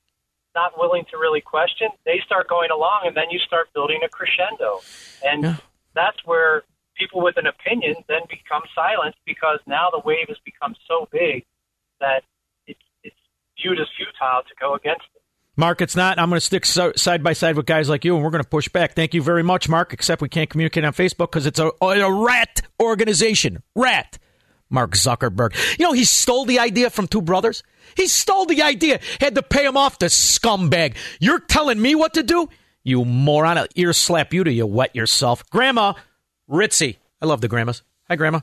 [0.54, 4.08] not willing to really question, they start going along, and then you start building a
[4.08, 4.80] crescendo,
[5.24, 5.58] and
[5.94, 6.62] that's where
[6.96, 11.44] people with an opinion then become silenced because now the wave has become so big
[12.00, 12.22] that
[12.66, 13.16] it's it's
[13.60, 15.13] viewed as futile to go against it.
[15.56, 16.18] Mark, it's not.
[16.18, 18.42] I'm going to stick so, side by side with guys like you, and we're going
[18.42, 18.94] to push back.
[18.94, 19.92] Thank you very much, Mark.
[19.92, 23.62] Except we can't communicate on Facebook because it's a, a rat organization.
[23.74, 24.18] Rat.
[24.70, 25.54] Mark Zuckerberg.
[25.78, 27.62] You know, he stole the idea from two brothers.
[27.96, 28.98] He stole the idea.
[29.20, 30.96] Had to pay him off, the scumbag.
[31.20, 32.48] You're telling me what to do?
[32.82, 33.56] You moron.
[33.56, 35.48] I'll ear slap you till you wet yourself.
[35.50, 35.94] Grandma,
[36.50, 36.96] Ritzy.
[37.22, 37.82] I love the grandmas.
[38.08, 38.40] Hi, Grandma.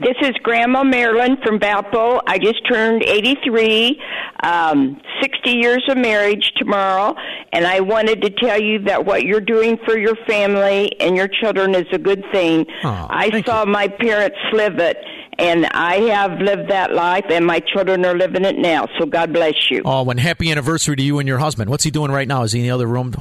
[0.00, 2.20] This is Grandma Marilyn from Valpo.
[2.26, 3.98] I just turned 83,
[4.42, 7.14] um, 60 years of marriage tomorrow,
[7.52, 11.28] and I wanted to tell you that what you're doing for your family and your
[11.28, 12.66] children is a good thing.
[12.84, 14.98] I saw my parents live it,
[15.38, 18.88] and I have lived that life, and my children are living it now.
[18.98, 19.80] So God bless you.
[19.86, 21.70] Oh, and happy anniversary to you and your husband.
[21.70, 22.42] What's he doing right now?
[22.42, 23.14] Is he in the other room?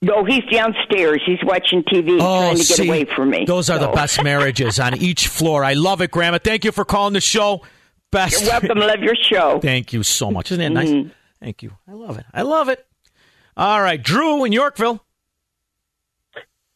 [0.00, 1.20] No, he's downstairs.
[1.26, 3.44] He's watching TV, oh, trying to get Oh, away from me.
[3.44, 5.64] Those are the best marriages on each floor.
[5.64, 6.38] I love it, Grandma.
[6.42, 7.62] Thank you for calling the show.
[8.12, 8.40] Best.
[8.42, 8.78] You're welcome.
[8.78, 9.58] Love your show.
[9.62, 10.52] Thank you so much.
[10.52, 10.88] Isn't it nice?
[10.90, 11.10] Mhm.
[11.40, 11.72] Thank you.
[11.88, 12.26] I love it.
[12.32, 12.86] I love it.
[13.56, 15.04] All right, Drew in Yorkville.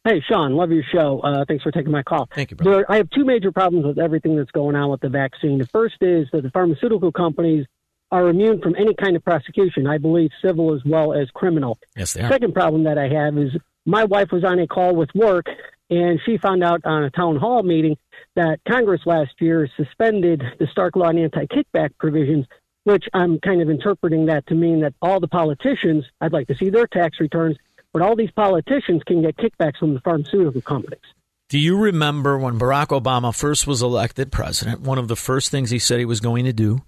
[0.05, 1.19] Hey, Shaun, love your show.
[1.21, 2.29] Uh, thanks for taking my call.
[2.33, 2.77] Thank you, brother.
[2.79, 5.59] There, I have two major problems with everything that's going on with the vaccine.
[5.59, 7.67] The first is that the pharmaceutical companies
[8.11, 11.79] are immune from any kind of prosecution, I believe civil as well as criminal.
[11.97, 12.31] Yes, they are.
[12.31, 13.51] second problem that I have is
[13.85, 15.47] my wife was on a call with work,
[15.91, 17.97] and she found out on a town hall meeting
[18.35, 22.47] that Congress last year suspended the Stark Law and anti kickback provisions,
[22.85, 26.57] which I'm kind of interpreting that to mean that all the politicians, I'd like to
[26.57, 27.57] see their tax returns,
[27.93, 31.01] but all these politicians can get kickbacks from the pharmaceutical companies.
[31.49, 34.81] Do you remember when Barack Obama first was elected president?
[34.81, 36.81] One of the first things he said he was going to do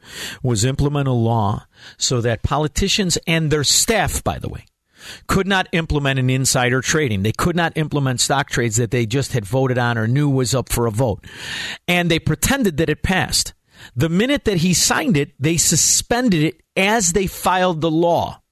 [0.42, 1.66] was implement a law
[1.96, 4.64] so that politicians and their staff, by the way,
[5.28, 7.22] could not implement an insider trading.
[7.22, 10.56] They could not implement stock trades that they just had voted on or knew was
[10.56, 11.24] up for a vote.
[11.86, 13.54] And they pretended that it passed.
[13.94, 18.42] The minute that he signed it, they suspended it as they filed the law.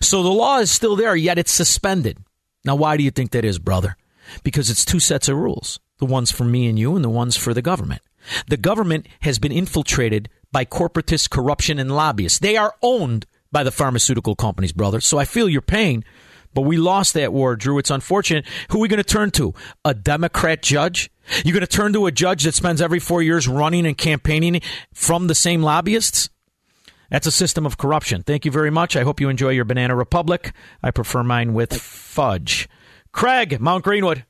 [0.00, 2.18] So the law is still there, yet it's suspended.
[2.64, 3.96] Now, why do you think that is, brother?
[4.42, 7.36] Because it's two sets of rules the ones for me and you, and the ones
[7.36, 8.02] for the government.
[8.48, 12.38] The government has been infiltrated by corporatist corruption and lobbyists.
[12.38, 15.00] They are owned by the pharmaceutical companies, brother.
[15.00, 16.04] So I feel your pain,
[16.52, 17.78] but we lost that war, Drew.
[17.78, 18.44] It's unfortunate.
[18.70, 19.54] Who are we going to turn to?
[19.84, 21.10] A Democrat judge?
[21.44, 24.60] You're going to turn to a judge that spends every four years running and campaigning
[24.92, 26.28] from the same lobbyists?
[27.10, 28.22] That's a system of corruption.
[28.22, 28.96] Thank you very much.
[28.96, 30.52] I hope you enjoy your Banana Republic.
[30.82, 32.68] I prefer mine with fudge.
[33.16, 34.26] Craig, Mount Greenwood.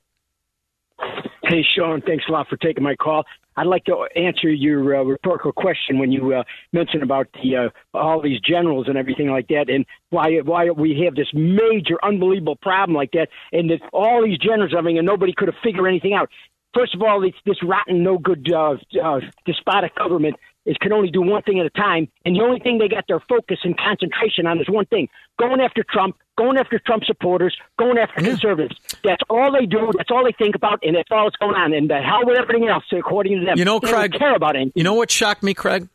[1.43, 3.25] Hey, Shaun, thanks a lot for taking my call.
[3.57, 7.99] I'd like to answer your uh, rhetorical question when you uh, mentioned about the uh,
[7.99, 12.57] all these generals and everything like that, and why why we have this major, unbelievable
[12.63, 15.89] problem like that, and that all these generals, I mean, and nobody could have figured
[15.89, 16.31] anything out.
[16.73, 20.37] First of all, it's this rotten, no good, uh, uh, despotic government
[20.67, 23.05] is can only do one thing at a time, and the only thing they got
[23.09, 27.57] their focus and concentration on is one thing: going after Trump, going after Trump supporters,
[27.79, 28.77] going after conservatives.
[29.03, 29.93] That's all they do.
[29.97, 31.73] That's all they think about, and that's all that's going on.
[31.73, 33.59] And the hell with everything else, according to them.
[33.59, 34.19] You know, they don't Craig.
[34.19, 34.73] care about anything.
[34.75, 35.89] You know what shocked me, Craig?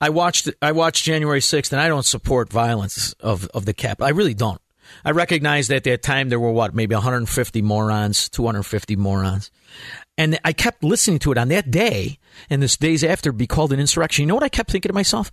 [0.00, 4.02] I watched I watched January 6th, and I don't support violence of of the cap.
[4.02, 4.60] I really don't.
[5.04, 9.50] I recognize that at that time there were what maybe 150 morons, 250 morons.
[10.16, 12.18] And I kept listening to it on that day
[12.48, 14.22] and this days after be called an insurrection.
[14.22, 15.30] You know what I kept thinking to myself?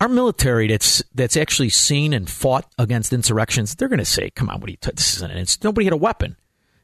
[0.00, 4.48] Our military that's that's actually seen and fought against insurrections, they're going to say, "Come
[4.48, 4.78] on, what are you?
[4.78, 6.36] T- this isn't an Nobody had a weapon.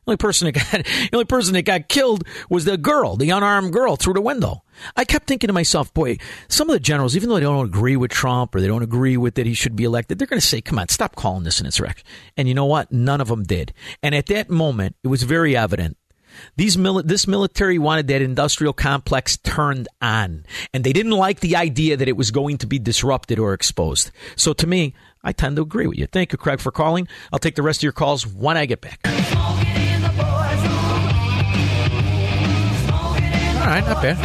[0.05, 3.31] The only person that got the only person that got killed was the girl, the
[3.31, 4.63] unarmed girl through the window.
[4.97, 6.19] I kept thinking to myself, boy,
[6.49, 9.17] some of the generals, even though they don't agree with Trump or they don't agree
[9.17, 11.61] with that he should be elected, they're going to say, "Come on, stop calling this
[11.61, 12.07] an insurrection."
[12.37, 12.93] And you know what?
[12.93, 13.73] None of them did.
[14.03, 15.97] And at that moment, it was very evident
[16.57, 21.57] these mili- this military wanted that industrial complex turned on, and they didn't like the
[21.57, 24.11] idea that it was going to be disrupted or exposed.
[24.37, 26.07] So to me, I tend to agree with you.
[26.07, 27.07] Thank you, Craig, for calling.
[27.33, 29.01] I'll take the rest of your calls when I get back.
[33.61, 34.17] All right, not bad.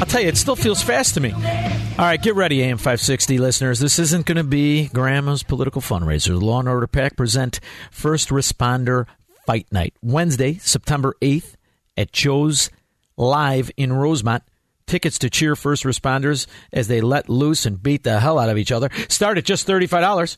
[0.00, 1.32] I'll tell you, it still feels fast to me.
[1.32, 3.80] All right, get ready, AM 560 listeners.
[3.80, 6.28] This isn't going to be Grandma's political fundraiser.
[6.28, 7.58] The Law and Order PAC present
[7.90, 9.06] First Responder
[9.48, 11.54] Fight Night, Wednesday, September 8th
[11.96, 12.68] at Joe's
[13.16, 14.42] Live in Rosemont.
[14.86, 18.58] Tickets to cheer first responders as they let loose and beat the hell out of
[18.58, 20.36] each other start at just $35.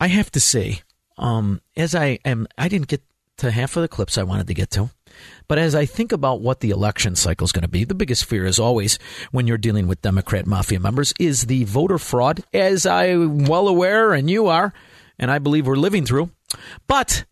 [0.00, 0.80] I have to say,
[1.18, 3.02] um, as I am, I didn't get
[3.38, 4.88] to half of the clips I wanted to get to.
[5.46, 8.24] But as I think about what the election cycle is going to be, the biggest
[8.24, 8.98] fear, is always,
[9.30, 14.12] when you're dealing with Democrat mafia members, is the voter fraud, as I'm well aware,
[14.12, 14.72] and you are,
[15.18, 16.30] and I believe we're living through.
[16.86, 17.24] But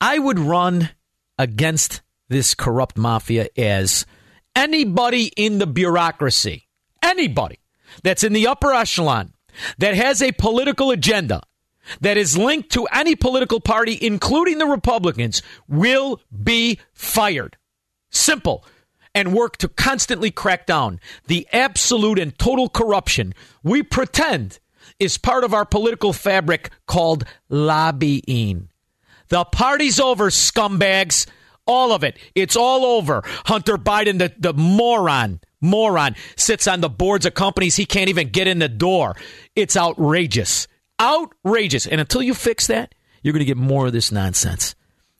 [0.00, 0.90] I would run
[1.38, 4.06] against this corrupt mafia as
[4.54, 6.68] anybody in the bureaucracy,
[7.02, 7.60] anybody
[8.02, 9.32] that's in the upper echelon
[9.78, 11.42] that has a political agenda
[12.00, 17.56] that is linked to any political party, including the Republicans, will be fired.
[18.10, 18.64] Simple.
[19.14, 24.60] And work to constantly crack down the absolute and total corruption we pretend
[25.00, 28.68] is part of our political fabric called lobbying.
[29.28, 31.26] The party's over, scumbags.
[31.66, 32.18] All of it.
[32.34, 33.22] It's all over.
[33.44, 38.30] Hunter Biden, the, the moron, moron, sits on the boards of companies he can't even
[38.30, 39.16] get in the door.
[39.54, 40.66] It's outrageous.
[41.00, 41.86] Outrageous.
[41.86, 44.74] And until you fix that, you're going to get more of this nonsense.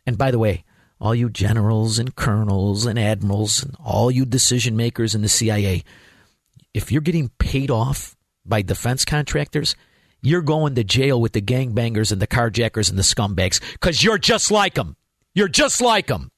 [0.07, 0.65] And by the way,
[1.01, 5.85] all you generals and colonels and admirals and all you decision makers in the CIA,
[6.75, 9.77] if you're getting paid off by defense contractors,
[10.21, 14.19] you're going to jail with the gangbangers and the carjackers and the scumbags because you're
[14.19, 14.97] just like them.
[15.35, 16.33] You're just like them.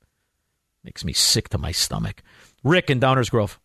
[0.84, 2.22] Makes me sick to my stomach.
[2.62, 3.58] Rick in Downers Grove.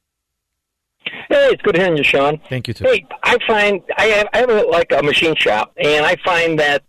[1.29, 2.39] Hey, it's good hearing you, Shaun.
[2.49, 2.85] Thank you, too.
[2.85, 6.59] Hey, I find I have I have a, like a machine shop, and I find
[6.59, 6.83] that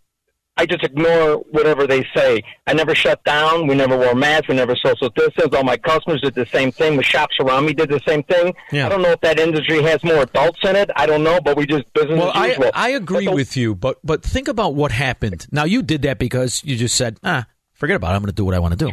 [0.59, 2.43] I just ignore whatever they say.
[2.67, 3.67] I never shut down.
[3.67, 4.49] We never wore masks.
[4.49, 5.55] We never social distance.
[5.55, 6.97] All my customers did the same thing.
[6.97, 8.55] The shops around me did the same thing.
[8.73, 8.87] Yeah.
[8.87, 10.91] I don't know if that industry has more adults in it.
[10.97, 12.71] I don't know, but we just business Well, as I, usual.
[12.73, 15.47] I agree with you, but but think about what happened.
[15.51, 18.17] Now you did that because you just said, ah, forget about it.
[18.17, 18.93] I'm going to do what I want to do.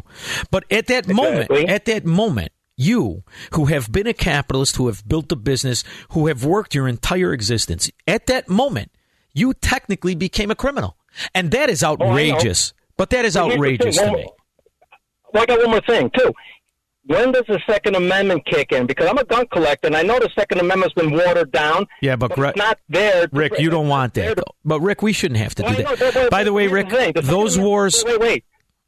[0.52, 3.24] But at that moment, at that moment, you
[3.54, 7.34] who have been a capitalist, who have built a business, who have worked your entire
[7.34, 8.92] existence, at that moment,
[9.34, 10.98] you technically became a criminal,
[11.34, 12.74] and that is oh, outrageous.
[12.98, 14.28] but that is But outrageous to me.
[15.34, 16.32] Well, I got one more thing too.
[17.06, 18.86] When does the Second Amendment kick in?
[18.88, 21.86] Because I'm a gun collector, and I know the Second Amendment's been watered down.
[22.02, 23.28] Yeah, but, it's not there.
[23.28, 24.42] to- Rick, you don't want that.
[24.64, 26.00] But Rick, we shouldn't have to do that.
[26.00, 27.14] but- but- By the way, Rick, the thing.
[27.14, 28.04] The Second those wars.
[28.06, 28.46] Wait, wait.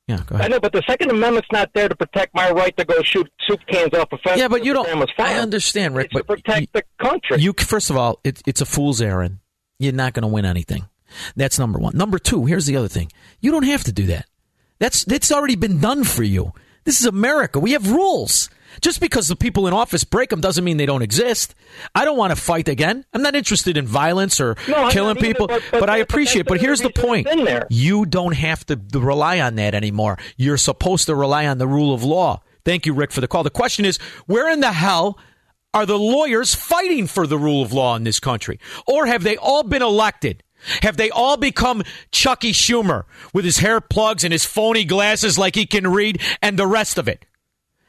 [0.07, 0.45] Yeah, go ahead.
[0.45, 3.27] I know, but the Second Amendment's not there to protect my right to go shoot
[3.47, 4.39] soup cans off a fence.
[4.39, 4.87] Yeah, but you don't.
[5.19, 7.39] I understand, Rick, It's to but protect the country.
[7.39, 9.39] You first of all, it, it's a fool's errand.
[9.79, 10.85] You're not going to win anything.
[11.35, 11.97] That's number one.
[11.97, 13.11] Number two, here's the other thing.
[13.39, 14.27] You don't have to do that.
[14.79, 16.53] That's that's already been done for you.
[16.83, 17.59] This is America.
[17.59, 18.49] We have rules.
[18.81, 21.55] Just because the people in office break them doesn't mean they don't exist.
[21.93, 23.05] I don't want to fight again.
[23.13, 26.45] I'm not interested in violence or No, killing either, people, but- but, but- I appreciate.
[26.45, 27.27] But here's the point:
[27.69, 30.17] you don't have to rely on that anymore.
[30.37, 32.41] You're supposed to rely on the rule of law.
[32.65, 33.43] Thank you, Rick, for the call.
[33.43, 35.19] The question is, where in the hell
[35.73, 38.59] are the lawyers fighting for the rule of law in this country?
[38.87, 40.41] Or have they all been elected?
[40.81, 43.03] Have they all become Chucky Schumer
[43.33, 46.97] with his hair plugs and his phony glasses like he can read and the rest
[46.97, 47.25] of it?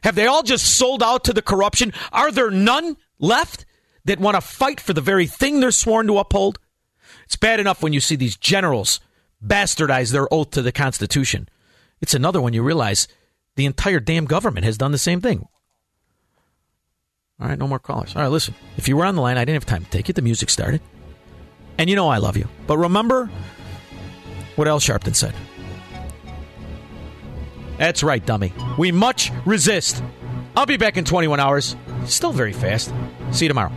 [0.06, 1.92] Have they all just sold out to the corruption?
[2.12, 3.66] Are there none left
[4.04, 6.60] that want to fight for the very thing they're sworn to uphold?
[7.24, 9.00] It's bad enough when you see these generals
[9.44, 11.48] bastardize their oath to the Constitution.
[12.00, 13.08] It's another when you realize
[13.56, 15.48] the entire damn government has done the same thing.
[17.40, 18.14] All right, no more callers.
[18.14, 18.54] All right, listen.
[18.76, 20.12] If you were on the line, I didn't have time to take it.
[20.12, 20.82] The music started.
[21.78, 22.46] And you know I love you.
[22.68, 23.28] But remember
[24.54, 25.34] what Al Sharpton said.
[27.78, 28.52] That's right, dummy.
[28.78, 30.02] We much resist
[30.56, 31.76] I'll be back in 21 hours.
[32.06, 32.92] Still very fast.
[33.30, 33.72] See you tomorrow.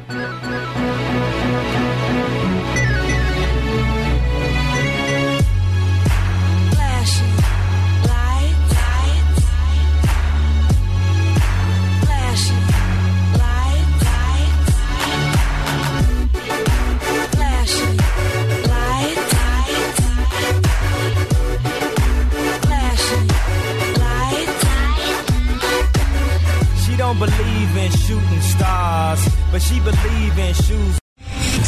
[27.10, 31.09] Don't believe in shooting stars, but she believe in shoes.